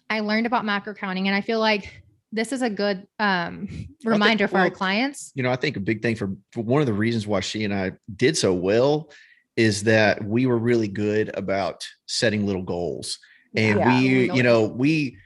I 0.09 0.19
learned 0.19 0.45
about 0.45 0.65
macro 0.65 0.93
counting 0.93 1.27
and 1.27 1.35
I 1.35 1.41
feel 1.41 1.59
like 1.59 2.03
this 2.31 2.51
is 2.51 2.61
a 2.61 2.69
good 2.69 3.07
um 3.17 3.69
reminder 4.03 4.45
think, 4.45 4.51
for 4.51 4.55
well, 4.55 4.65
our 4.65 4.71
clients. 4.71 5.31
You 5.35 5.43
know, 5.43 5.51
I 5.51 5.55
think 5.55 5.77
a 5.77 5.81
big 5.81 6.01
thing 6.01 6.15
for, 6.15 6.35
for 6.51 6.61
one 6.61 6.81
of 6.81 6.85
the 6.85 6.93
reasons 6.93 7.25
why 7.25 7.39
she 7.39 7.63
and 7.63 7.73
I 7.73 7.93
did 8.15 8.35
so 8.35 8.53
well 8.53 9.09
is 9.55 9.83
that 9.83 10.21
we 10.23 10.47
were 10.47 10.57
really 10.57 10.89
good 10.89 11.31
about 11.37 11.87
setting 12.07 12.45
little 12.45 12.61
goals. 12.61 13.19
And 13.55 13.79
yeah, 13.79 13.99
we, 13.99 14.31
you 14.33 14.43
know, 14.43 14.65
we 14.65 15.17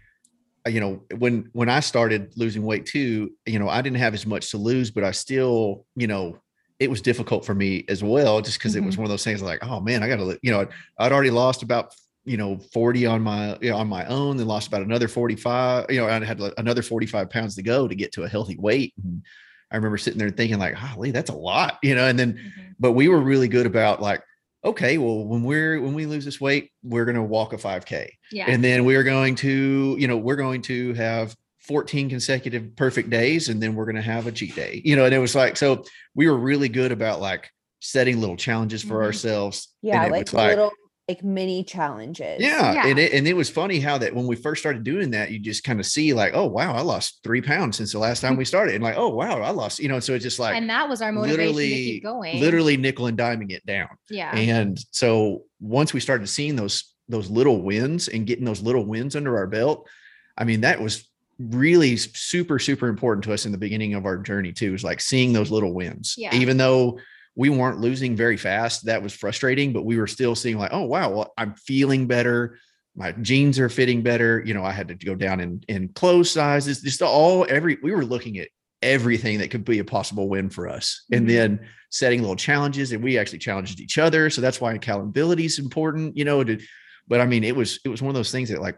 you 0.67 0.79
know 0.79 1.01
when 1.17 1.49
when 1.53 1.69
i 1.69 1.79
started 1.79 2.31
losing 2.35 2.63
weight 2.63 2.85
too 2.85 3.31
you 3.45 3.59
know 3.59 3.69
i 3.69 3.81
didn't 3.81 3.97
have 3.97 4.13
as 4.13 4.25
much 4.25 4.51
to 4.51 4.57
lose 4.57 4.91
but 4.91 5.03
i 5.03 5.11
still 5.11 5.85
you 5.95 6.07
know 6.07 6.37
it 6.79 6.89
was 6.89 7.01
difficult 7.01 7.45
for 7.45 7.53
me 7.53 7.85
as 7.89 8.03
well 8.03 8.41
just 8.41 8.57
because 8.57 8.73
mm-hmm. 8.73 8.83
it 8.83 8.85
was 8.85 8.95
mm-hmm. 8.95 9.03
one 9.03 9.05
of 9.07 9.11
those 9.11 9.23
things 9.23 9.41
like 9.41 9.63
oh 9.63 9.79
man 9.79 10.03
i 10.03 10.07
gotta 10.07 10.37
you 10.41 10.51
know 10.51 10.67
i'd 10.99 11.11
already 11.11 11.31
lost 11.31 11.63
about 11.63 11.93
you 12.25 12.37
know 12.37 12.57
40 12.73 13.05
on 13.05 13.21
my 13.21 13.57
you 13.61 13.71
know, 13.71 13.77
on 13.77 13.87
my 13.87 14.05
own 14.05 14.37
then 14.37 14.47
lost 14.47 14.67
about 14.67 14.81
another 14.81 15.07
45 15.07 15.85
you 15.89 15.99
know 15.99 16.07
i 16.07 16.23
had 16.23 16.41
another 16.57 16.81
45 16.81 17.29
pounds 17.29 17.55
to 17.55 17.63
go 17.63 17.87
to 17.87 17.95
get 17.95 18.11
to 18.13 18.23
a 18.23 18.29
healthy 18.29 18.57
weight 18.57 18.93
and 19.03 19.23
i 19.71 19.75
remember 19.75 19.97
sitting 19.97 20.19
there 20.19 20.29
thinking 20.29 20.59
like 20.59 20.75
holy 20.75 21.11
that's 21.11 21.29
a 21.29 21.35
lot 21.35 21.79
you 21.81 21.95
know 21.95 22.07
and 22.07 22.19
then 22.19 22.33
mm-hmm. 22.33 22.71
but 22.79 22.91
we 22.91 23.07
were 23.07 23.19
really 23.19 23.47
good 23.47 23.65
about 23.65 24.01
like 24.01 24.21
okay, 24.63 24.97
well, 24.97 25.25
when 25.25 25.43
we're 25.43 25.81
when 25.81 25.93
we 25.93 26.05
lose 26.05 26.25
this 26.25 26.41
weight, 26.41 26.71
we're 26.83 27.05
going 27.05 27.15
to 27.15 27.23
walk 27.23 27.53
a 27.53 27.57
5K. 27.57 28.09
Yeah. 28.31 28.45
And 28.47 28.63
then 28.63 28.85
we're 28.85 29.03
going 29.03 29.35
to, 29.35 29.95
you 29.99 30.07
know, 30.07 30.17
we're 30.17 30.35
going 30.35 30.61
to 30.63 30.93
have 30.93 31.35
14 31.59 32.09
consecutive 32.09 32.75
perfect 32.75 33.09
days 33.09 33.49
and 33.49 33.61
then 33.61 33.75
we're 33.75 33.85
going 33.85 33.95
to 33.95 34.01
have 34.01 34.27
a 34.27 34.31
cheat 34.31 34.55
day. 34.55 34.81
You 34.83 34.95
know, 34.95 35.05
and 35.05 35.13
it 35.13 35.19
was 35.19 35.35
like 35.35 35.57
so 35.57 35.83
we 36.15 36.27
were 36.27 36.37
really 36.37 36.69
good 36.69 36.91
about 36.91 37.21
like 37.21 37.49
setting 37.79 38.19
little 38.19 38.35
challenges 38.35 38.81
for 38.81 38.95
mm-hmm. 38.95 39.05
ourselves. 39.05 39.69
Yeah, 39.81 40.05
like, 40.07 40.33
like 40.33 40.49
little 40.49 40.71
like 41.09 41.23
mini 41.23 41.63
challenges. 41.63 42.39
Yeah. 42.39 42.73
yeah. 42.73 42.87
And 42.87 42.99
it, 42.99 43.13
and 43.13 43.27
it 43.27 43.35
was 43.35 43.49
funny 43.49 43.79
how 43.79 43.97
that 43.97 44.13
when 44.13 44.27
we 44.27 44.35
first 44.35 44.61
started 44.61 44.83
doing 44.83 45.11
that, 45.11 45.31
you 45.31 45.39
just 45.39 45.63
kind 45.63 45.79
of 45.79 45.85
see 45.85 46.13
like, 46.13 46.33
oh 46.35 46.45
wow, 46.45 46.73
I 46.73 46.81
lost 46.81 47.19
three 47.23 47.41
pounds 47.41 47.77
since 47.77 47.91
the 47.91 47.99
last 47.99 48.21
time 48.21 48.37
we 48.37 48.45
started. 48.45 48.75
And 48.75 48.83
like, 48.83 48.97
oh 48.97 49.09
wow, 49.09 49.41
I 49.41 49.49
lost, 49.49 49.79
you 49.79 49.89
know, 49.89 49.99
so 49.99 50.13
it's 50.13 50.23
just 50.23 50.39
like 50.39 50.55
and 50.55 50.69
that 50.69 50.87
was 50.87 51.01
our 51.01 51.11
motivation 51.11 51.39
literally, 51.39 51.69
to 51.69 51.75
keep 51.75 52.03
going. 52.03 52.39
Literally 52.39 52.77
nickel 52.77 53.07
and 53.07 53.17
diming 53.17 53.51
it 53.51 53.65
down. 53.65 53.89
Yeah. 54.09 54.35
And 54.35 54.79
so 54.91 55.43
once 55.59 55.93
we 55.93 55.99
started 55.99 56.27
seeing 56.27 56.55
those 56.55 56.93
those 57.07 57.29
little 57.29 57.61
wins 57.63 58.07
and 58.07 58.27
getting 58.27 58.45
those 58.45 58.61
little 58.61 58.85
wins 58.85 59.15
under 59.15 59.35
our 59.37 59.47
belt, 59.47 59.89
I 60.37 60.43
mean, 60.43 60.61
that 60.61 60.79
was 60.79 61.09
really 61.39 61.97
super, 61.97 62.59
super 62.59 62.87
important 62.87 63.23
to 63.23 63.33
us 63.33 63.45
in 63.45 63.51
the 63.51 63.57
beginning 63.57 63.95
of 63.95 64.05
our 64.05 64.17
journey 64.17 64.51
too, 64.51 64.75
is 64.75 64.83
like 64.83 65.01
seeing 65.01 65.33
those 65.33 65.49
little 65.49 65.73
wins. 65.73 66.13
Yeah. 66.17 66.35
Even 66.35 66.57
though 66.57 66.99
we 67.39 67.49
weren't 67.49 67.79
losing 67.79 68.17
very 68.17 68.35
fast. 68.35 68.83
That 68.87 69.01
was 69.01 69.13
frustrating, 69.13 69.71
but 69.71 69.85
we 69.85 69.95
were 69.97 70.07
still 70.07 70.35
seeing 70.35 70.57
like, 70.57 70.73
oh 70.73 70.83
wow, 70.83 71.09
well, 71.09 71.33
I'm 71.37 71.53
feeling 71.53 72.05
better. 72.05 72.59
My 72.97 73.13
jeans 73.13 73.57
are 73.59 73.69
fitting 73.69 74.01
better. 74.01 74.43
You 74.45 74.53
know, 74.53 74.65
I 74.65 74.73
had 74.73 74.89
to 74.89 74.95
go 74.95 75.15
down 75.15 75.39
in 75.39 75.63
in 75.69 75.87
clothes 75.87 76.29
sizes. 76.29 76.81
Just 76.81 77.01
all 77.01 77.45
every 77.47 77.77
we 77.81 77.93
were 77.93 78.03
looking 78.03 78.39
at 78.39 78.49
everything 78.81 79.37
that 79.39 79.51
could 79.51 79.63
be 79.63 79.79
a 79.79 79.85
possible 79.85 80.27
win 80.27 80.49
for 80.49 80.67
us. 80.67 81.05
Mm-hmm. 81.05 81.17
And 81.17 81.29
then 81.29 81.67
setting 81.89 82.19
little 82.19 82.35
challenges, 82.35 82.91
and 82.91 83.01
we 83.01 83.17
actually 83.17 83.39
challenged 83.39 83.79
each 83.79 83.97
other. 83.97 84.29
So 84.29 84.41
that's 84.41 84.59
why 84.59 84.73
accountability 84.73 85.45
is 85.45 85.59
important, 85.59 86.17
you 86.17 86.25
know. 86.25 86.43
To, 86.43 86.59
but 87.07 87.21
I 87.21 87.25
mean, 87.25 87.45
it 87.45 87.55
was 87.55 87.79
it 87.85 87.89
was 87.89 88.01
one 88.01 88.09
of 88.09 88.15
those 88.15 88.33
things 88.33 88.49
that 88.49 88.59
like 88.59 88.77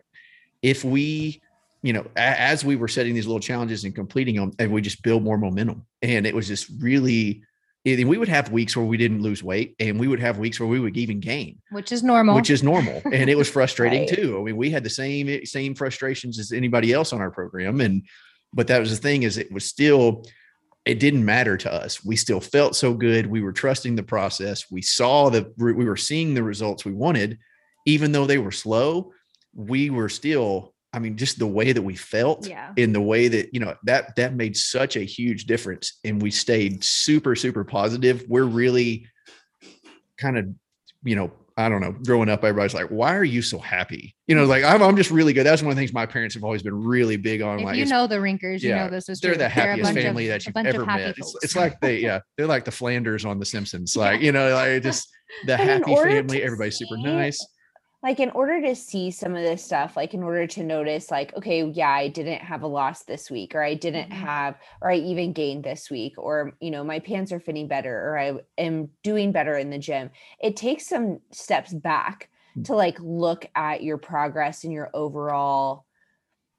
if 0.62 0.84
we 0.84 1.42
you 1.82 1.94
know, 1.94 2.06
as 2.16 2.64
we 2.64 2.76
were 2.76 2.88
setting 2.88 3.16
these 3.16 3.26
little 3.26 3.40
challenges 3.40 3.86
and 3.86 3.96
completing 3.96 4.36
them, 4.36 4.52
and 4.60 4.72
we 4.72 4.84
just 4.84 5.02
build 5.02 5.24
more 5.24 5.40
momentum. 5.40 5.84
And 6.04 6.28
it 6.28 6.36
was 6.36 6.48
just 6.48 6.70
really 6.80 7.42
and 7.86 8.08
we 8.08 8.18
would 8.18 8.28
have 8.28 8.52
weeks 8.52 8.76
where 8.76 8.86
we 8.86 8.98
didn't 8.98 9.22
lose 9.22 9.44
weight 9.44 9.76
and 9.80 10.00
we 10.00 10.08
would 10.08 10.20
have 10.20 10.38
weeks 10.38 10.60
where 10.60 10.70
we 10.70 10.80
would 10.80 10.98
even 10.98 11.20
gain. 11.20 11.60
Which 11.72 11.92
is 11.92 12.04
normal. 12.04 12.36
Which 12.36 12.50
is 12.50 12.64
normal 12.64 13.02
and 13.06 13.30
it 13.30 13.38
was 13.38 13.50
frustrating 13.58 14.02
right. 14.02 14.10
too. 14.10 14.38
I 14.40 14.44
mean 14.44 14.58
we 14.58 14.70
had 14.70 14.84
the 14.84 14.90
same 14.90 15.30
eh, 15.30 15.42
same 15.46 15.76
frustrations 15.76 16.40
as 16.40 16.52
anybody 16.52 16.94
else 16.94 17.14
on 17.14 17.22
our 17.22 17.32
program 17.32 17.82
and 17.82 18.04
but 18.54 18.68
that 18.68 18.80
was 18.80 18.92
the 18.92 19.02
thing 19.02 19.24
is 19.24 19.38
it 19.38 19.52
was 19.52 19.66
still 19.66 20.26
it 20.86 21.00
didn't 21.00 21.24
matter 21.24 21.58
to 21.58 21.72
us. 21.72 22.04
We 22.04 22.16
still 22.16 22.42
felt 22.42 22.76
so 22.76 22.96
good. 22.96 23.28
We 23.28 23.42
were 23.42 23.52
trusting 23.52 23.96
the 23.96 24.04
process. 24.04 24.72
We 24.72 24.82
saw 24.82 25.30
that 25.30 25.56
we 25.58 25.74
were 25.74 25.98
seeing 25.98 26.34
the 26.34 26.42
results 26.44 26.86
we 26.86 26.94
wanted. 26.94 27.38
Even 27.86 28.12
though 28.12 28.26
they 28.26 28.38
were 28.38 28.52
slow 28.52 29.12
we 29.54 29.90
were 29.90 30.10
still 30.10 30.74
I 30.94 31.00
mean, 31.00 31.16
just 31.18 31.40
the 31.40 31.48
way 31.48 31.72
that 31.72 31.82
we 31.82 31.96
felt 31.96 32.48
Yeah. 32.48 32.74
in 32.76 32.92
the 32.92 33.00
way 33.02 33.28
that, 33.30 33.54
you 33.54 33.60
know, 33.62 33.76
that 33.86 34.16
that 34.18 34.34
made 34.36 34.58
such 34.58 34.98
a 34.98 35.02
huge 35.02 35.46
difference. 35.46 36.00
And 36.04 36.22
we 36.22 36.32
stayed 36.32 36.84
super, 36.84 37.36
super 37.36 37.64
positive. 37.64 38.26
We're 38.28 38.44
really 38.44 39.08
kind 40.18 40.38
of, 40.38 40.48
you 41.04 41.16
know, 41.16 41.32
I 41.58 41.68
don't 41.70 41.82
know, 41.82 41.92
growing 41.92 42.30
up, 42.30 42.44
everybody's 42.44 42.74
like, 42.74 42.88
why 42.88 43.16
are 43.16 43.24
you 43.26 43.42
so 43.42 43.60
happy? 43.60 44.16
You 44.26 44.36
know, 44.36 44.46
like 44.46 44.64
I'm, 44.64 44.82
I'm 44.82 44.96
just 44.96 45.12
really 45.12 45.34
good. 45.34 45.46
That's 45.46 45.62
one 45.62 45.70
of 45.72 45.76
the 45.76 45.82
things 45.82 45.94
my 45.94 46.06
parents 46.06 46.34
have 46.36 46.44
always 46.44 46.64
been 46.64 46.82
really 46.84 47.18
big 47.18 47.42
on. 47.42 47.60
If 47.60 47.66
like, 47.66 47.78
you 47.78 47.86
know 47.86 48.08
the 48.08 48.16
Rinkers, 48.16 48.62
you 48.62 48.70
yeah, 48.70 48.86
know 48.86 48.90
this 48.90 49.10
is 49.10 49.20
they're 49.20 49.32
true. 49.32 49.38
the 49.38 49.50
happiest 49.50 49.92
of- 49.92 49.96
family 49.98 50.28
that 50.28 50.46
you've 50.46 50.56
ever 50.56 50.86
met. 50.86 51.16
It's, 51.18 51.36
it's 51.44 51.56
like 51.56 51.80
they, 51.82 52.00
yeah, 52.00 52.20
they're 52.38 52.48
like 52.48 52.66
the 52.66 52.72
Flanders 52.72 53.26
on 53.26 53.38
The 53.40 53.46
Simpsons. 53.46 53.96
Like, 53.98 54.22
you 54.22 54.32
know, 54.32 54.54
like 54.54 54.82
just 54.82 55.08
the 55.46 55.58
happy 55.58 55.96
family. 55.96 56.42
Everybody's 56.42 56.78
super 56.78 56.98
nice. 56.98 57.46
Like 58.04 58.20
in 58.20 58.32
order 58.32 58.60
to 58.62 58.76
see 58.76 59.12
some 59.12 59.36
of 59.36 59.44
this 59.44 59.64
stuff 59.64 59.96
like 59.96 60.14
in 60.14 60.24
order 60.24 60.48
to 60.48 60.64
notice 60.64 61.12
like 61.12 61.36
okay 61.38 61.64
yeah 61.72 61.90
i 61.92 62.08
didn't 62.08 62.42
have 62.42 62.64
a 62.64 62.68
loss 62.68 63.04
this 63.04 63.30
week 63.30 63.54
or 63.56 63.62
i 63.64 63.74
didn't 63.74 64.10
Mhm. 64.10 64.14
have 64.14 64.56
or 64.82 64.92
i 64.92 64.96
even 64.96 65.34
gained 65.34 65.64
this 65.64 65.90
week 65.92 66.14
or 66.18 66.54
you 66.60 66.72
know 66.72 66.84
my 66.84 67.00
pants 67.00 67.32
are 67.32 67.40
fitting 67.40 67.68
better 67.68 67.96
or 68.10 68.18
i 68.18 68.34
am 68.58 68.90
doing 69.04 69.32
better 69.32 69.56
in 69.58 69.70
the 69.70 69.78
gym 69.80 70.10
it 70.40 70.56
takes 70.56 70.88
some 70.88 71.20
steps 71.32 71.74
back 71.74 72.30
Mm. 72.58 72.66
to 72.66 72.76
like 72.76 72.98
look 73.00 73.46
at 73.56 73.82
your 73.82 73.98
progress 73.98 74.66
and 74.66 74.74
your 74.74 74.90
overall 74.94 75.86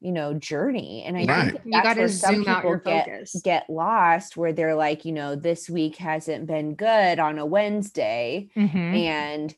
you 0.00 0.10
know 0.10 0.32
journey 0.34 1.02
and 1.06 1.16
i 1.18 1.24
Right. 1.26 1.52
think 1.52 1.52
that 1.52 1.66
You 1.66 1.82
got 1.82 1.94
to 1.94 2.00
where 2.00 2.08
some 2.08 2.36
zoom 2.36 2.48
out 2.48 2.56
people 2.62 2.70
your 2.70 2.78
get 2.78 3.04
focus. 3.06 3.36
get 3.44 3.68
lost 3.68 4.36
where 4.36 4.52
they're 4.54 4.74
like 4.74 5.04
you 5.04 5.12
know 5.12 5.36
this 5.36 5.68
week 5.68 5.96
hasn't 5.96 6.46
been 6.46 6.74
good 6.76 7.18
on 7.18 7.38
a 7.38 7.44
wednesday 7.44 8.48
Mhm. 8.56 8.74
and 8.96 9.54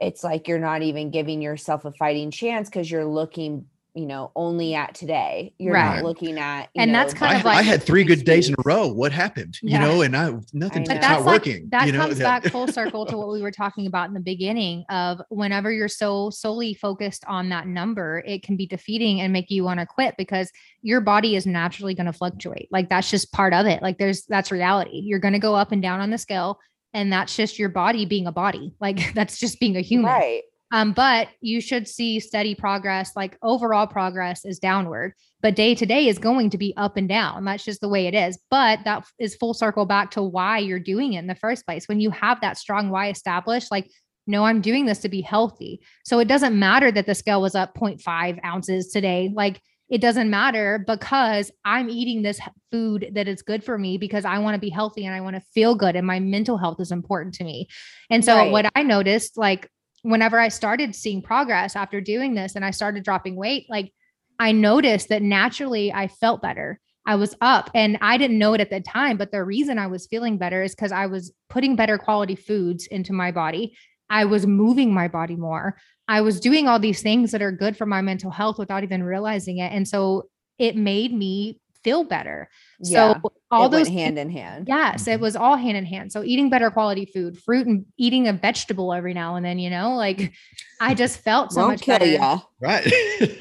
it's 0.00 0.22
like 0.24 0.48
you're 0.48 0.58
not 0.58 0.82
even 0.82 1.10
giving 1.10 1.40
yourself 1.42 1.84
a 1.84 1.92
fighting 1.92 2.30
chance 2.30 2.68
because 2.68 2.90
you're 2.90 3.04
looking 3.04 3.66
you 3.94 4.04
know 4.06 4.30
only 4.36 4.74
at 4.74 4.94
today 4.94 5.52
you're 5.58 5.72
Right. 5.74 5.96
not 5.96 6.04
looking 6.04 6.38
at 6.38 6.68
you 6.74 6.82
And 6.82 6.92
know, 6.92 6.98
that's 6.98 7.14
kind 7.14 7.34
I, 7.34 7.38
of 7.40 7.44
like- 7.44 7.56
I 7.56 7.62
had 7.62 7.82
three 7.82 8.04
good 8.04 8.22
days 8.24 8.48
in 8.48 8.54
a 8.56 8.62
row. 8.64 8.86
What 8.86 9.10
happened? 9.12 9.58
Yeah. 9.60 9.72
You 9.72 9.78
know, 9.96 10.02
and 10.02 10.16
I 10.16 10.30
nothing's 10.52 10.88
know. 10.88 10.94
But 10.96 11.00
not 11.00 11.24
like 11.24 11.40
working. 11.40 11.68
that 11.70 11.86
you 11.86 11.92
know, 11.92 12.00
comes 12.00 12.18
back 12.18 12.44
full 12.44 12.68
circle 12.80 13.06
to 13.06 13.16
what 13.16 13.30
we 13.30 13.42
were 13.42 13.50
talking 13.50 13.86
about 13.86 14.06
in 14.06 14.14
the 14.14 14.20
beginning 14.20 14.84
of 14.88 15.20
whenever 15.30 15.72
you're 15.72 15.88
so 15.88 16.30
solely 16.30 16.74
focused 16.74 17.24
on 17.26 17.48
that 17.48 17.66
number, 17.66 18.22
it 18.24 18.44
can 18.44 18.56
be 18.56 18.66
defeating 18.66 19.20
and 19.20 19.32
make 19.32 19.50
you 19.50 19.64
want 19.64 19.80
to 19.80 19.86
quit 19.86 20.16
because 20.16 20.52
your 20.82 21.00
body 21.00 21.34
is 21.34 21.44
naturally 21.46 21.94
going 21.94 22.06
to 22.06 22.12
fluctuate. 22.12 22.68
Like 22.70 22.88
that's 22.90 23.10
just 23.10 23.32
part 23.32 23.52
of 23.54 23.66
it. 23.66 23.82
Like 23.82 23.98
there's 23.98 24.26
that's 24.26 24.52
reality. 24.52 24.98
You're 25.02 25.18
going 25.18 25.34
to 25.34 25.40
go 25.40 25.56
up 25.56 25.72
and 25.72 25.82
down 25.82 25.98
on 26.00 26.10
the 26.10 26.18
scale 26.18 26.60
and 26.94 27.12
that's 27.12 27.36
just 27.36 27.58
your 27.58 27.68
body 27.68 28.06
being 28.06 28.26
a 28.26 28.32
body. 28.32 28.74
Like 28.80 29.00
that's 29.14 29.38
just 29.38 29.60
being 29.60 29.76
a 29.76 29.80
human. 29.80 30.10
right 30.10 30.42
Um, 30.70 30.92
but 30.92 31.28
you 31.40 31.60
should 31.60 31.88
see 31.88 32.20
steady 32.20 32.54
progress, 32.54 33.12
like 33.16 33.38
overall 33.42 33.86
progress 33.86 34.44
is 34.44 34.58
downward, 34.58 35.14
but 35.40 35.56
day 35.56 35.74
to 35.74 35.86
day 35.86 36.08
is 36.08 36.18
going 36.18 36.50
to 36.50 36.58
be 36.58 36.74
up 36.76 36.96
and 36.96 37.08
down. 37.08 37.44
That's 37.44 37.64
just 37.64 37.80
the 37.80 37.88
way 37.88 38.06
it 38.06 38.14
is. 38.14 38.38
But 38.50 38.80
that 38.84 39.06
is 39.18 39.36
full 39.36 39.54
circle 39.54 39.86
back 39.86 40.10
to 40.12 40.22
why 40.22 40.58
you're 40.58 40.78
doing 40.78 41.14
it 41.14 41.20
in 41.20 41.26
the 41.26 41.34
first 41.34 41.64
place. 41.64 41.88
When 41.88 42.00
you 42.00 42.10
have 42.10 42.40
that 42.42 42.58
strong 42.58 42.90
why 42.90 43.08
established, 43.08 43.70
like, 43.70 43.90
no, 44.26 44.44
I'm 44.44 44.60
doing 44.60 44.84
this 44.84 44.98
to 44.98 45.08
be 45.08 45.22
healthy. 45.22 45.80
So 46.04 46.18
it 46.18 46.28
doesn't 46.28 46.58
matter 46.58 46.92
that 46.92 47.06
the 47.06 47.14
scale 47.14 47.40
was 47.40 47.54
up 47.54 47.74
0.5 47.74 48.44
ounces 48.44 48.88
today. 48.88 49.32
Like, 49.34 49.62
it 49.88 50.00
doesn't 50.00 50.28
matter 50.28 50.84
because 50.86 51.50
I'm 51.64 51.88
eating 51.88 52.22
this 52.22 52.40
food 52.70 53.10
that 53.14 53.26
is 53.26 53.42
good 53.42 53.64
for 53.64 53.78
me 53.78 53.96
because 53.96 54.24
I 54.24 54.38
want 54.38 54.54
to 54.54 54.60
be 54.60 54.68
healthy 54.68 55.06
and 55.06 55.14
I 55.14 55.20
want 55.20 55.36
to 55.36 55.42
feel 55.54 55.74
good 55.74 55.96
and 55.96 56.06
my 56.06 56.20
mental 56.20 56.58
health 56.58 56.80
is 56.80 56.92
important 56.92 57.34
to 57.36 57.44
me. 57.44 57.68
And 58.10 58.24
so 58.24 58.36
Right. 58.36 58.52
what 58.52 58.70
I 58.74 58.82
noticed 58.82 59.38
like 59.38 59.70
whenever 60.02 60.38
I 60.38 60.48
started 60.48 60.94
seeing 60.94 61.22
progress 61.22 61.74
after 61.74 62.00
doing 62.00 62.34
this 62.34 62.54
and 62.54 62.64
I 62.64 62.70
started 62.70 63.02
dropping 63.02 63.36
weight, 63.36 63.66
like 63.68 63.92
I 64.38 64.52
noticed 64.52 65.08
that 65.08 65.22
naturally 65.22 65.92
I 65.92 66.08
felt 66.08 66.42
better. 66.42 66.80
I 67.06 67.14
was 67.14 67.34
up 67.40 67.70
and 67.74 67.96
I 68.02 68.18
didn't 68.18 68.38
know 68.38 68.52
it 68.52 68.60
at 68.60 68.68
the 68.68 68.80
time, 68.80 69.16
but 69.16 69.32
the 69.32 69.42
reason 69.42 69.78
I 69.78 69.86
was 69.86 70.06
feeling 70.06 70.36
better 70.36 70.62
is 70.62 70.74
because 70.74 70.92
I 70.92 71.06
was 71.06 71.32
putting 71.48 71.74
better 71.74 71.96
quality 71.96 72.36
foods 72.36 72.86
into 72.86 73.14
my 73.14 73.32
body. 73.32 73.76
I 74.10 74.26
was 74.26 74.46
moving 74.46 74.92
my 74.92 75.08
body 75.08 75.34
more. 75.36 75.76
I 76.08 76.22
was 76.22 76.40
doing 76.40 76.66
all 76.66 76.78
these 76.78 77.02
things 77.02 77.32
that 77.32 77.42
are 77.42 77.52
good 77.52 77.76
for 77.76 77.86
my 77.86 78.00
mental 78.00 78.30
health 78.30 78.58
without 78.58 78.82
even 78.82 79.02
realizing 79.02 79.58
it. 79.58 79.72
And 79.72 79.86
so 79.86 80.28
it 80.58 80.76
made 80.76 81.12
me 81.12 81.60
feel 81.84 82.04
better. 82.04 82.48
Yeah 82.80 83.14
So 83.14 83.32
all 83.50 83.66
it 83.66 83.70
those 83.70 83.86
went 83.88 83.98
hand 83.98 84.18
in 84.18 84.30
hand 84.30 84.66
Yes, 84.68 85.06
it 85.08 85.18
Mhm. 85.18 85.20
was 85.22 85.36
all 85.36 85.56
hand 85.56 85.76
in 85.76 85.86
hand. 85.86 86.12
So 86.12 86.22
eating 86.22 86.50
better 86.50 86.70
quality 86.70 87.06
food, 87.06 87.38
fruit 87.38 87.66
and 87.66 87.86
eating 87.96 88.28
a 88.28 88.32
vegetable 88.32 88.92
every 88.92 89.14
now 89.14 89.36
and 89.36 89.44
then, 89.44 89.58
you 89.58 89.70
know, 89.70 89.94
like 89.96 90.32
I 90.80 90.94
just 90.94 91.20
felt 91.20 91.50
so 91.52 91.62
Won't 91.62 91.72
much 91.72 91.86
better. 91.86 92.06
ya. 92.06 92.38
right. 92.60 92.86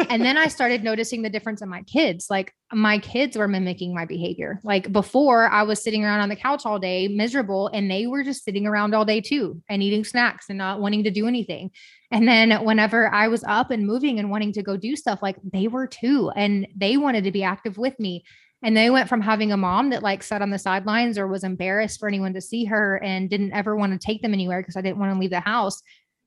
And 0.10 0.24
then 0.24 0.38
I 0.38 0.48
started 0.58 0.84
noticing 0.84 1.22
the 1.22 1.30
difference 1.30 1.62
in 1.62 1.70
my 1.70 1.84
kids. 1.84 2.28
Like 2.32 2.52
my 2.74 2.98
kids 3.00 3.38
were 3.38 3.48
mimicking 3.48 3.94
my 3.94 4.06
behavior. 4.06 4.60
Like 4.64 4.92
before 4.92 5.48
I 5.50 5.64
was 5.64 5.84
sitting 5.84 6.04
around 6.04 6.22
on 6.22 6.30
the 6.30 6.36
couch 6.36 6.66
all 6.66 6.80
day, 6.80 7.08
miserable, 7.08 7.68
and 7.74 7.92
they 7.92 8.08
were 8.08 8.24
just 8.24 8.44
sitting 8.44 8.66
around 8.66 8.96
all 8.96 9.06
day 9.06 9.22
too 9.22 9.62
and 9.70 9.84
eating 9.84 10.04
snacks 10.04 10.46
and 10.50 10.58
not 10.58 10.80
wanting 10.80 11.04
to 11.04 11.12
do 11.12 11.28
anything. 11.28 11.70
And 12.12 12.28
then 12.28 12.64
whenever 12.64 13.14
I 13.14 13.28
was 13.28 13.44
up 13.44 13.70
and 13.72 13.86
moving 13.86 14.18
and 14.20 14.32
wanting 14.32 14.54
to 14.54 14.64
go 14.64 14.78
do 14.78 14.96
stuff, 14.96 15.20
like 15.22 15.36
they 15.44 15.68
were 15.68 15.86
too, 15.88 16.32
and 16.36 16.66
they 16.76 16.96
wanted 16.98 17.26
to 17.26 17.32
be 17.32 17.44
active 17.44 17.78
with 17.78 18.00
me. 18.00 18.24
And 18.68 18.76
they 18.76 18.90
went 18.90 19.08
from 19.08 19.22
having 19.22 19.54
a 19.54 19.58
mom 19.58 19.92
that 19.92 20.04
like 20.04 20.22
sat 20.22 20.42
on 20.42 20.50
the 20.50 20.60
sidelines 20.60 21.18
or 21.18 21.26
was 21.26 21.46
embarrassed 21.46 22.02
for 22.02 22.10
anyone 22.10 22.34
to 22.34 22.42
see 22.42 22.66
her 22.66 23.02
and 23.02 23.30
didn't 23.30 23.54
ever 23.54 23.78
want 23.78 23.94
to 23.94 24.06
take 24.06 24.22
them 24.22 24.34
anywhere 24.34 24.60
because 24.60 24.76
I 24.76 24.82
didn't 24.82 24.98
want 24.98 25.14
to 25.14 25.18
leave 25.18 25.30
the 25.30 25.40
house 25.40 25.82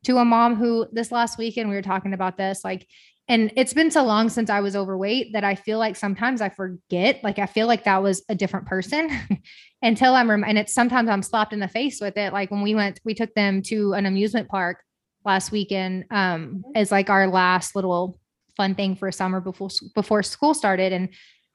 to 0.05 0.17
a 0.17 0.25
mom 0.25 0.57
who 0.57 0.87
this 0.91 1.13
last 1.13 1.37
weekend 1.37 1.69
we 1.69 1.75
were 1.75 1.83
talking 1.83 2.15
about 2.15 2.39
this 2.39 2.65
like 2.65 2.89
and 3.29 3.53
it's 3.57 3.75
been 3.75 3.91
so 3.91 4.05
long 4.05 4.31
since 4.31 4.49
I 4.49 4.61
was 4.61 4.75
overweight 4.75 5.35
that 5.35 5.45
I 5.45 5.55
feel 5.55 5.79
like 5.79 5.97
sometimes 5.97 6.41
I 6.41 6.49
forget 6.49 7.23
like 7.23 7.39
I 7.39 7.45
feel 7.45 7.67
like 7.67 7.85
that 7.85 8.03
was 8.03 8.25
a 8.31 8.35
different 8.35 8.67
person 8.67 9.11
until 9.83 10.15
I'm 10.15 10.31
rem- 10.31 10.45
and 10.45 10.57
it's 10.57 10.73
sometimes 10.73 11.11
I'm 11.11 11.23
slapped 11.23 11.53
in 11.53 11.61
the 11.61 11.69
face 11.69 12.01
with 12.01 12.17
it 12.17 12.33
like 12.33 12.51
when 12.51 12.63
we 12.63 12.75
went 12.75 13.03
we 13.05 13.13
took 13.13 13.35
them 13.35 13.61
to 13.65 13.93
an 13.93 14.07
amusement 14.07 14.49
park 14.49 14.83
last 15.27 15.53
weekend 15.53 16.07
um 16.11 16.65
as 16.75 16.91
like 16.91 17.11
our 17.11 17.27
last 17.27 17.77
little 17.77 18.19
fun 18.57 18.75
thing 18.75 18.97
for 18.97 19.13
summer 19.13 19.43
before 19.43 19.69
before 19.95 20.23
school 20.23 20.55
started 20.55 20.95
and 20.95 21.11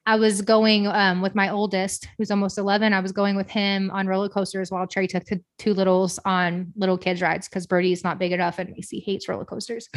I 0.08 0.18
was 0.18 0.44
going 0.44 0.86
um, 0.86 1.22
with 1.22 1.34
my 1.34 1.50
oldest, 1.50 2.08
who's 2.18 2.30
almost 2.30 2.60
11. 2.60 2.94
I 2.94 3.00
was 3.00 3.12
going 3.12 3.36
with 3.36 3.50
him 3.50 3.90
on 3.90 4.06
roller 4.06 4.30
coasters 4.30 4.70
while 4.70 4.86
Trey 4.86 5.08
took 5.08 5.26
the 5.26 5.42
two 5.58 5.74
littles 5.74 6.20
on 6.26 6.72
little 6.76 6.98
kids 6.98 7.24
rides 7.24 7.50
because 7.50 7.66
Birdie's 7.66 8.04
not 8.04 8.20
big 8.20 8.32
enough 8.32 8.60
and 8.60 8.70
Macy 8.70 9.00
hates 9.00 9.28
roller 9.28 9.46
coasters. 9.46 9.90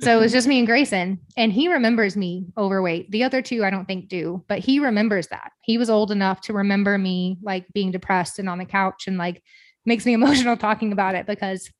so 0.00 0.16
it 0.16 0.20
was 0.20 0.32
just 0.32 0.48
me 0.48 0.58
and 0.58 0.66
Grayson, 0.66 1.20
and 1.36 1.52
he 1.52 1.68
remembers 1.68 2.16
me 2.16 2.46
overweight. 2.56 3.10
The 3.10 3.24
other 3.24 3.42
two, 3.42 3.62
I 3.62 3.68
don't 3.68 3.84
think 3.84 4.08
do, 4.08 4.42
but 4.48 4.60
he 4.60 4.78
remembers 4.78 5.28
that. 5.28 5.52
He 5.62 5.76
was 5.76 5.90
old 5.90 6.10
enough 6.10 6.40
to 6.42 6.54
remember 6.54 6.96
me 6.96 7.36
like 7.42 7.66
being 7.74 7.90
depressed 7.90 8.38
and 8.38 8.48
on 8.48 8.58
the 8.58 8.64
couch, 8.64 9.06
and 9.06 9.18
like 9.18 9.42
makes 9.84 10.06
me 10.06 10.12
emotional 10.14 10.56
talking 10.56 10.92
about 10.92 11.14
it 11.14 11.26
because 11.26 11.70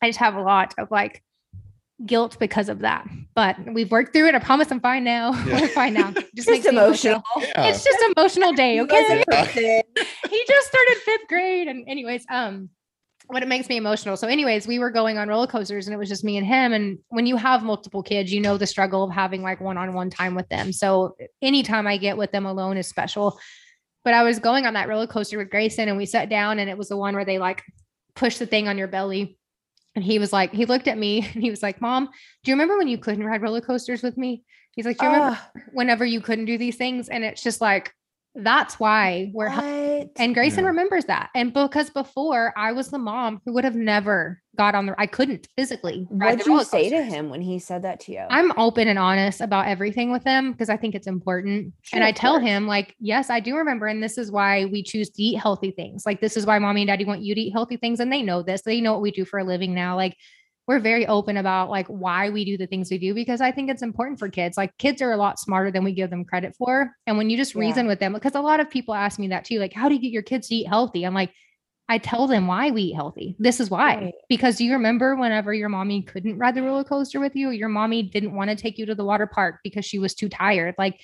I 0.00 0.08
just 0.08 0.20
have 0.20 0.36
a 0.36 0.42
lot 0.42 0.74
of 0.78 0.92
like 0.92 1.22
guilt 2.06 2.38
because 2.38 2.68
of 2.68 2.80
that. 2.80 3.06
But 3.34 3.56
we've 3.72 3.90
worked 3.90 4.12
through 4.12 4.28
it. 4.28 4.34
I 4.34 4.38
promise 4.38 4.70
I'm 4.70 4.80
fine 4.80 5.04
now. 5.04 5.32
Yeah. 5.32 5.60
We're 5.60 5.68
fine 5.68 5.94
now. 5.94 6.10
Just, 6.10 6.34
just 6.34 6.50
makes 6.50 6.64
me 6.64 6.70
emotional 6.70 7.22
Yeah. 7.38 7.66
It's 7.66 7.84
just 7.84 7.98
emotional 8.16 8.52
day. 8.52 8.80
Okay. 8.80 8.96
are 8.96 9.46
he 10.30 10.44
just 10.48 10.68
started 10.68 10.96
fifth 11.04 11.28
grade. 11.28 11.68
And 11.68 11.88
anyways, 11.88 12.24
um, 12.30 12.70
what 13.26 13.42
it 13.42 13.48
makes 13.48 13.68
me 13.68 13.76
emotional. 13.76 14.16
So, 14.16 14.26
anyways, 14.26 14.66
we 14.66 14.78
were 14.78 14.90
going 14.90 15.16
on 15.16 15.28
roller 15.28 15.46
coasters 15.46 15.86
and 15.86 15.94
it 15.94 15.96
was 15.98 16.08
just 16.08 16.24
me 16.24 16.36
and 16.36 16.46
him. 16.46 16.72
And 16.72 16.98
when 17.08 17.26
you 17.26 17.36
have 17.36 17.62
multiple 17.62 18.02
kids, 18.02 18.32
you 18.32 18.40
know 18.40 18.56
the 18.56 18.66
struggle 18.66 19.04
of 19.04 19.10
having 19.10 19.42
like 19.42 19.60
one-on-one 19.60 20.10
time 20.10 20.34
with 20.34 20.48
them. 20.48 20.72
So 20.72 21.16
anytime 21.40 21.86
I 21.86 21.96
get 21.96 22.16
with 22.16 22.32
them 22.32 22.46
alone 22.46 22.76
is 22.76 22.88
special. 22.88 23.38
But 24.02 24.14
I 24.14 24.22
was 24.22 24.38
going 24.38 24.66
on 24.66 24.74
that 24.74 24.88
roller 24.88 25.06
coaster 25.06 25.38
with 25.38 25.50
Grayson 25.50 25.88
and 25.88 25.98
we 25.98 26.06
sat 26.06 26.30
down 26.30 26.58
and 26.58 26.70
it 26.70 26.78
was 26.78 26.88
the 26.88 26.96
one 26.96 27.14
where 27.14 27.24
they 27.24 27.38
like 27.38 27.62
push 28.14 28.38
the 28.38 28.46
thing 28.46 28.66
on 28.66 28.78
your 28.78 28.88
belly. 28.88 29.38
And 29.94 30.04
he 30.04 30.18
was 30.18 30.32
like, 30.32 30.52
he 30.52 30.66
looked 30.66 30.88
at 30.88 30.98
me 30.98 31.28
and 31.34 31.42
he 31.42 31.50
was 31.50 31.62
like, 31.62 31.80
Mom, 31.80 32.06
do 32.06 32.50
you 32.50 32.54
remember 32.54 32.78
when 32.78 32.88
you 32.88 32.98
couldn't 32.98 33.24
ride 33.24 33.42
roller 33.42 33.60
coasters 33.60 34.02
with 34.02 34.16
me? 34.16 34.44
He's 34.72 34.86
like, 34.86 34.98
Do 34.98 35.06
you 35.06 35.12
remember 35.12 35.36
Ah, 35.36 35.50
whenever 35.72 36.04
you 36.04 36.20
couldn't 36.20 36.44
do 36.44 36.56
these 36.58 36.76
things? 36.76 37.08
And 37.08 37.24
it's 37.24 37.42
just 37.42 37.60
like, 37.60 37.92
that's 38.34 38.78
why 38.78 39.30
we're 39.34 39.48
hel- 39.48 39.98
what? 39.98 40.08
and 40.16 40.34
Grayson 40.34 40.64
Yeah. 40.64 40.68
remembers 40.68 41.04
that. 41.06 41.30
And 41.34 41.52
because 41.52 41.90
before 41.90 42.52
I 42.56 42.72
was 42.72 42.88
the 42.90 42.98
mom 42.98 43.40
who 43.44 43.52
would 43.54 43.64
have 43.64 43.74
never 43.74 44.40
got 44.56 44.74
on 44.74 44.86
the 44.86 44.94
I 44.98 45.06
couldn't 45.06 45.48
physically. 45.56 46.06
What 46.10 46.36
did 46.38 46.46
you 46.46 46.52
roller 46.52 46.64
say 46.64 46.88
to 46.90 47.02
him 47.02 47.28
when 47.30 47.40
he 47.40 47.58
said 47.58 47.82
that 47.82 48.00
to 48.00 48.12
you? 48.12 48.24
I'm 48.30 48.52
open 48.58 48.88
and 48.88 48.98
honest 48.98 49.40
about 49.40 49.66
everything 49.66 50.12
with 50.12 50.24
him 50.24 50.52
because 50.52 50.68
I 50.68 50.76
think 50.76 50.94
it's 50.94 51.06
important. 51.06 51.72
Sure, 51.82 51.96
and 51.96 52.04
I 52.04 52.12
tell 52.12 52.34
course. 52.38 52.44
him, 52.48 52.66
like, 52.66 52.94
yes, 53.00 53.30
I 53.30 53.40
do 53.40 53.56
remember. 53.56 53.86
And 53.86 54.02
this 54.02 54.18
is 54.18 54.30
why 54.30 54.66
we 54.66 54.82
choose 54.82 55.10
to 55.10 55.22
eat 55.22 55.36
healthy 55.36 55.70
things. 55.70 56.04
Like, 56.06 56.20
this 56.20 56.36
is 56.36 56.46
why 56.46 56.58
mommy 56.58 56.82
and 56.82 56.88
daddy 56.88 57.04
want 57.04 57.22
you 57.22 57.34
to 57.34 57.40
eat 57.40 57.52
healthy 57.52 57.76
things. 57.76 58.00
And 58.00 58.12
they 58.12 58.22
know 58.22 58.42
this. 58.42 58.62
They 58.62 58.80
know 58.80 58.92
what 58.92 59.02
we 59.02 59.10
do 59.12 59.24
for 59.24 59.38
a 59.38 59.44
living 59.44 59.74
now. 59.74 59.96
Like, 59.96 60.16
we're 60.70 60.78
very 60.78 61.04
open 61.08 61.36
about 61.36 61.68
like 61.68 61.88
why 61.88 62.30
we 62.30 62.44
do 62.44 62.56
the 62.56 62.64
things 62.68 62.92
we 62.92 62.98
do 62.98 63.12
because 63.12 63.40
I 63.40 63.50
think 63.50 63.68
it's 63.68 63.82
important 63.82 64.20
for 64.20 64.28
kids. 64.28 64.56
Like 64.56 64.78
kids 64.78 65.02
are 65.02 65.10
a 65.10 65.16
lot 65.16 65.40
smarter 65.40 65.72
than 65.72 65.82
we 65.82 65.92
give 65.92 66.10
them 66.10 66.24
credit 66.24 66.54
for. 66.56 66.92
And 67.08 67.18
when 67.18 67.28
you 67.28 67.36
just 67.36 67.56
Yeah. 67.56 67.62
reason 67.62 67.88
with 67.88 67.98
them, 67.98 68.12
because 68.12 68.36
a 68.36 68.40
lot 68.40 68.60
of 68.60 68.70
people 68.70 68.94
ask 68.94 69.18
me 69.18 69.26
that 69.28 69.44
too, 69.44 69.58
like, 69.58 69.72
how 69.72 69.88
do 69.88 69.96
you 69.96 70.00
get 70.00 70.12
your 70.12 70.22
kids 70.22 70.46
to 70.46 70.54
eat 70.54 70.68
healthy? 70.68 71.02
I'm 71.02 71.12
like, 71.12 71.32
I 71.88 71.98
tell 71.98 72.28
them 72.28 72.46
why 72.46 72.70
we 72.70 72.82
eat 72.82 72.94
healthy. 72.94 73.34
This 73.40 73.58
is 73.58 73.68
why. 73.68 73.96
Right. 73.96 74.14
Because 74.28 74.58
do 74.58 74.64
you 74.64 74.74
remember 74.74 75.16
whenever 75.16 75.52
your 75.52 75.68
mommy 75.68 76.02
couldn't 76.02 76.38
ride 76.38 76.54
the 76.54 76.62
roller 76.62 76.84
coaster 76.84 77.18
with 77.18 77.34
you? 77.34 77.50
Your 77.50 77.68
mommy 77.68 78.04
didn't 78.04 78.36
want 78.36 78.50
to 78.50 78.54
take 78.54 78.78
you 78.78 78.86
to 78.86 78.94
the 78.94 79.04
water 79.04 79.26
park 79.26 79.56
because 79.64 79.84
she 79.84 79.98
was 79.98 80.14
too 80.14 80.28
tired. 80.28 80.76
Like 80.78 81.00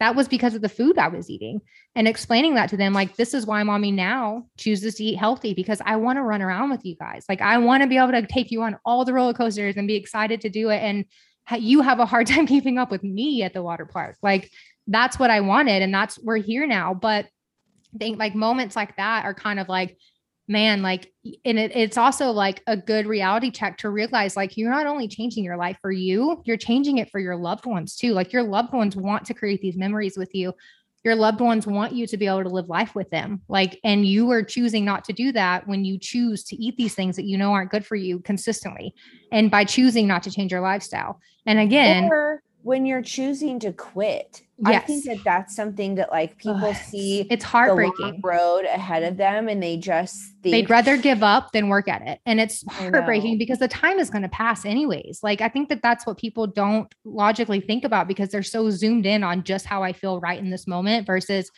that 0.00 0.16
was 0.16 0.26
because 0.26 0.54
of 0.54 0.62
the 0.62 0.68
food 0.68 0.98
I 0.98 1.08
was 1.08 1.30
eating. 1.30 1.60
And 1.94 2.08
explaining 2.08 2.54
that 2.54 2.70
to 2.70 2.76
them, 2.76 2.94
like, 2.94 3.16
this 3.16 3.34
is 3.34 3.46
why 3.46 3.62
mommy 3.62 3.92
now 3.92 4.46
chooses 4.56 4.94
to 4.96 5.04
eat 5.04 5.16
healthy 5.16 5.54
because 5.54 5.80
I 5.84 5.96
want 5.96 6.16
to 6.16 6.22
run 6.22 6.42
around 6.42 6.70
with 6.70 6.84
you 6.84 6.96
guys. 6.96 7.26
Like, 7.28 7.42
I 7.42 7.58
want 7.58 7.82
to 7.82 7.88
be 7.88 7.98
able 7.98 8.12
to 8.12 8.26
take 8.26 8.50
you 8.50 8.62
on 8.62 8.78
all 8.84 9.04
the 9.04 9.12
roller 9.12 9.34
coasters 9.34 9.76
and 9.76 9.86
be 9.86 9.96
excited 9.96 10.40
to 10.40 10.48
do 10.48 10.70
it. 10.70 10.78
And 10.78 11.04
you 11.58 11.82
have 11.82 12.00
a 12.00 12.06
hard 12.06 12.26
time 12.28 12.46
keeping 12.46 12.78
up 12.78 12.90
with 12.90 13.04
me 13.04 13.42
at 13.42 13.52
the 13.52 13.62
water 13.62 13.84
park. 13.84 14.16
Like, 14.22 14.50
that's 14.86 15.18
what 15.18 15.30
I 15.30 15.40
wanted. 15.40 15.82
And 15.82 15.92
that's, 15.92 16.18
we're 16.18 16.38
here 16.38 16.66
now. 16.66 16.94
But 16.94 17.26
think 17.98 18.18
like 18.18 18.34
moments 18.34 18.76
like 18.76 18.96
that 18.96 19.24
are 19.24 19.34
kind 19.34 19.60
of 19.60 19.68
like, 19.68 19.98
man, 20.50 20.82
like, 20.82 21.12
and 21.44 21.58
it, 21.58 21.74
it's 21.74 21.96
also 21.96 22.30
like 22.30 22.60
a 22.66 22.76
good 22.76 23.06
reality 23.06 23.50
check 23.50 23.78
to 23.78 23.88
realize 23.88 24.36
like 24.36 24.56
you're 24.56 24.70
not 24.70 24.86
only 24.86 25.06
changing 25.06 25.44
your 25.44 25.56
life 25.56 25.78
for 25.80 25.92
you, 25.92 26.42
you're 26.44 26.56
changing 26.56 26.98
it 26.98 27.08
for 27.10 27.20
your 27.20 27.36
loved 27.36 27.66
ones 27.66 27.96
too. 27.96 28.12
Like 28.12 28.32
your 28.32 28.42
loved 28.42 28.72
ones 28.72 28.96
want 28.96 29.24
to 29.26 29.34
create 29.34 29.62
these 29.62 29.76
memories 29.76 30.18
with 30.18 30.34
you. 30.34 30.52
Your 31.04 31.14
loved 31.14 31.40
ones 31.40 31.66
want 31.66 31.94
you 31.94 32.06
to 32.08 32.16
be 32.16 32.26
able 32.26 32.42
to 32.42 32.50
live 32.50 32.68
life 32.68 32.94
with 32.94 33.08
them. 33.10 33.40
Like, 33.48 33.78
and 33.84 34.04
you 34.04 34.30
are 34.32 34.42
choosing 34.42 34.84
not 34.84 35.04
to 35.04 35.12
do 35.12 35.32
that 35.32 35.66
when 35.66 35.84
you 35.84 35.98
choose 35.98 36.44
to 36.44 36.56
eat 36.56 36.76
these 36.76 36.94
things 36.94 37.16
that 37.16 37.24
you 37.24 37.38
know 37.38 37.52
aren't 37.52 37.70
good 37.70 37.86
for 37.86 37.96
you 37.96 38.18
consistently. 38.18 38.92
And 39.32 39.50
by 39.50 39.64
choosing 39.64 40.06
not 40.06 40.24
to 40.24 40.30
change 40.30 40.52
your 40.52 40.60
lifestyle. 40.60 41.20
And 41.46 41.58
again, 41.58 42.10
or 42.10 42.42
when 42.62 42.84
you're 42.84 43.02
choosing 43.02 43.58
to 43.58 43.72
quit 43.72 44.42
yes. 44.58 44.82
i 44.82 44.86
think 44.86 45.04
that 45.04 45.18
that's 45.24 45.56
something 45.56 45.94
that 45.94 46.10
like 46.10 46.36
people 46.36 46.64
Ugh, 46.64 46.76
see 46.76 47.26
it's 47.30 47.44
heartbreaking. 47.44 48.20
road 48.22 48.64
ahead 48.64 49.02
of 49.02 49.16
them 49.16 49.48
and 49.48 49.62
they 49.62 49.76
just 49.76 50.16
think, 50.42 50.52
they'd 50.52 50.70
rather 50.70 50.96
give 50.96 51.22
up 51.22 51.52
than 51.52 51.68
work 51.68 51.88
at 51.88 52.02
it 52.06 52.20
and 52.26 52.40
it's 52.40 52.64
heartbreaking 52.70 53.38
because 53.38 53.58
the 53.58 53.68
time 53.68 53.98
is 53.98 54.10
going 54.10 54.22
to 54.22 54.28
pass 54.28 54.64
anyways. 54.64 55.20
Like 55.22 55.40
i 55.40 55.48
think 55.48 55.68
that 55.70 55.82
that's 55.82 56.06
what 56.06 56.18
people 56.18 56.46
don't 56.46 56.92
logically 57.04 57.60
think 57.60 57.84
about 57.84 58.08
because 58.08 58.28
they're 58.28 58.42
so 58.42 58.70
zoomed 58.70 59.06
in 59.06 59.24
on 59.24 59.42
just 59.42 59.66
how 59.66 59.82
i 59.82 59.92
feel 59.92 60.20
right 60.20 60.38
in 60.38 60.50
this 60.50 60.66
moment 60.66 61.06
versus 61.06 61.50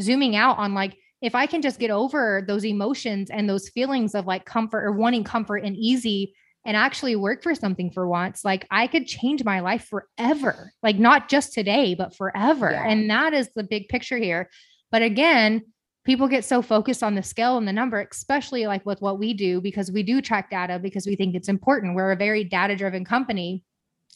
zooming 0.00 0.36
out 0.36 0.58
on 0.58 0.74
like 0.74 0.96
if 1.22 1.34
i 1.34 1.46
can 1.46 1.62
just 1.62 1.78
get 1.78 1.90
over 1.90 2.44
those 2.46 2.64
emotions 2.64 3.30
and 3.30 3.48
those 3.48 3.68
feelings 3.68 4.14
of 4.14 4.26
like 4.26 4.44
comfort 4.44 4.84
or 4.84 4.92
wanting 4.92 5.24
comfort 5.24 5.58
and 5.58 5.76
easy 5.76 6.34
and 6.64 6.76
actually 6.76 7.16
work 7.16 7.42
for 7.42 7.54
something 7.54 7.90
for 7.90 8.08
once, 8.08 8.44
like 8.44 8.66
I 8.70 8.86
could 8.86 9.06
change 9.06 9.44
my 9.44 9.60
life 9.60 9.88
forever, 9.88 10.72
like 10.82 10.96
not 10.96 11.28
just 11.28 11.52
today, 11.52 11.94
but 11.94 12.16
forever. 12.16 12.70
Yeah. 12.70 12.88
And 12.88 13.10
that 13.10 13.34
is 13.34 13.50
the 13.54 13.64
big 13.64 13.88
picture 13.88 14.16
here. 14.16 14.48
But 14.90 15.02
again, 15.02 15.62
people 16.04 16.28
get 16.28 16.44
so 16.44 16.62
focused 16.62 17.02
on 17.02 17.14
the 17.14 17.22
scale 17.22 17.58
and 17.58 17.68
the 17.68 17.72
number, 17.72 18.06
especially 18.10 18.66
like 18.66 18.84
with 18.86 19.02
what 19.02 19.18
we 19.18 19.34
do, 19.34 19.60
because 19.60 19.90
we 19.90 20.02
do 20.02 20.22
track 20.22 20.50
data 20.50 20.78
because 20.78 21.06
we 21.06 21.16
think 21.16 21.34
it's 21.34 21.48
important. 21.48 21.94
We're 21.94 22.12
a 22.12 22.16
very 22.16 22.44
data 22.44 22.76
driven 22.76 23.04
company 23.04 23.62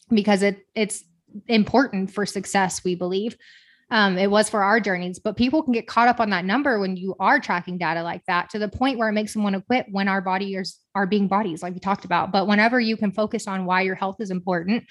because 0.09 0.41
it 0.41 0.65
it's 0.75 1.03
important 1.47 2.11
for 2.11 2.25
success, 2.25 2.83
we 2.83 2.95
believe 2.95 3.37
um, 3.91 4.17
it 4.17 4.29
was 4.29 4.49
for 4.49 4.63
our 4.63 4.79
journeys. 4.79 5.19
But 5.19 5.37
people 5.37 5.63
can 5.63 5.73
get 5.73 5.87
caught 5.87 6.07
up 6.07 6.19
on 6.19 6.29
that 6.29 6.45
number 6.45 6.79
when 6.79 6.95
you 6.95 7.15
are 7.19 7.39
tracking 7.39 7.77
data 7.77 8.03
like 8.03 8.23
that 8.27 8.49
to 8.51 8.59
the 8.59 8.67
point 8.67 8.97
where 8.97 9.09
it 9.09 9.13
makes 9.13 9.33
them 9.33 9.43
want 9.43 9.55
to 9.55 9.61
quit 9.61 9.87
when 9.91 10.07
our 10.07 10.21
bodies 10.21 10.77
are 10.95 11.07
being 11.07 11.27
bodies, 11.27 11.63
like 11.63 11.73
we 11.73 11.79
talked 11.79 12.05
about. 12.05 12.31
But 12.31 12.47
whenever 12.47 12.79
you 12.79 12.97
can 12.97 13.11
focus 13.11 13.47
on 13.47 13.65
why 13.65 13.81
your 13.81 13.95
health 13.95 14.17
is 14.19 14.31
important, 14.31 14.83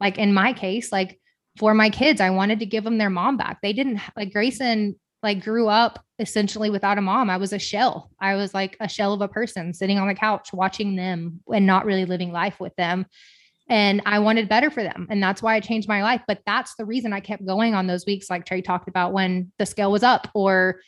like 0.00 0.18
in 0.18 0.32
my 0.32 0.52
case, 0.52 0.92
like 0.92 1.20
for 1.58 1.74
my 1.74 1.90
kids, 1.90 2.20
I 2.20 2.30
wanted 2.30 2.60
to 2.60 2.66
give 2.66 2.84
them 2.84 2.98
their 2.98 3.10
mom 3.10 3.36
back. 3.36 3.58
They 3.62 3.72
didn't 3.72 4.00
like 4.16 4.32
Grayson 4.32 4.98
like 5.22 5.42
grew 5.42 5.68
up 5.68 6.04
essentially 6.18 6.70
without 6.70 6.98
a 6.98 7.02
mom. 7.02 7.30
I 7.30 7.38
was 7.38 7.52
a 7.52 7.58
shell. 7.58 8.10
I 8.20 8.34
was 8.34 8.52
like 8.52 8.76
a 8.78 8.88
shell 8.88 9.14
of 9.14 9.20
a 9.20 9.28
person 9.28 9.72
sitting 9.72 9.98
on 9.98 10.06
the 10.06 10.14
couch 10.14 10.52
watching 10.52 10.96
them 10.96 11.40
and 11.52 11.66
not 11.66 11.86
really 11.86 12.04
living 12.04 12.30
life 12.30 12.60
with 12.60 12.74
them 12.76 13.06
and 13.68 14.02
I 14.04 14.18
wanted 14.18 14.48
better 14.48 14.70
for 14.70 14.82
them. 14.82 15.06
And 15.10 15.22
that's 15.22 15.42
why 15.42 15.54
I 15.54 15.60
changed 15.60 15.88
my 15.88 16.02
life. 16.02 16.22
But 16.26 16.40
that's 16.46 16.74
the 16.76 16.84
reason 16.84 17.12
I 17.12 17.20
kept 17.20 17.46
going 17.46 17.74
on 17.74 17.86
those 17.86 18.04
weeks, 18.06 18.28
like 18.28 18.44
Trey 18.44 18.60
talked 18.60 18.88
about 18.88 19.12
when 19.12 19.52
the 19.58 19.66
scale 19.66 19.90
was 19.90 20.02
up 20.02 20.28
or 20.34 20.80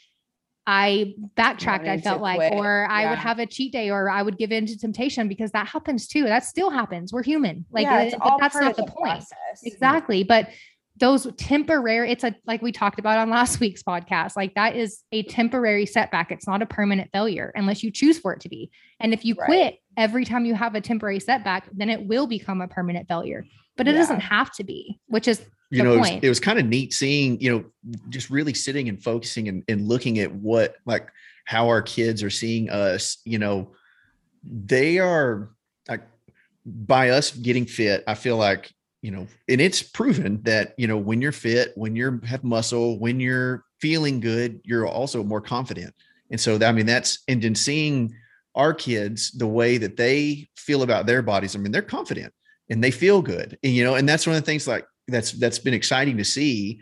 I 0.67 1.15
backtracked, 1.37 1.87
I 1.87 2.01
felt 2.01 2.21
like, 2.21 2.39
quit. 2.39 2.53
or 2.53 2.89
I 2.91 3.03
yeah. 3.03 3.11
would 3.11 3.19
have 3.21 3.39
a 3.39 3.47
cheat 3.47 3.73
day 3.73 3.91
or 3.91 4.11
I 4.11 4.21
would 4.21 4.37
give 4.37 4.51
in 4.51 4.67
to 4.67 4.77
temptation 4.77 5.29
because 5.29 5.53
that 5.53 5.69
happens 5.69 6.09
too. 6.09 6.25
That 6.25 6.45
still 6.45 6.71
happens. 6.71 7.13
We're 7.13 7.23
human. 7.23 7.65
Like, 7.71 7.85
yeah, 7.85 8.03
it, 8.03 8.15
but 8.19 8.39
that's 8.41 8.57
not 8.57 8.77
the, 8.77 8.83
the 8.83 8.91
point. 8.91 9.25
Exactly. 9.63 10.25
But 10.25 10.49
those 10.99 11.27
temporary 11.37 12.11
it's 12.11 12.25
a 12.25 12.35
like 12.47 12.63
we 12.63 12.73
talked 12.73 12.99
about 12.99 13.19
on 13.19 13.29
last 13.29 13.61
week's 13.61 13.83
podcast 13.83 14.37
like 14.37 14.55
that 14.55 14.77
is 14.77 15.03
a 15.13 15.23
temporary 15.25 15.87
setback. 15.87 16.31
It's 16.31 16.47
not 16.47 16.63
a 16.63 16.67
permanent 16.67 17.11
failure 17.13 17.53
unless 17.55 17.83
you 17.83 17.91
choose 17.91 18.19
for 18.19 18.33
it 18.33 18.41
to 18.41 18.49
be. 18.49 18.71
And 19.01 19.13
if 19.13 19.25
you 19.25 19.35
right. 19.35 19.47
quit 19.47 19.79
every 19.97 20.25
time 20.25 20.45
you 20.45 20.55
have 20.55 20.75
a 20.75 20.81
temporary 20.81 21.21
setback 21.21 21.69
then 21.73 21.91
it 21.91 22.07
will 22.07 22.27
become 22.27 22.61
a 22.61 22.69
permanent 22.69 23.09
failure. 23.09 23.45
But 23.77 23.89
it 23.89 23.95
yeah. 23.95 24.01
doesn't 24.01 24.21
have 24.21 24.53
to 24.53 24.65
be 24.65 24.99
which 25.07 25.29
is 25.29 25.43
you 25.71 25.83
know 25.83 25.95
it 25.95 25.99
was, 25.99 26.11
it 26.23 26.29
was, 26.29 26.41
kind 26.41 26.59
of 26.59 26.67
neat 26.67 26.95
seeing 26.95 27.41
you 27.41 27.51
know 27.51 27.65
just 28.09 28.31
really 28.31 28.55
sitting 28.55 28.89
and 28.89 29.03
focusing 29.03 29.49
and, 29.49 29.65
and 29.69 29.89
looking 29.89 30.21
at 30.21 30.33
what 30.33 30.77
like 30.87 31.09
how 31.45 31.69
our 31.69 31.83
kids 31.83 32.23
are 32.23 32.31
seeing 32.31 32.71
us 32.71 33.19
you 33.25 33.39
know. 33.39 33.73
They 34.49 35.01
are 35.01 35.51
like 35.89 36.03
by 36.65 37.11
us 37.11 37.33
getting 37.33 37.67
fit 37.67 38.05
i 38.07 38.15
feel 38.15 38.37
like 38.37 38.73
you 39.07 39.13
know, 39.13 39.29
and 39.49 39.61
it's 39.61 39.85
proven 39.85 40.43
that, 40.43 40.75
you 40.77 40.89
know, 40.89 40.99
when 40.99 41.23
you're 41.23 41.31
fit, 41.31 41.71
when 41.77 41.95
you're 41.95 42.21
have 42.27 42.43
muscle, 42.43 42.99
when 42.99 43.21
you're 43.21 43.63
feeling 43.81 44.19
good, 44.19 44.61
you're 44.65 44.85
also 44.85 45.23
more 45.23 45.41
confident. 45.41 45.95
And 46.33 46.41
so, 46.41 46.59
I 46.61 46.73
mean, 46.73 46.87
that's, 46.87 47.21
and 47.29 47.45
in 47.45 47.55
seeing 47.55 48.13
our 48.57 48.75
kids, 48.75 49.31
the 49.31 49.47
way 49.47 49.79
that 49.79 49.97
they 49.97 50.49
feel 50.57 50.83
about 50.83 51.07
their 51.07 51.23
bodies, 51.23 51.55
I 51.55 51.61
mean, 51.61 51.71
they're 51.71 51.83
confident 51.83 52.35
and 52.69 52.83
they 52.83 52.91
feel 52.91 53.23
good. 53.23 53.57
And, 53.63 53.73
you 53.73 53.85
know, 53.85 53.95
and 53.95 54.09
that's 54.09 54.27
one 54.27 54.35
of 54.35 54.43
the 54.43 54.47
things 54.47 54.67
like 54.67 54.85
that's, 55.07 55.31
that's 55.31 55.61
been 55.61 55.73
exciting 55.73 56.17
to 56.17 56.25
see, 56.25 56.81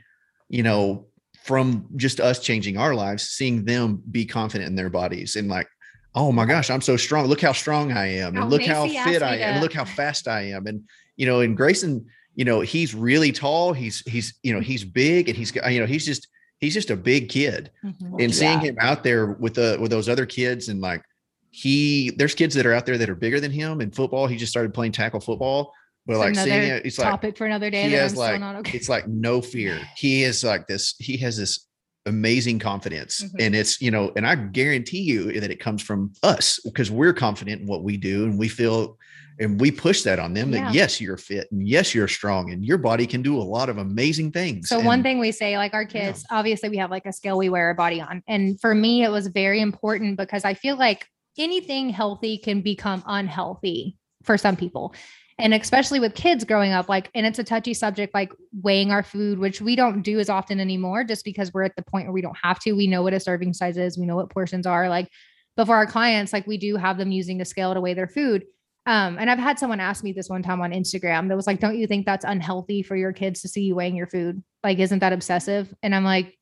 you 0.49 0.63
know, 0.63 1.09
from 1.43 1.87
just 1.97 2.21
us 2.21 2.39
changing 2.39 2.79
our 2.79 2.95
lives, 2.95 3.25
seeing 3.25 3.67
them 3.67 4.03
be 4.11 4.25
confident 4.25 4.71
in 4.71 4.77
their 4.77 4.89
bodies 4.89 5.37
and 5.37 5.49
like, 5.51 5.69
oh 6.15 6.33
my 6.33 6.47
gosh, 6.47 6.71
I'm 6.71 6.81
so 6.81 6.97
strong. 6.97 7.27
Look 7.27 7.43
how 7.43 7.53
strong 7.53 7.93
I 7.93 8.07
am. 8.07 8.35
And 8.35 8.49
look 8.49 8.63
how 8.63 8.89
fit 8.89 9.23
I 9.23 9.35
am. 9.35 9.55
And 9.55 9.61
look 9.61 9.75
how 9.75 9.85
fast 9.85 10.27
I 10.27 10.53
am. 10.53 10.67
And, 10.69 10.85
you 11.17 11.27
know, 11.27 11.41
and 11.41 11.57
Grayson, 11.57 12.07
you 12.35 12.45
know, 12.45 12.61
he's 12.61 12.95
really 12.95 13.33
tall. 13.33 13.73
He's 13.73 14.01
he's 14.01 14.35
you 14.43 14.53
know 14.53 14.61
he's 14.61 14.85
big, 14.85 15.29
and 15.29 15.37
he's 15.37 15.55
you 15.55 15.81
know 15.81 15.87
he's 15.87 16.05
just 16.05 16.29
he's 16.61 16.75
just 16.75 16.91
a 16.91 16.97
big 16.97 17.29
kid. 17.29 17.71
Mm-hmm. 17.85 18.21
And 18.21 18.35
seeing 18.35 18.61
yeah. 18.61 18.71
him 18.71 18.77
out 18.81 19.05
there 19.05 19.27
with 19.27 19.55
the 19.55 19.79
with 19.81 19.91
those 19.91 20.09
other 20.09 20.27
kids, 20.27 20.69
and 20.69 20.81
like 20.81 21.03
he, 21.51 22.11
there's 22.17 22.35
kids 22.35 22.55
that 22.57 22.67
are 22.67 22.73
out 22.73 22.87
there 22.87 22.99
that 22.99 23.09
are 23.09 23.15
bigger 23.15 23.39
than 23.39 23.53
him 23.53 23.81
in 23.81 23.91
football. 23.91 24.27
He 24.27 24.37
just 24.37 24.51
started 24.51 24.75
playing 24.75 24.93
tackle 24.93 25.21
football. 25.21 25.73
But 26.07 26.19
like 26.19 26.35
seeing 26.35 26.63
it, 26.65 26.85
it's 26.85 26.99
like 26.99 27.09
topic 27.09 27.39
for 27.39 27.47
another 27.47 27.71
day. 27.71 27.85
He 27.89 27.93
has 27.93 28.17
like 28.17 28.43
okay. 28.43 28.77
it's 28.77 28.89
like 28.89 29.09
no 29.09 29.41
fear. 29.53 29.81
He 29.97 30.23
is 30.23 30.45
like 30.45 30.67
this. 30.67 30.95
He 30.99 31.17
has 31.19 31.37
this 31.37 31.67
amazing 32.07 32.59
confidence 32.59 33.23
mm-hmm. 33.23 33.37
and 33.41 33.57
it's 33.57 33.81
you 33.81 33.91
know 33.91 34.13
and 34.15 34.27
i 34.27 34.35
guarantee 34.35 35.01
you 35.01 35.41
that 35.41 35.51
it 35.51 35.59
comes 35.59 35.81
from 35.81 36.13
us 36.23 36.61
because 36.65 36.91
we're 36.91 37.15
confident 37.15 37.63
in 37.63 37.67
what 37.67 37.83
we 37.83 37.97
do 37.97 38.25
and 38.25 38.39
we 38.39 38.47
feel 38.47 38.99
and 39.41 39.61
we 39.61 39.71
push 39.71 40.03
that 40.03 40.19
on 40.19 40.33
them 40.35 40.53
yeah. 40.53 40.65
that 40.65 40.75
yes 40.75 41.01
you're 41.01 41.17
fit 41.17 41.49
and 41.51 41.67
yes 41.67 41.95
you're 41.95 42.09
strong 42.09 42.53
and 42.53 42.65
your 42.65 42.79
body 42.79 43.07
can 43.07 43.23
do 43.23 43.37
a 43.37 43.43
lot 43.43 43.69
of 43.69 43.79
amazing 43.79 44.31
things 44.31 44.69
so 44.69 44.79
and, 44.79 44.87
one 44.87 45.03
thing 45.03 45.19
we 45.19 45.33
say 45.33 45.57
like 45.57 45.75
our 45.75 45.85
kids 45.85 46.25
yeah. 46.31 46.39
obviously 46.39 46.69
we 46.69 46.77
have 46.77 46.91
like 46.91 47.07
a 47.07 47.13
scale 47.13 47.39
we 47.39 47.49
wear 47.49 47.71
a 47.71 47.75
body 47.75 48.01
on 48.01 48.23
and 48.29 48.61
for 48.61 48.75
me 48.75 49.03
it 49.03 49.11
was 49.11 49.27
very 49.29 49.61
important 49.61 50.17
because 50.17 50.45
i 50.45 50.55
feel 50.55 50.77
like 50.77 51.07
anything 51.39 51.91
healthy 51.91 52.39
can 52.39 52.61
become 52.61 53.03
unhealthy 53.07 53.97
for 54.23 54.39
some 54.39 54.57
people 54.57 54.95
and 55.39 55.53
especially 55.53 55.99
with 55.99 56.15
kids 56.15 56.45
growing 56.45 56.73
up 56.73 56.89
like 56.89 57.11
and 57.15 57.27
it's 57.27 57.39
a 57.39 57.45
touchy 57.45 57.75
subject 57.75 58.15
like 58.15 58.33
weighing 58.63 58.91
our 58.91 59.03
food 59.03 59.39
which 59.39 59.61
we 59.61 59.75
don't 59.75 60.03
do 60.03 60.19
as 60.19 60.29
often 60.29 60.61
anymore 60.61 61.05
just 61.05 61.25
because 61.25 61.53
we're 61.53 61.65
at 61.65 61.75
the 61.77 61.83
point 61.83 62.07
where 62.07 62.13
we 62.13 62.23
don't 62.23 62.37
have 62.41 62.59
to 62.61 62.73
we 62.73 62.87
know 62.87 63.03
what 63.03 63.15
a 63.15 63.21
serving 63.21 63.53
size 63.53 63.77
is 63.77 63.99
we 63.99 64.07
know 64.07 64.17
what 64.17 64.31
portions 64.31 64.67
are 64.67 64.89
like 64.89 65.09
but 65.57 65.67
for 65.67 65.75
our 65.75 65.87
clients 65.87 66.33
like 66.33 66.47
we 66.47 66.57
do 66.57 66.77
have 66.77 66.99
them 66.99 67.11
using 67.11 67.41
a 67.41 67.45
scale 67.45 67.75
to 67.75 67.81
weigh 67.81 67.95
their 67.95 68.09
food 68.09 68.45
um, 68.87 69.17
and 69.19 69.31
I've 69.31 69.39
had 69.39 69.59
someone 69.59 69.81
ask 69.81 70.05
me 70.05 70.13
this 70.13 70.29
one 70.29 70.43
time 70.43 70.61
on 70.61 70.73
Instagram 70.73 71.29
that 71.29 71.37
was 71.37 71.47
like, 71.47 71.61
Don't 71.61 71.79
you 71.79 71.87
think 71.87 72.05
that's 72.05 72.25
unhealthy 72.25 72.83
for 72.83 72.97
your 72.97 73.13
kids 73.13 73.41
to 73.43 73.49
see 73.49 73.63
you 73.63 73.75
weighing 73.75 73.97
your 73.97 74.07
food? 74.07 74.43
Like, 74.63 74.79
isn't 74.79 74.99
that 74.99 75.13
obsessive? 75.13 75.73
And 75.83 75.95
I'm 75.95 76.05
like, 76.05 76.37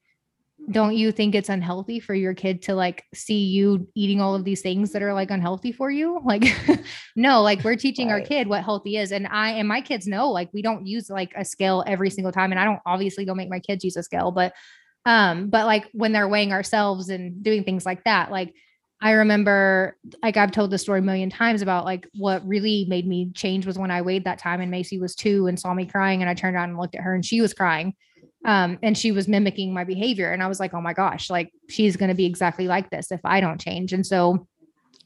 Don't 0.69 0.97
you 0.97 1.13
think 1.13 1.37
it's 1.37 1.49
unhealthy 1.49 2.01
for 2.01 2.15
your 2.15 2.35
kid 2.35 2.63
to 2.63 2.75
like 2.75 3.05
see 3.15 3.45
you 3.45 3.87
eating 3.95 4.21
all 4.21 4.35
of 4.35 4.45
these 4.45 4.61
things 4.61 4.91
that 4.91 5.03
are 5.03 5.15
like 5.15 5.31
unhealthy 5.31 5.71
for 5.71 5.89
you? 5.89 6.21
Like, 6.25 6.45
no, 7.15 7.43
like 7.43 7.63
we're 7.63 7.77
teaching 7.77 8.09
right. 8.09 8.15
our 8.15 8.27
kid 8.27 8.49
what 8.49 8.65
healthy 8.65 8.97
is. 8.97 9.13
And 9.13 9.29
I 9.29 9.51
and 9.53 9.69
my 9.69 9.81
kids 9.81 10.09
know 10.09 10.29
like 10.31 10.49
we 10.53 10.63
don't 10.63 10.85
use 10.85 11.11
like 11.11 11.33
a 11.37 11.45
scale 11.45 11.85
every 11.87 12.11
single 12.11 12.33
time. 12.33 12.51
And 12.51 12.59
I 12.59 12.65
don't 12.65 12.81
obviously 12.87 13.25
don't 13.25 13.37
make 13.37 13.51
my 13.51 13.61
kids 13.61 13.85
use 13.85 13.97
a 13.97 14.03
scale, 14.03 14.33
but 14.33 14.53
um, 15.05 15.49
but 15.49 15.67
like 15.67 15.89
when 15.93 16.13
they're 16.13 16.29
weighing 16.29 16.53
ourselves 16.53 17.09
and 17.09 17.43
doing 17.43 17.63
things 17.63 17.87
like 17.87 18.03
that, 18.05 18.33
like 18.33 18.53
I 19.03 19.11
remember, 19.13 19.97
like 20.23 20.37
I've 20.37 20.53
told 20.53 20.71
the 20.71 20.79
story 20.79 21.01
a 21.01 21.03
million 21.03 21.29
times 21.29 21.61
about 21.61 21.85
like 21.85 22.07
what 22.15 22.47
really 22.47 22.87
made 22.89 23.05
me 23.05 23.33
change 23.35 23.67
was 23.67 23.77
when 23.77 23.91
I 23.91 24.01
weighed 24.01 24.25
that 24.25 24.39
time 24.39 24.61
and 24.61 24.71
Macy 24.71 25.01
was 25.01 25.17
two 25.17 25.49
and 25.49 25.59
saw 25.59 25.75
me 25.75 25.87
crying 25.87 26.23
and 26.23 26.31
I 26.31 26.35
turned 26.35 26.55
around 26.55 26.71
and 26.71 26.79
looked 26.79 26.95
at 26.95 27.03
her 27.03 27.13
and 27.13 27.25
she 27.25 27.41
was 27.41 27.53
crying. 27.53 27.95
Um, 28.45 28.79
and 28.81 28.97
she 28.97 29.11
was 29.11 29.27
mimicking 29.27 29.75
my 29.75 29.83
behavior. 29.83 30.31
And 30.31 30.41
I 30.41 30.47
was 30.47 30.61
like, 30.61 30.73
oh 30.73 30.81
my 30.81 30.93
gosh, 30.93 31.31
like 31.31 31.53
she's 31.69 31.97
going 31.97 32.11
to 32.11 32.15
be 32.15 32.27
exactly 32.27 32.69
like 32.69 32.91
this 32.91 33.11
if 33.11 33.21
I 33.25 33.41
don't 33.41 33.61
change. 33.61 33.93
And 33.93 34.07
so 34.07 34.47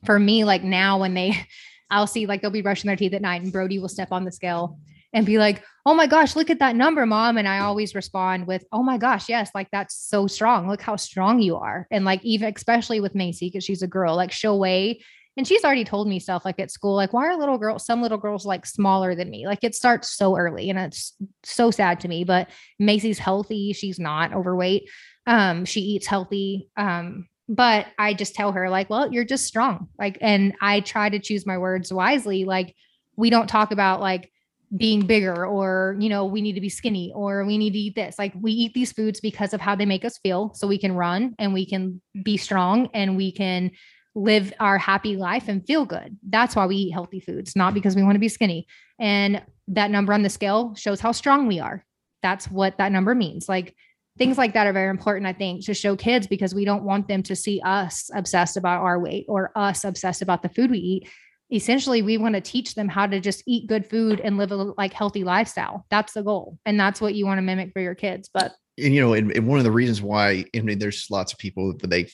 for 0.04 0.18
me, 0.18 0.44
like 0.44 0.62
now 0.62 1.00
when 1.00 1.14
they, 1.14 1.34
I'll 1.90 2.06
see 2.06 2.26
like 2.26 2.42
they'll 2.42 2.50
be 2.50 2.62
brushing 2.62 2.88
their 2.88 2.96
teeth 2.96 3.14
at 3.14 3.22
night 3.22 3.42
and 3.42 3.52
Brody 3.52 3.78
will 3.78 3.88
step 3.88 4.12
on 4.12 4.24
the 4.24 4.32
scale 4.32 4.78
and 5.16 5.24
be 5.24 5.38
like, 5.38 5.64
oh 5.86 5.94
my 5.94 6.06
gosh, 6.06 6.36
look 6.36 6.50
at 6.50 6.58
that 6.58 6.76
number, 6.76 7.06
mom. 7.06 7.38
And 7.38 7.48
I 7.48 7.60
always 7.60 7.94
respond 7.94 8.46
with, 8.46 8.62
oh 8.70 8.82
my 8.82 8.98
gosh, 8.98 9.30
yes, 9.30 9.50
like 9.54 9.68
that's 9.72 9.96
so 9.96 10.26
strong. 10.26 10.68
Look 10.68 10.82
how 10.82 10.96
strong 10.96 11.40
you 11.40 11.56
are. 11.56 11.86
And 11.90 12.04
like, 12.04 12.22
even 12.22 12.52
especially 12.54 13.00
with 13.00 13.14
Macy, 13.14 13.46
because 13.48 13.64
she's 13.64 13.80
a 13.80 13.86
girl, 13.86 14.14
like 14.14 14.30
she'll 14.30 14.58
weigh. 14.58 15.00
And 15.38 15.46
she's 15.46 15.64
already 15.64 15.84
told 15.84 16.06
me 16.06 16.18
stuff 16.18 16.44
like 16.44 16.60
at 16.60 16.70
school, 16.70 16.96
like, 16.96 17.14
why 17.14 17.26
are 17.26 17.38
little 17.38 17.56
girls, 17.56 17.86
some 17.86 18.02
little 18.02 18.18
girls 18.18 18.44
like 18.44 18.66
smaller 18.66 19.14
than 19.14 19.30
me? 19.30 19.46
Like 19.46 19.64
it 19.64 19.74
starts 19.74 20.10
so 20.10 20.36
early 20.36 20.68
and 20.68 20.78
it's 20.78 21.14
so 21.44 21.70
sad 21.70 22.00
to 22.00 22.08
me. 22.08 22.24
But 22.24 22.50
Macy's 22.78 23.18
healthy. 23.18 23.72
She's 23.72 23.98
not 23.98 24.34
overweight. 24.34 24.90
Um, 25.26 25.64
she 25.64 25.80
eats 25.80 26.06
healthy. 26.06 26.68
Um, 26.76 27.26
but 27.48 27.86
I 27.98 28.12
just 28.12 28.34
tell 28.34 28.52
her, 28.52 28.68
like, 28.68 28.90
well, 28.90 29.10
you're 29.10 29.24
just 29.24 29.46
strong. 29.46 29.88
Like, 29.98 30.18
and 30.20 30.54
I 30.60 30.80
try 30.80 31.08
to 31.08 31.20
choose 31.20 31.46
my 31.46 31.56
words 31.56 31.90
wisely. 31.90 32.44
Like, 32.44 32.74
we 33.16 33.30
don't 33.30 33.48
talk 33.48 33.72
about 33.72 34.00
like, 34.00 34.30
being 34.76 35.06
bigger 35.06 35.46
or 35.46 35.96
you 35.98 36.08
know 36.08 36.24
we 36.24 36.40
need 36.40 36.54
to 36.54 36.60
be 36.60 36.68
skinny 36.68 37.12
or 37.14 37.44
we 37.44 37.58
need 37.58 37.72
to 37.72 37.78
eat 37.78 37.94
this. 37.94 38.18
Like 38.18 38.32
we 38.40 38.52
eat 38.52 38.74
these 38.74 38.92
foods 38.92 39.20
because 39.20 39.52
of 39.54 39.60
how 39.60 39.74
they 39.74 39.86
make 39.86 40.04
us 40.04 40.18
feel 40.18 40.52
so 40.54 40.66
we 40.66 40.78
can 40.78 40.94
run 40.94 41.34
and 41.38 41.52
we 41.54 41.66
can 41.66 42.00
be 42.22 42.36
strong 42.36 42.88
and 42.92 43.16
we 43.16 43.32
can 43.32 43.70
live 44.14 44.52
our 44.60 44.78
happy 44.78 45.16
life 45.16 45.48
and 45.48 45.66
feel 45.66 45.84
good. 45.84 46.16
That's 46.28 46.56
why 46.56 46.66
we 46.66 46.76
eat 46.76 46.90
healthy 46.92 47.20
foods 47.20 47.54
not 47.54 47.74
because 47.74 47.94
we 47.94 48.02
want 48.02 48.14
to 48.14 48.20
be 48.20 48.28
skinny. 48.28 48.66
And 48.98 49.42
that 49.68 49.90
number 49.90 50.12
on 50.12 50.22
the 50.22 50.30
scale 50.30 50.74
shows 50.74 51.00
how 51.00 51.12
strong 51.12 51.46
we 51.46 51.60
are. 51.60 51.84
That's 52.22 52.50
what 52.50 52.78
that 52.78 52.92
number 52.92 53.14
means. 53.14 53.48
Like 53.48 53.74
things 54.18 54.38
like 54.38 54.54
that 54.54 54.66
are 54.66 54.72
very 54.72 54.90
important 54.90 55.26
i 55.26 55.32
think 55.32 55.64
to 55.64 55.74
show 55.74 55.96
kids 55.96 56.26
because 56.26 56.54
we 56.54 56.64
don't 56.64 56.84
want 56.84 57.08
them 57.08 57.22
to 57.22 57.36
see 57.36 57.60
us 57.64 58.10
obsessed 58.14 58.56
about 58.56 58.82
our 58.82 58.98
weight 58.98 59.26
or 59.28 59.50
us 59.54 59.84
obsessed 59.84 60.22
about 60.22 60.42
the 60.42 60.48
food 60.48 60.70
we 60.70 60.78
eat 60.78 61.08
essentially 61.52 62.02
we 62.02 62.18
want 62.18 62.34
to 62.34 62.40
teach 62.40 62.74
them 62.74 62.88
how 62.88 63.06
to 63.06 63.20
just 63.20 63.42
eat 63.46 63.68
good 63.68 63.86
food 63.88 64.20
and 64.20 64.36
live 64.36 64.50
a 64.50 64.56
like 64.56 64.92
healthy 64.92 65.22
lifestyle 65.22 65.86
that's 65.90 66.12
the 66.14 66.22
goal 66.22 66.58
and 66.66 66.78
that's 66.78 67.00
what 67.00 67.14
you 67.14 67.24
want 67.24 67.38
to 67.38 67.42
mimic 67.42 67.72
for 67.72 67.80
your 67.80 67.94
kids 67.94 68.28
but 68.32 68.52
and 68.78 68.94
you 68.94 69.00
know 69.00 69.14
and, 69.14 69.30
and 69.32 69.46
one 69.46 69.58
of 69.58 69.64
the 69.64 69.70
reasons 69.70 70.02
why 70.02 70.44
i 70.54 70.60
mean 70.60 70.78
there's 70.78 71.06
lots 71.10 71.32
of 71.32 71.38
people 71.38 71.72
that 71.78 71.88
they 71.88 72.08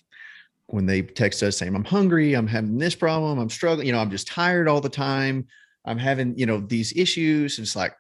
when 0.67 0.87
they 0.87 1.03
text 1.03 1.43
us 1.43 1.57
saying 1.57 1.75
i'm 1.75 1.85
hungry 1.85 2.35
i'm 2.35 2.47
having 2.47 2.77
this 2.77 2.95
problem 2.95 3.39
i'm 3.39 3.51
struggling 3.51 3.87
you 3.87 3.93
know 3.93 3.99
i'm 3.99 4.11
just 4.11 4.29
tired 4.29 4.69
all 4.69 4.81
the 4.81 4.89
time 4.89 5.47
i'm 5.87 5.99
having 5.99 6.37
you 6.39 6.47
know 6.47 6.61
these 6.61 6.93
issues 6.97 7.59
and 7.59 7.67
it's 7.67 7.77
like 7.77 7.95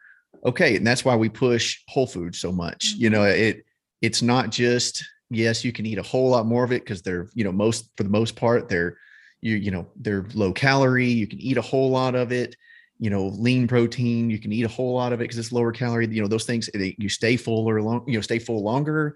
okay 0.45 0.77
and 0.77 0.87
that's 0.87 1.05
why 1.05 1.17
we 1.17 1.29
push 1.29 1.81
whole 1.89 2.07
food 2.07 2.35
so 2.35 2.53
much 2.53 2.93
mm-hmm. 2.93 3.05
you 3.05 3.11
know 3.11 3.25
it 3.25 3.65
it's 4.03 4.21
not 4.21 4.51
just 4.51 5.03
yes 5.31 5.65
you 5.65 5.73
can 5.73 5.87
eat 5.87 5.99
a 5.99 6.03
whole 6.03 6.29
lot 6.29 6.47
more 6.47 6.65
of 6.65 6.73
it 6.73 6.83
because 6.83 7.01
they're 7.01 7.29
you 7.35 7.43
know 7.43 7.53
most 7.53 7.91
for 7.97 8.03
the 8.03 8.11
most 8.11 8.37
part 8.37 8.69
they're 8.69 8.99
you 9.43 9.57
you 9.57 9.71
know 9.71 9.87
they're 9.97 10.27
low 10.35 10.53
calorie 10.53 11.07
you 11.07 11.27
can 11.27 11.41
eat 11.41 11.59
a 11.59 11.63
whole 11.63 11.91
lot 11.91 12.15
of 12.15 12.33
it 12.33 12.57
you 12.99 13.11
know 13.11 13.27
lean 13.27 13.67
protein 13.67 14.31
you 14.31 14.39
can 14.39 14.53
eat 14.53 14.65
a 14.65 14.69
whole 14.69 14.95
lot 14.95 15.13
of 15.13 15.21
it 15.21 15.25
because 15.25 15.39
it's 15.39 15.53
lower 15.53 15.73
calorie 15.73 16.07
you 16.07 16.23
know 16.23 16.29
those 16.29 16.45
things 16.45 16.71
they, 16.73 16.95
you 16.99 17.09
stay 17.09 17.37
full 17.37 17.69
or 17.69 17.83
long 17.83 18.05
you 18.07 18.15
know 18.15 18.23
stay 18.23 18.39
full 18.39 18.63
longer. 18.63 19.15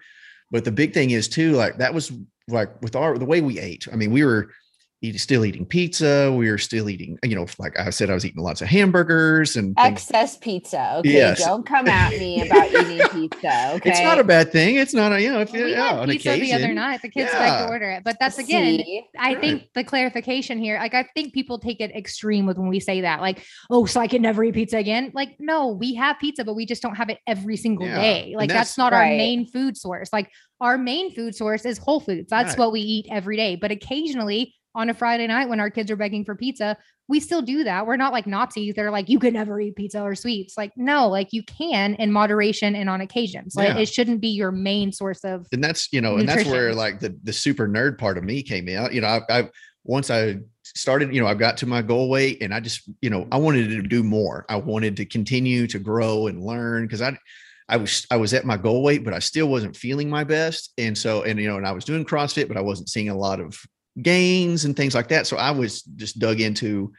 But 0.53 0.65
the 0.65 0.71
big 0.71 0.95
thing 0.95 1.11
is 1.11 1.27
too 1.27 1.53
like 1.53 1.79
that 1.79 1.93
was 1.93 2.13
like 2.49 2.81
with 2.83 2.95
our 2.95 3.19
the 3.19 3.25
way 3.25 3.41
we 3.41 3.59
ate 3.59 3.89
i 3.93 3.97
mean 3.97 4.13
we 4.13 4.25
were 4.25 4.51
eat, 5.03 5.21
still 5.21 5.45
eating 5.45 5.67
pizza. 5.67 6.33
We 6.33 6.51
were 6.51 6.59
still 6.59 6.89
eating, 6.89 7.19
you 7.23 7.35
know, 7.35 7.47
like 7.59 7.79
I 7.79 7.91
said, 7.91 8.11
I 8.11 8.15
was 8.15 8.25
eating 8.25 8.43
lots 8.43 8.63
of 8.63 8.69
hamburgers 8.69 9.57
and 9.57 9.75
excess 9.79 10.33
things. 10.33 10.43
pizza. 10.43 10.97
Okay, 10.99 11.13
yes. 11.13 11.45
don't 11.45 11.67
come 11.67 11.89
at 11.89 12.13
me 12.13 12.47
about 12.47 12.71
eating 12.71 13.09
pizza. 13.09 13.73
Okay, 13.75 13.91
it's 13.91 14.01
not 14.01 14.19
a 14.19 14.25
bad 14.25 14.53
thing. 14.53 14.77
It's 14.77 14.95
not 14.95 15.13
a 15.13 15.21
you 15.21 15.31
know 15.31 15.41
if 15.41 15.53
we 15.53 15.73
yeah, 15.73 16.01
had 16.01 16.09
pizza 16.09 16.31
occasion, 16.31 16.47
the 16.47 16.65
other 16.65 16.75
night. 16.75 17.03
The 17.03 17.09
kids 17.09 17.31
yeah. 17.33 17.39
like 17.39 17.67
to 17.67 17.69
order 17.69 17.91
it, 17.91 18.05
but 18.05 18.17
that's 18.19 18.39
again, 18.39 18.79
See? 18.79 19.05
I 19.19 19.35
right. 19.35 19.41
think 19.41 19.69
the 19.75 19.85
clarification 19.85 20.59
here. 20.59 20.79
Like 20.79 20.95
I 20.95 21.07
think 21.15 21.35
people 21.35 21.59
take 21.59 21.81
it 21.81 21.91
extreme 21.95 22.47
with 22.47 22.59
when 22.59 22.69
we 22.69 22.81
say 22.81 23.03
that, 23.03 23.21
like, 23.21 23.45
oh, 23.71 23.87
so 23.87 24.01
I 24.01 24.07
can 24.07 24.23
never 24.23 24.43
eat 24.45 24.55
pizza 24.55 24.79
again. 24.79 25.11
Like, 25.15 25.37
no, 25.39 25.69
we 25.69 25.95
have 25.95 26.19
pizza, 26.19 26.45
but 26.45 26.55
we 26.55 26.67
just 26.67 26.83
don't 26.83 26.97
have 26.97 27.11
it 27.11 27.19
every 27.27 27.57
single 27.57 27.87
yeah. 27.87 28.01
day. 28.01 28.35
Like 28.37 28.49
that's, 28.49 28.71
that's, 28.71 28.79
not 28.79 28.93
right. 28.93 29.11
our 29.11 29.17
main 29.17 29.47
food 29.47 29.77
source. 29.77 30.13
Like 30.13 30.31
our 30.61 30.79
main 30.79 31.15
food 31.15 31.35
source 31.35 31.65
is 31.65 31.79
whole 31.79 32.01
foods. 32.01 32.31
That's 32.31 32.51
right. 32.51 32.59
what 32.59 32.73
we 32.73 32.81
eat 32.81 33.07
every 33.11 33.37
day. 33.37 33.57
But 33.57 33.71
occasionally 33.71 34.55
on 34.77 34.91
a 34.91 34.95
Friday 34.95 35.27
night 35.27 35.49
when 35.49 35.59
our 35.59 35.71
kids 35.71 35.91
are 35.91 35.97
begging 35.97 36.25
for 36.25 36.37
pizza, 36.37 36.77
we 37.09 37.19
still 37.19 37.43
do 37.43 37.65
that. 37.65 37.87
We're 37.87 37.97
not 37.97 38.13
like 38.13 38.27
Nazis. 38.27 38.75
They're 38.75 38.91
like, 38.91 39.09
you 39.09 39.19
can 39.19 39.33
never 39.33 39.59
eat 39.61 39.77
pizza 39.77 40.03
or 40.03 40.15
sweets. 40.15 40.57
Like, 40.57 40.73
no, 40.77 41.09
like 41.09 41.33
you 41.33 41.43
can 41.43 41.95
in 41.95 42.13
moderation 42.13 42.77
and 42.77 42.91
on 42.91 43.01
occasions. 43.01 43.55
Like 43.57 43.69
yeah. 43.69 43.79
it 43.79 43.89
shouldn't 43.89 44.21
be 44.21 44.29
your 44.29 44.53
main 44.53 44.93
source 44.93 45.25
of. 45.25 45.47
And 45.53 45.65
that's, 45.65 45.93
you 45.93 46.01
know, 46.01 46.17
nutrition. 46.17 46.29
and 46.31 46.39
that's 46.39 46.51
where 46.51 46.75
like 46.75 47.01
the, 47.01 47.19
the 47.23 47.33
super 47.33 47.67
nerd 47.67 47.99
part 47.99 48.19
of 48.19 48.25
me 48.25 48.43
came 48.43 48.69
out. 48.69 48.93
You 48.93 49.01
know, 49.01 49.07
I, 49.07 49.21
I, 49.31 49.49
once 49.85 50.11
I 50.11 50.39
started, 50.65 51.15
you 51.15 51.21
know, 51.21 51.29
I 51.29 51.35
got 51.35 51.57
to 51.59 51.67
my 51.67 51.81
goal 51.81 52.11
weight 52.11 52.43
and 52.43 52.53
I 52.53 52.61
just, 52.61 52.83
you 53.01 53.09
know, 53.09 53.27
I 53.31 53.39
wanted 53.39 53.71
to 53.71 53.83
do 53.83 54.03
more. 54.03 54.45
I 54.49 54.57
wanted 54.57 54.97
to 54.97 55.07
continue 55.07 55.67
to 55.69 55.79
grow 55.79 56.27
and 56.27 56.43
learn 56.43 56.85
because 56.85 57.03
I, 57.03 57.17
I 57.69 57.77
was 57.79 58.07
I 58.13 58.17
was 58.17 58.33
at 58.33 58.45
my 58.45 58.57
goal 58.57 58.83
weight, 58.83 59.05
but 59.05 59.13
I 59.13 59.19
still 59.19 59.49
wasn't 59.49 59.77
feeling 59.77 60.09
my 60.09 60.23
best. 60.23 60.73
And 60.79 60.97
so, 60.97 61.23
and 61.23 61.39
you 61.41 61.49
know, 61.49 61.57
and 61.57 61.67
I 61.67 61.73
was 61.73 61.85
doing 61.85 62.05
CrossFit, 62.05 62.47
but 62.47 62.57
I 62.57 62.61
wasn't 62.61 62.89
seeing 62.89 63.09
a 63.09 63.17
lot 63.17 63.41
of 63.41 63.61
gains 64.01 64.65
and 64.65 64.77
things 64.77 64.95
like 64.95 65.09
that. 65.09 65.27
So 65.27 65.37
I 65.37 65.51
was 65.51 65.83
just 65.83 66.19
dug 66.19 66.41
into 66.41 66.93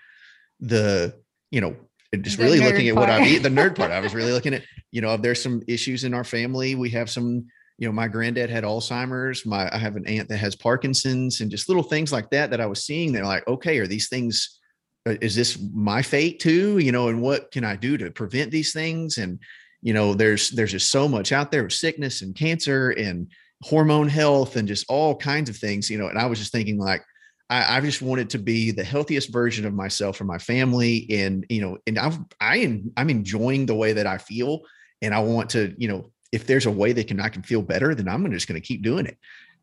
the, 0.60 1.16
you 1.52 1.62
know, 1.62 1.76
just 2.22 2.38
the 2.38 2.44
really 2.44 2.60
looking 2.60 2.88
at 2.88 2.96
part. 2.96 3.10
what 3.10 3.22
I 3.22 3.26
eat, 3.28 3.40
the 3.40 3.50
nerd 3.50 3.76
part. 3.76 3.92
I 3.92 4.00
was 4.00 4.14
really 4.14 4.32
looking 4.32 4.54
at, 4.54 4.64
you 4.92 5.02
know, 5.02 5.14
if 5.14 5.22
there's 5.22 5.42
some 5.42 5.62
issues 5.68 6.04
in 6.04 6.14
our 6.14 6.24
family, 6.24 6.76
we 6.76 6.90
have 6.92 7.10
some, 7.10 7.46
you 7.78 7.88
know, 7.88 7.92
my 7.92 8.08
granddad 8.08 8.50
had 8.50 8.64
Alzheimer's. 8.64 9.46
My 9.46 9.74
I 9.74 9.78
have 9.78 9.96
an 9.96 10.08
aunt 10.08 10.30
that 10.30 10.38
has 10.38 10.56
Parkinson's, 10.56 11.42
and 11.42 11.52
just 11.52 11.70
little 11.70 11.84
things 11.84 12.12
like 12.12 12.30
that 12.32 12.50
that 12.50 12.62
I 12.62 12.66
was 12.66 12.84
seeing. 12.84 13.12
They're 13.12 13.24
like, 13.24 13.48
okay, 13.48 13.78
are 13.78 13.88
these 13.88 14.10
things? 14.10 14.60
Uh, 15.08 15.16
is 15.22 15.36
this 15.36 15.60
my 15.74 16.02
fate 16.02 16.40
too? 16.40 16.80
You 16.80 16.92
know, 16.92 17.10
and 17.10 17.22
what 17.22 17.52
can 17.52 17.64
I 17.64 17.76
do 17.76 17.98
to 17.98 18.10
prevent 18.10 18.52
these 18.52 18.74
things? 18.74 19.20
And 19.20 19.40
you 19.84 19.94
know, 19.94 20.16
there's 20.16 20.50
there's 20.50 20.72
just 20.72 20.90
so 20.90 21.08
much 21.08 21.32
out 21.32 21.52
there 21.52 21.64
with 21.64 21.74
sickness 21.74 22.24
and 22.24 22.36
cancer 22.36 22.92
and 22.92 23.28
hormone 23.64 24.10
health 24.10 24.56
and 24.56 24.68
just 24.68 24.86
all 24.90 25.16
kinds 25.16 25.50
of 25.50 25.58
things, 25.58 25.90
you 25.90 25.98
know. 25.98 26.08
And 26.08 26.18
I 26.18 26.26
was 26.26 26.40
just 26.40 26.52
thinking, 26.52 26.78
like, 26.78 27.04
I, 27.50 27.78
I 27.78 27.82
just 27.82 28.02
wanted 28.02 28.30
to 28.32 28.40
be 28.40 28.72
the 28.72 28.84
healthiest 28.84 29.32
version 29.32 29.66
of 29.66 29.74
myself 29.74 30.18
for 30.18 30.26
my 30.26 30.38
family, 30.38 31.08
and 31.10 31.46
you 31.50 31.62
know, 31.62 31.78
and 31.88 31.98
I've, 31.98 32.20
I 32.40 32.58
am 32.58 32.92
I'm 32.98 33.10
enjoying 33.10 33.66
the 33.66 33.76
way 33.76 33.94
that 33.94 34.08
I 34.08 34.18
feel, 34.18 34.62
and 35.02 35.14
I 35.14 35.20
want 35.20 35.50
to, 35.52 35.74
you 35.78 35.88
know, 35.88 36.12
if 36.32 36.46
there's 36.46 36.66
a 36.66 36.72
way 36.72 36.92
that 36.94 37.08
can 37.08 37.20
I 37.20 37.30
can 37.30 37.44
feel 37.44 37.62
better, 37.62 37.96
then 37.96 38.08
I'm 38.08 38.30
just 38.32 38.48
going 38.48 38.60
to 38.62 38.68
keep 38.68 38.82
doing 38.82 39.06
it. 39.06 39.18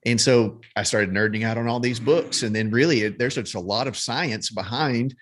And 0.06 0.20
so 0.20 0.60
I 0.76 0.82
started 0.82 1.10
nerding 1.10 1.44
out 1.44 1.56
on 1.56 1.68
all 1.68 1.80
these 1.80 2.00
books, 2.00 2.42
and 2.42 2.54
then 2.54 2.70
really 2.70 3.08
there's 3.08 3.36
just 3.36 3.54
a 3.54 3.60
lot 3.60 3.86
of 3.86 3.96
science 3.96 4.50
behind 4.50 5.14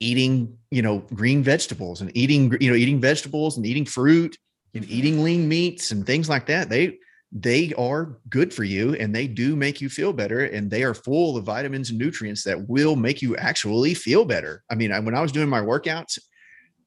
eating, 0.00 0.56
you 0.70 0.82
know, 0.82 0.98
green 1.14 1.42
vegetables 1.42 2.00
and 2.00 2.14
eating, 2.16 2.56
you 2.60 2.70
know, 2.70 2.76
eating 2.76 3.00
vegetables 3.00 3.56
and 3.56 3.64
eating 3.64 3.84
fruit 3.84 4.36
and 4.74 4.84
mm-hmm. 4.84 4.92
eating 4.92 5.22
lean 5.22 5.48
meats 5.48 5.92
and 5.92 6.06
things 6.06 6.28
like 6.28 6.46
that. 6.46 6.68
They 6.68 6.98
they 7.34 7.72
are 7.78 8.18
good 8.28 8.52
for 8.52 8.62
you 8.62 8.94
and 8.94 9.14
they 9.14 9.26
do 9.26 9.56
make 9.56 9.80
you 9.80 9.88
feel 9.88 10.12
better 10.12 10.44
and 10.44 10.70
they 10.70 10.82
are 10.82 10.92
full 10.92 11.36
of 11.36 11.44
vitamins 11.44 11.88
and 11.88 11.98
nutrients 11.98 12.44
that 12.44 12.68
will 12.68 12.94
make 12.94 13.22
you 13.22 13.34
actually 13.36 13.94
feel 13.94 14.24
better. 14.24 14.62
I 14.70 14.74
mean, 14.74 14.92
when 15.04 15.14
I 15.14 15.22
was 15.22 15.32
doing 15.32 15.48
my 15.48 15.60
workouts, 15.60 16.18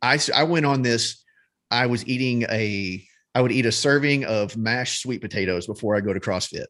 I 0.02 0.20
I 0.34 0.44
went 0.44 0.66
on 0.66 0.84
this 0.84 1.24
I 1.72 1.88
was 1.88 2.08
eating 2.08 2.44
a 2.44 3.04
I 3.34 3.42
would 3.42 3.52
eat 3.52 3.66
a 3.66 3.72
serving 3.72 4.24
of 4.26 4.56
mashed 4.56 5.02
sweet 5.02 5.20
potatoes 5.20 5.68
before 5.68 5.96
I 5.96 6.00
go 6.00 6.14
to 6.14 6.20
CrossFit. 6.20 6.66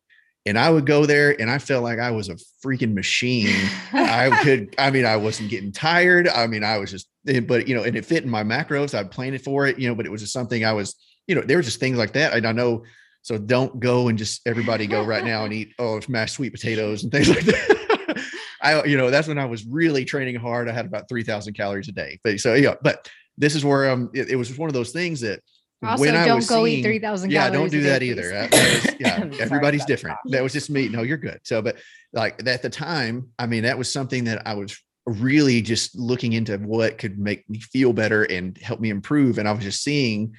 And 0.47 0.59
I 0.59 0.69
would 0.69 0.85
go 0.85 1.05
there 1.05 1.39
and 1.39 1.49
I 1.49 1.57
felt 1.57 1.83
like 1.83 1.99
I 1.99 2.11
was 2.11 2.29
a 2.29 2.37
freaking 2.63 2.93
machine. 2.93 3.55
I 3.93 4.41
could, 4.43 4.75
I 4.79 4.91
mean, 4.91 5.05
I 5.05 5.15
wasn't 5.15 5.49
getting 5.49 5.71
tired. 5.71 6.27
I 6.27 6.45
mean, 6.45 6.63
I 6.63 6.77
was 6.77 6.91
just, 6.91 7.07
eh, 7.27 7.39
but 7.39 7.67
you 7.67 7.75
know, 7.75 7.83
and 7.83 7.95
it 7.95 8.05
fit 8.05 8.23
in 8.23 8.29
my 8.29 8.43
macros. 8.43 8.97
I'd 8.97 9.11
planned 9.11 9.35
it 9.35 9.43
for 9.43 9.65
it, 9.65 9.79
you 9.79 9.87
know, 9.87 9.95
but 9.95 10.05
it 10.05 10.11
was 10.11 10.21
just 10.21 10.33
something 10.33 10.63
I 10.63 10.73
was, 10.73 10.95
you 11.27 11.35
know, 11.35 11.41
there 11.41 11.57
were 11.57 11.63
just 11.63 11.79
things 11.79 11.97
like 11.97 12.13
that. 12.13 12.33
And 12.33 12.45
I 12.45 12.51
know 12.51 12.83
so 13.25 13.39
don't 13.39 13.79
go 13.79 14.07
and 14.07 14.19
just 14.19 14.41
everybody 14.45 14.85
go 14.85 15.03
right 15.03 15.23
now 15.23 15.45
and 15.45 15.51
eat 15.51 15.73
oh 15.79 15.99
mashed 16.07 16.35
sweet 16.35 16.51
potatoes 16.51 17.01
and 17.01 17.11
things 17.11 17.27
like 17.27 17.43
that. 17.43 18.23
I 18.61 18.83
you 18.83 18.97
know 18.97 19.09
that's 19.09 19.27
when 19.27 19.39
I 19.39 19.45
was 19.45 19.65
really 19.65 20.05
training 20.05 20.35
hard. 20.35 20.69
I 20.69 20.73
had 20.73 20.85
about 20.85 21.09
three 21.09 21.23
thousand 21.23 21.55
calories 21.55 21.87
a 21.87 21.91
day. 21.91 22.19
But 22.23 22.39
so 22.39 22.53
yeah, 22.53 22.75
but 22.83 23.09
this 23.35 23.55
is 23.55 23.65
where 23.65 23.89
um 23.89 24.11
it, 24.13 24.29
it 24.29 24.35
was 24.35 24.55
one 24.55 24.69
of 24.69 24.75
those 24.75 24.91
things 24.91 25.21
that 25.21 25.39
also, 25.83 26.01
when 26.01 26.13
don't 26.13 26.47
go 26.47 26.65
seeing, 26.65 26.79
eat 26.79 26.83
3000 26.83 27.31
yeah 27.31 27.49
don't 27.49 27.71
do 27.71 27.81
that 27.81 28.03
either. 28.03 28.47
was, 28.51 28.95
yeah 28.99 29.27
everybody's 29.39 29.85
different. 29.85 30.19
That 30.25 30.43
was 30.43 30.53
just 30.53 30.69
me. 30.69 30.87
No 30.87 31.01
you're 31.01 31.17
good. 31.17 31.39
So 31.41 31.63
but 31.63 31.77
like 32.13 32.47
at 32.47 32.61
the 32.61 32.69
time 32.69 33.29
i 33.39 33.47
mean 33.47 33.63
that 33.63 33.77
was 33.77 33.91
something 33.91 34.25
that 34.25 34.45
i 34.45 34.53
was 34.53 34.79
really 35.07 35.63
just 35.63 35.95
looking 35.95 36.33
into 36.33 36.57
what 36.59 36.99
could 36.99 37.17
make 37.17 37.49
me 37.49 37.59
feel 37.59 37.91
better 37.91 38.23
and 38.23 38.55
help 38.59 38.79
me 38.79 38.91
improve. 38.91 39.39
And 39.39 39.47
i 39.47 39.51
was 39.51 39.63
just 39.63 39.81
seeing 39.81 40.35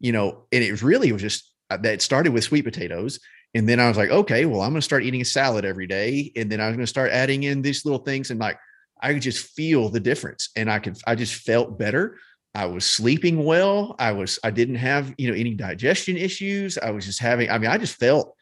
you 0.00 0.12
know 0.12 0.46
and 0.50 0.64
it 0.64 0.82
really 0.82 1.12
was 1.12 1.20
just 1.20 1.49
that 1.78 2.02
started 2.02 2.32
with 2.32 2.44
sweet 2.44 2.62
potatoes. 2.62 3.20
And 3.54 3.68
then 3.68 3.80
I 3.80 3.88
was 3.88 3.96
like, 3.96 4.10
okay, 4.10 4.46
well, 4.46 4.60
I'm 4.60 4.70
going 4.70 4.80
to 4.80 4.84
start 4.84 5.02
eating 5.02 5.20
a 5.20 5.24
salad 5.24 5.64
every 5.64 5.86
day. 5.86 6.32
And 6.36 6.50
then 6.50 6.60
I 6.60 6.66
was 6.66 6.76
going 6.76 6.84
to 6.84 6.90
start 6.90 7.10
adding 7.10 7.42
in 7.44 7.62
these 7.62 7.84
little 7.84 7.98
things. 7.98 8.30
And 8.30 8.38
like, 8.38 8.58
I 9.02 9.12
could 9.12 9.22
just 9.22 9.46
feel 9.54 9.88
the 9.88 10.00
difference. 10.00 10.50
And 10.56 10.70
I 10.70 10.78
could, 10.78 10.98
I 11.06 11.14
just 11.14 11.34
felt 11.34 11.78
better. 11.78 12.18
I 12.54 12.66
was 12.66 12.84
sleeping 12.84 13.44
well. 13.44 13.96
I 13.98 14.12
was, 14.12 14.38
I 14.44 14.50
didn't 14.50 14.76
have, 14.76 15.14
you 15.18 15.30
know, 15.30 15.36
any 15.36 15.54
digestion 15.54 16.16
issues. 16.16 16.78
I 16.78 16.90
was 16.90 17.06
just 17.06 17.18
having, 17.18 17.50
I 17.50 17.58
mean, 17.58 17.70
I 17.70 17.78
just 17.78 17.96
felt, 17.96 18.34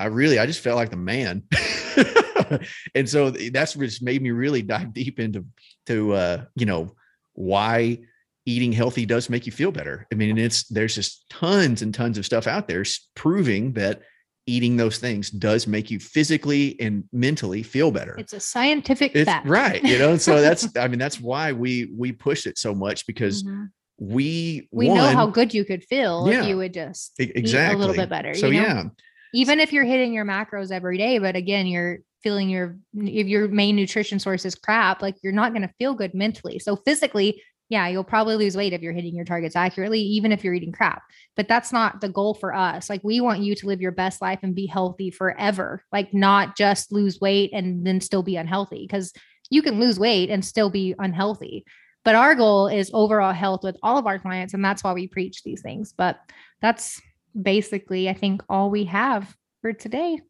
I 0.00 0.06
really, 0.06 0.38
I 0.38 0.46
just 0.46 0.60
felt 0.60 0.76
like 0.76 0.90
the 0.90 0.96
man. 0.96 1.42
and 2.94 3.08
so 3.08 3.30
that's 3.30 3.74
just 3.74 4.02
made 4.02 4.22
me 4.22 4.30
really 4.30 4.62
dive 4.62 4.92
deep 4.92 5.20
into 5.20 5.44
to 5.86 6.12
uh, 6.12 6.44
you 6.54 6.66
know 6.66 6.94
why 7.34 7.98
eating 8.48 8.72
healthy 8.72 9.04
does 9.04 9.28
make 9.28 9.44
you 9.44 9.52
feel 9.52 9.70
better. 9.70 10.06
I 10.10 10.14
mean, 10.14 10.38
it's 10.38 10.64
there's 10.68 10.94
just 10.94 11.28
tons 11.28 11.82
and 11.82 11.92
tons 11.92 12.16
of 12.16 12.24
stuff 12.24 12.46
out 12.46 12.66
there 12.66 12.82
proving 13.14 13.74
that 13.74 14.00
eating 14.46 14.78
those 14.78 14.96
things 14.96 15.28
does 15.28 15.66
make 15.66 15.90
you 15.90 16.00
physically 16.00 16.80
and 16.80 17.04
mentally 17.12 17.62
feel 17.62 17.90
better. 17.90 18.16
It's 18.16 18.32
a 18.32 18.40
scientific 18.40 19.14
it's, 19.14 19.26
fact. 19.28 19.46
Right. 19.46 19.84
You 19.84 19.98
know, 19.98 20.16
so 20.16 20.40
that's 20.40 20.66
I 20.78 20.88
mean, 20.88 20.98
that's 20.98 21.20
why 21.20 21.52
we 21.52 21.92
we 21.94 22.10
push 22.10 22.46
it 22.46 22.56
so 22.56 22.74
much 22.74 23.06
because 23.06 23.42
mm-hmm. 23.42 23.64
we 23.98 24.66
we 24.72 24.88
one, 24.88 24.96
know 24.96 25.08
how 25.08 25.26
good 25.26 25.52
you 25.52 25.66
could 25.66 25.84
feel 25.84 26.26
yeah, 26.26 26.40
if 26.40 26.48
you 26.48 26.56
would 26.56 26.72
just 26.72 27.12
exactly 27.18 27.76
a 27.76 27.78
little 27.78 27.94
bit 27.94 28.08
better. 28.08 28.32
So 28.32 28.46
you 28.46 28.62
know? 28.62 28.66
yeah. 28.66 28.84
Even 29.34 29.60
if 29.60 29.74
you're 29.74 29.84
hitting 29.84 30.14
your 30.14 30.24
macros 30.24 30.72
every 30.72 30.96
day, 30.96 31.18
but 31.18 31.36
again, 31.36 31.66
you're 31.66 31.98
feeling 32.22 32.48
your 32.48 32.78
if 32.94 33.26
your 33.26 33.46
main 33.48 33.76
nutrition 33.76 34.18
source 34.18 34.46
is 34.46 34.54
crap, 34.54 35.02
like 35.02 35.16
you're 35.22 35.34
not 35.34 35.52
going 35.52 35.68
to 35.68 35.74
feel 35.78 35.92
good 35.92 36.14
mentally. 36.14 36.58
So 36.58 36.76
physically, 36.76 37.42
yeah, 37.68 37.86
you'll 37.88 38.04
probably 38.04 38.36
lose 38.36 38.56
weight 38.56 38.72
if 38.72 38.80
you're 38.80 38.92
hitting 38.92 39.14
your 39.14 39.24
targets 39.24 39.56
accurately, 39.56 40.00
even 40.00 40.32
if 40.32 40.42
you're 40.42 40.54
eating 40.54 40.72
crap. 40.72 41.02
But 41.36 41.48
that's 41.48 41.72
not 41.72 42.00
the 42.00 42.08
goal 42.08 42.34
for 42.34 42.54
us. 42.54 42.88
Like, 42.88 43.02
we 43.04 43.20
want 43.20 43.40
you 43.40 43.54
to 43.54 43.66
live 43.66 43.80
your 43.80 43.92
best 43.92 44.22
life 44.22 44.40
and 44.42 44.54
be 44.54 44.66
healthy 44.66 45.10
forever, 45.10 45.84
like, 45.92 46.14
not 46.14 46.56
just 46.56 46.92
lose 46.92 47.20
weight 47.20 47.50
and 47.52 47.86
then 47.86 48.00
still 48.00 48.22
be 48.22 48.36
unhealthy, 48.36 48.86
because 48.86 49.12
you 49.50 49.62
can 49.62 49.78
lose 49.80 49.98
weight 49.98 50.30
and 50.30 50.44
still 50.44 50.70
be 50.70 50.94
unhealthy. 50.98 51.64
But 52.04 52.14
our 52.14 52.34
goal 52.34 52.68
is 52.68 52.90
overall 52.94 53.32
health 53.32 53.60
with 53.62 53.76
all 53.82 53.98
of 53.98 54.06
our 54.06 54.18
clients. 54.18 54.54
And 54.54 54.64
that's 54.64 54.82
why 54.82 54.94
we 54.94 55.08
preach 55.08 55.42
these 55.42 55.60
things. 55.60 55.92
But 55.92 56.18
that's 56.62 57.02
basically, 57.40 58.08
I 58.08 58.14
think, 58.14 58.42
all 58.48 58.70
we 58.70 58.84
have 58.84 59.36
for 59.60 59.72
today. 59.74 60.20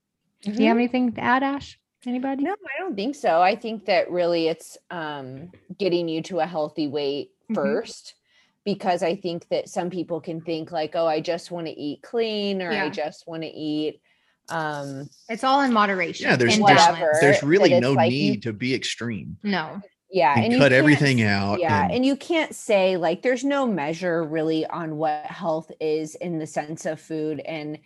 Mm-hmm. 0.44 0.56
Do 0.56 0.62
you 0.62 0.68
have 0.68 0.74
mm-hmm. 0.74 0.78
anything 0.80 1.12
to 1.12 1.20
add, 1.20 1.42
Ash? 1.42 1.78
Anybody? 2.06 2.44
No, 2.44 2.52
I 2.52 2.80
don't 2.80 2.94
think 2.94 3.14
so. 3.14 3.40
I 3.42 3.56
think 3.56 3.86
that 3.86 4.10
really 4.10 4.48
it's 4.48 4.78
um, 4.90 5.50
getting 5.78 6.08
you 6.08 6.22
to 6.22 6.40
a 6.40 6.46
healthy 6.46 6.86
weight 6.86 7.30
1st 7.50 7.54
mm-hmm. 7.54 8.16
because 8.64 9.02
I 9.02 9.16
think 9.16 9.48
that 9.48 9.68
some 9.68 9.90
people 9.90 10.20
can 10.20 10.40
think 10.40 10.70
like, 10.70 10.92
oh, 10.94 11.06
I 11.06 11.20
just 11.20 11.50
want 11.50 11.66
to 11.66 11.72
eat 11.72 12.02
clean 12.02 12.62
or 12.62 12.70
yeah. 12.70 12.84
I 12.84 12.88
just 12.90 13.26
want 13.26 13.42
to 13.42 13.48
eat 13.48 14.00
um 14.50 15.08
it's 15.28 15.44
all 15.44 15.60
in 15.60 15.72
moderation 15.72 16.26
yeah 16.26 16.36
there's 16.36 16.58
there's, 16.58 17.20
there's 17.20 17.42
really 17.42 17.78
no 17.78 17.92
like 17.92 18.10
need 18.10 18.36
you, 18.36 18.40
to 18.40 18.52
be 18.52 18.74
extreme 18.74 19.36
no 19.42 19.80
yeah 20.10 20.34
and, 20.36 20.52
and 20.52 20.62
cut 20.62 20.72
everything 20.72 21.22
out 21.22 21.60
yeah 21.60 21.84
and, 21.84 21.92
and, 21.92 22.06
you 22.06 22.16
can't 22.16 22.54
say 22.54 22.96
like 22.96 23.20
there's 23.20 23.44
no 23.44 23.66
measure 23.66 24.24
really 24.24 24.64
on 24.66 24.96
what 24.96 25.24
health 25.26 25.70
is 25.80 26.14
in 26.14 26.38
the 26.38 26.46
sense 26.46 26.86
of 26.86 26.98
food 26.98 27.40
and 27.40 27.78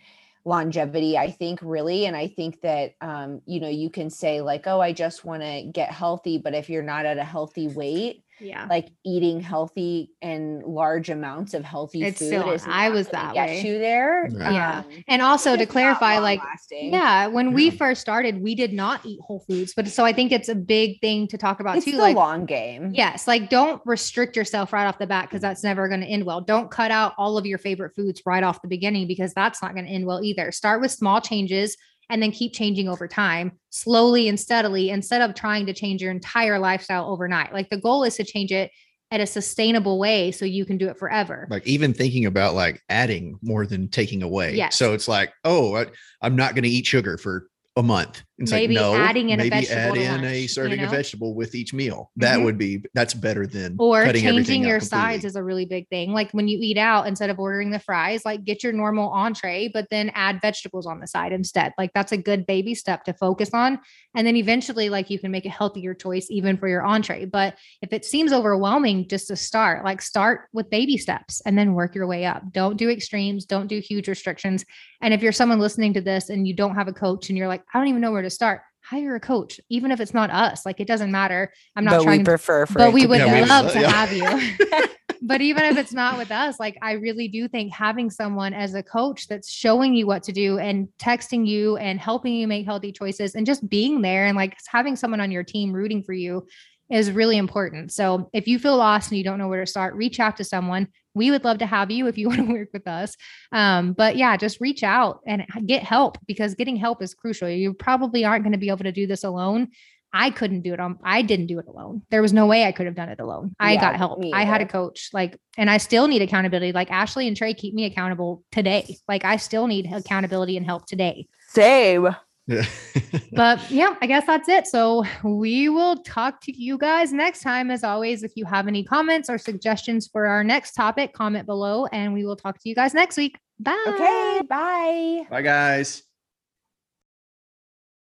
longevity 0.45 1.17
i 1.17 1.31
think 1.31 1.59
really 1.61 2.05
and 2.05 2.15
i 2.15 2.27
think 2.27 2.59
that 2.61 2.95
um, 3.01 3.41
you 3.45 3.59
know 3.59 3.69
you 3.69 3.89
can 3.89 4.09
say 4.09 4.41
like 4.41 4.67
oh 4.67 4.81
i 4.81 4.91
just 4.91 5.23
want 5.23 5.41
to 5.41 5.63
get 5.71 5.91
healthy 5.91 6.37
but 6.37 6.53
if 6.53 6.69
you're 6.69 6.83
not 6.83 7.05
at 7.05 7.17
a 7.17 7.23
healthy 7.23 7.67
weight 7.67 8.22
yeah. 8.39 8.67
like 8.69 8.89
eating 9.05 9.39
healthy 9.39 10.11
and 10.21 10.63
large 10.63 11.09
amounts 11.09 11.53
of 11.53 11.63
healthy 11.63 12.03
it's 12.03 12.19
food 12.19 12.27
still, 12.27 12.51
is 12.51 12.63
i 12.67 12.89
was 12.89 13.07
that 13.09 13.35
way. 13.35 13.61
you 13.61 13.77
there 13.77 14.27
yeah. 14.29 14.79
Um, 14.79 15.03
and 15.07 15.21
also 15.21 15.55
to 15.55 15.65
clarify 15.65 16.19
like 16.19 16.41
yeah 16.71 17.27
when 17.27 17.49
yeah. 17.49 17.55
we 17.55 17.69
first 17.69 18.01
started 18.01 18.41
we 18.41 18.55
did 18.55 18.73
not 18.73 19.05
eat 19.05 19.19
whole 19.21 19.39
foods 19.47 19.73
but 19.75 19.87
so 19.87 20.05
i 20.05 20.13
think 20.13 20.31
it's 20.31 20.49
a 20.49 20.55
big 20.55 20.99
thing 21.01 21.27
to 21.27 21.37
talk 21.37 21.59
about 21.59 21.77
it's 21.77 21.85
too 21.85 21.97
like 21.97 22.15
long 22.15 22.45
game. 22.45 22.91
Yes 22.93 23.27
like 23.27 23.49
don't 23.49 23.81
restrict 23.85 24.35
yourself 24.35 24.73
right 24.73 24.85
off 24.85 24.99
the 24.99 25.07
bat 25.07 25.29
because 25.29 25.41
that's 25.41 25.63
never 25.63 25.87
going 25.87 26.01
to 26.01 26.07
end 26.07 26.25
well. 26.25 26.41
Don't 26.41 26.69
cut 26.69 26.91
out 26.91 27.13
all 27.17 27.37
of 27.37 27.45
your 27.45 27.57
favorite 27.57 27.95
foods 27.95 28.21
right 28.25 28.43
off 28.43 28.61
the 28.61 28.67
beginning 28.67 29.07
because 29.07 29.33
that's 29.33 29.61
not 29.61 29.73
going 29.73 29.85
to 29.85 29.91
end 29.91 30.05
well 30.05 30.23
either. 30.23 30.51
Start 30.51 30.81
with 30.81 30.91
small 30.91 31.21
changes 31.21 31.77
and 32.09 32.21
then 32.21 32.31
keep 32.31 32.53
changing 32.53 32.87
over 32.87 33.07
time, 33.07 33.53
slowly 33.69 34.27
and 34.27 34.39
steadily, 34.39 34.89
instead 34.89 35.21
of 35.21 35.35
trying 35.35 35.65
to 35.65 35.73
change 35.73 36.01
your 36.01 36.11
entire 36.11 36.59
lifestyle 36.59 37.09
overnight. 37.09 37.53
Like 37.53 37.69
the 37.69 37.77
goal 37.77 38.03
is 38.03 38.15
to 38.17 38.23
change 38.23 38.51
it 38.51 38.71
at 39.11 39.21
a 39.21 39.27
sustainable 39.27 39.99
way 39.99 40.31
so 40.31 40.43
you 40.43 40.65
can 40.65 40.77
do 40.77 40.89
it 40.89 40.97
forever. 40.97 41.47
Like 41.49 41.67
even 41.67 41.93
thinking 41.93 42.25
about 42.25 42.55
like 42.55 42.81
adding 42.89 43.37
more 43.43 43.67
than 43.67 43.87
taking 43.87 44.23
away. 44.23 44.55
Yeah. 44.55 44.69
So 44.69 44.93
it's 44.93 45.07
like, 45.07 45.31
oh, 45.43 45.75
I, 45.75 45.85
I'm 46.21 46.35
not 46.35 46.55
going 46.55 46.63
to 46.63 46.69
eat 46.69 46.87
sugar 46.87 47.17
for 47.17 47.47
a 47.75 47.83
month. 47.83 48.23
It's 48.39 48.51
maybe 48.51 48.75
like, 48.75 48.83
no, 48.83 48.95
adding 48.95 49.29
in 49.29 49.37
maybe 49.37 49.49
a 49.49 49.59
vegetable 49.59 49.79
add 49.79 49.97
in 49.97 50.21
lunch, 50.23 50.25
a 50.25 50.47
serving 50.47 50.71
you 50.71 50.77
know? 50.77 50.85
of 50.85 50.91
vegetable 50.91 51.35
with 51.35 51.53
each 51.53 51.71
meal. 51.71 52.11
That 52.15 52.35
mm-hmm. 52.35 52.45
would 52.45 52.57
be 52.57 52.83
that's 52.95 53.13
better 53.13 53.45
than 53.45 53.75
or 53.77 54.11
changing 54.11 54.63
your 54.63 54.79
sides 54.79 55.23
is 55.23 55.35
a 55.35 55.43
really 55.43 55.65
big 55.65 55.87
thing. 55.89 56.13
Like 56.13 56.31
when 56.31 56.47
you 56.47 56.57
eat 56.59 56.77
out, 56.77 57.07
instead 57.07 57.29
of 57.29 57.37
ordering 57.37 57.69
the 57.69 57.77
fries, 57.77 58.25
like 58.25 58.43
get 58.43 58.63
your 58.63 58.73
normal 58.73 59.09
entree, 59.09 59.67
but 59.67 59.87
then 59.91 60.11
add 60.15 60.41
vegetables 60.41 60.87
on 60.87 60.99
the 60.99 61.05
side 61.05 61.31
instead. 61.31 61.73
Like 61.77 61.91
that's 61.93 62.11
a 62.11 62.17
good 62.17 62.47
baby 62.47 62.73
step 62.73 63.03
to 63.05 63.13
focus 63.13 63.51
on. 63.53 63.79
And 64.15 64.25
then 64.25 64.35
eventually, 64.35 64.89
like 64.89 65.11
you 65.11 65.19
can 65.19 65.29
make 65.29 65.45
a 65.45 65.49
healthier 65.49 65.93
choice 65.93 66.27
even 66.31 66.57
for 66.57 66.67
your 66.67 66.83
entree. 66.83 67.25
But 67.25 67.57
if 67.83 67.93
it 67.93 68.03
seems 68.03 68.33
overwhelming 68.33 69.07
just 69.09 69.27
to 69.27 69.35
start, 69.35 69.85
like 69.85 70.01
start 70.01 70.47
with 70.53 70.71
baby 70.71 70.97
steps 70.97 71.41
and 71.45 71.55
then 71.55 71.75
work 71.75 71.93
your 71.93 72.07
way 72.07 72.25
up. 72.25 72.51
Don't 72.51 72.77
do 72.77 72.89
extremes, 72.89 73.45
don't 73.45 73.67
do 73.67 73.79
huge 73.79 74.07
restrictions. 74.07 74.65
And 75.01 75.13
if 75.13 75.21
you're 75.21 75.31
someone 75.31 75.59
listening 75.59 75.93
to 75.93 76.01
this 76.01 76.29
and 76.29 76.47
you 76.47 76.55
don't 76.55 76.75
have 76.75 76.87
a 76.87 76.93
coach 76.93 77.29
and 77.29 77.37
you're 77.37 77.47
like, 77.47 77.61
I 77.73 77.77
don't 77.77 77.89
even 77.89 78.01
know 78.01 78.11
where 78.11 78.22
to 78.23 78.29
start, 78.29 78.61
hire 78.83 79.15
a 79.15 79.19
coach, 79.19 79.59
even 79.69 79.91
if 79.91 79.99
it's 79.99 80.13
not 80.13 80.29
us. 80.29 80.65
Like 80.65 80.79
it 80.79 80.87
doesn't 80.87 81.11
matter. 81.11 81.53
I'm 81.75 81.85
not 81.85 81.97
but 81.97 82.03
trying. 82.03 82.19
We 82.19 82.25
prefer, 82.25 82.65
but 82.65 82.93
we 82.93 83.05
would 83.05 83.19
yeah, 83.19 83.45
love 83.45 83.71
to 83.71 83.81
yeah. 83.81 83.91
have 83.91 84.11
you. 84.11 84.87
but 85.21 85.41
even 85.41 85.63
if 85.63 85.77
it's 85.77 85.93
not 85.93 86.17
with 86.17 86.31
us, 86.31 86.59
like 86.59 86.77
I 86.81 86.93
really 86.93 87.27
do 87.27 87.47
think 87.47 87.71
having 87.71 88.09
someone 88.09 88.53
as 88.53 88.73
a 88.73 88.83
coach 88.83 89.27
that's 89.27 89.49
showing 89.49 89.93
you 89.93 90.05
what 90.05 90.23
to 90.23 90.31
do 90.31 90.59
and 90.59 90.89
texting 90.99 91.47
you 91.47 91.77
and 91.77 91.99
helping 91.99 92.33
you 92.33 92.47
make 92.47 92.65
healthy 92.65 92.91
choices 92.91 93.35
and 93.35 93.45
just 93.45 93.67
being 93.69 94.01
there 94.01 94.25
and 94.25 94.35
like 94.35 94.57
having 94.67 94.95
someone 94.95 95.21
on 95.21 95.31
your 95.31 95.43
team 95.43 95.71
rooting 95.71 96.03
for 96.03 96.13
you 96.13 96.45
is 96.91 97.11
really 97.11 97.37
important. 97.37 97.91
So 97.91 98.29
if 98.33 98.47
you 98.47 98.59
feel 98.59 98.77
lost 98.77 99.11
and 99.11 99.17
you 99.17 99.23
don't 99.23 99.39
know 99.39 99.47
where 99.47 99.63
to 99.63 99.69
start, 99.69 99.95
reach 99.95 100.19
out 100.19 100.37
to 100.37 100.43
someone. 100.43 100.89
We 101.15 101.31
would 101.31 101.43
love 101.43 101.59
to 101.59 101.65
have 101.65 101.91
you 101.91 102.07
if 102.07 102.17
you 102.17 102.27
want 102.29 102.47
to 102.47 102.53
work 102.53 102.69
with 102.73 102.87
us. 102.87 103.15
Um, 103.51 103.93
but 103.93 104.15
yeah, 104.15 104.37
just 104.37 104.61
reach 104.61 104.83
out 104.83 105.19
and 105.25 105.45
get 105.65 105.83
help 105.83 106.17
because 106.27 106.55
getting 106.55 106.75
help 106.75 107.01
is 107.01 107.13
crucial. 107.13 107.49
You 107.49 107.73
probably 107.73 108.25
aren't 108.25 108.43
going 108.43 108.53
to 108.53 108.59
be 108.59 108.69
able 108.69 108.83
to 108.83 108.91
do 108.91 109.07
this 109.07 109.23
alone. 109.23 109.69
I 110.15 110.29
couldn't 110.29 110.61
do 110.61 110.73
it 110.73 110.79
on 110.79 110.99
I 111.03 111.23
didn't 111.23 111.47
do 111.47 111.57
it 111.57 111.65
alone. 111.67 112.03
There 112.11 112.21
was 112.21 112.33
no 112.33 112.45
way 112.45 112.65
I 112.65 112.71
could 112.71 112.85
have 112.85 112.95
done 112.95 113.09
it 113.09 113.19
alone. 113.19 113.55
I 113.59 113.73
yeah, 113.73 113.81
got 113.81 113.95
help. 113.95 114.23
I 114.31 114.45
had 114.45 114.61
a 114.61 114.67
coach. 114.67 115.09
Like 115.11 115.39
and 115.57 115.71
I 115.71 115.77
still 115.77 116.07
need 116.07 116.21
accountability. 116.21 116.71
Like 116.71 116.91
Ashley 116.91 117.27
and 117.27 117.35
Trey 117.35 117.55
keep 117.55 117.73
me 117.73 117.85
accountable 117.85 118.43
today. 118.51 118.97
Like 119.07 119.25
I 119.25 119.37
still 119.37 119.65
need 119.65 119.91
accountability 119.91 120.55
and 120.55 120.65
help 120.65 120.85
today. 120.85 121.27
Same. 121.49 122.15
but 123.31 123.71
yeah, 123.71 123.95
I 124.01 124.07
guess 124.07 124.25
that's 124.25 124.49
it. 124.49 124.67
So 124.67 125.05
we 125.23 125.69
will 125.69 125.97
talk 125.97 126.41
to 126.41 126.51
you 126.51 126.77
guys 126.77 127.13
next 127.13 127.41
time. 127.41 127.71
As 127.71 127.83
always, 127.83 128.23
if 128.23 128.33
you 128.35 128.45
have 128.45 128.67
any 128.67 128.83
comments 128.83 129.29
or 129.29 129.37
suggestions 129.37 130.07
for 130.07 130.25
our 130.25 130.43
next 130.43 130.73
topic, 130.73 131.13
comment 131.13 131.45
below 131.45 131.85
and 131.87 132.13
we 132.13 132.25
will 132.25 132.35
talk 132.35 132.59
to 132.59 132.69
you 132.69 132.75
guys 132.75 132.93
next 132.93 133.17
week. 133.17 133.37
Bye. 133.59 133.83
Okay. 133.87 134.41
Bye. 134.47 135.27
Bye, 135.29 135.41
guys. 135.41 136.03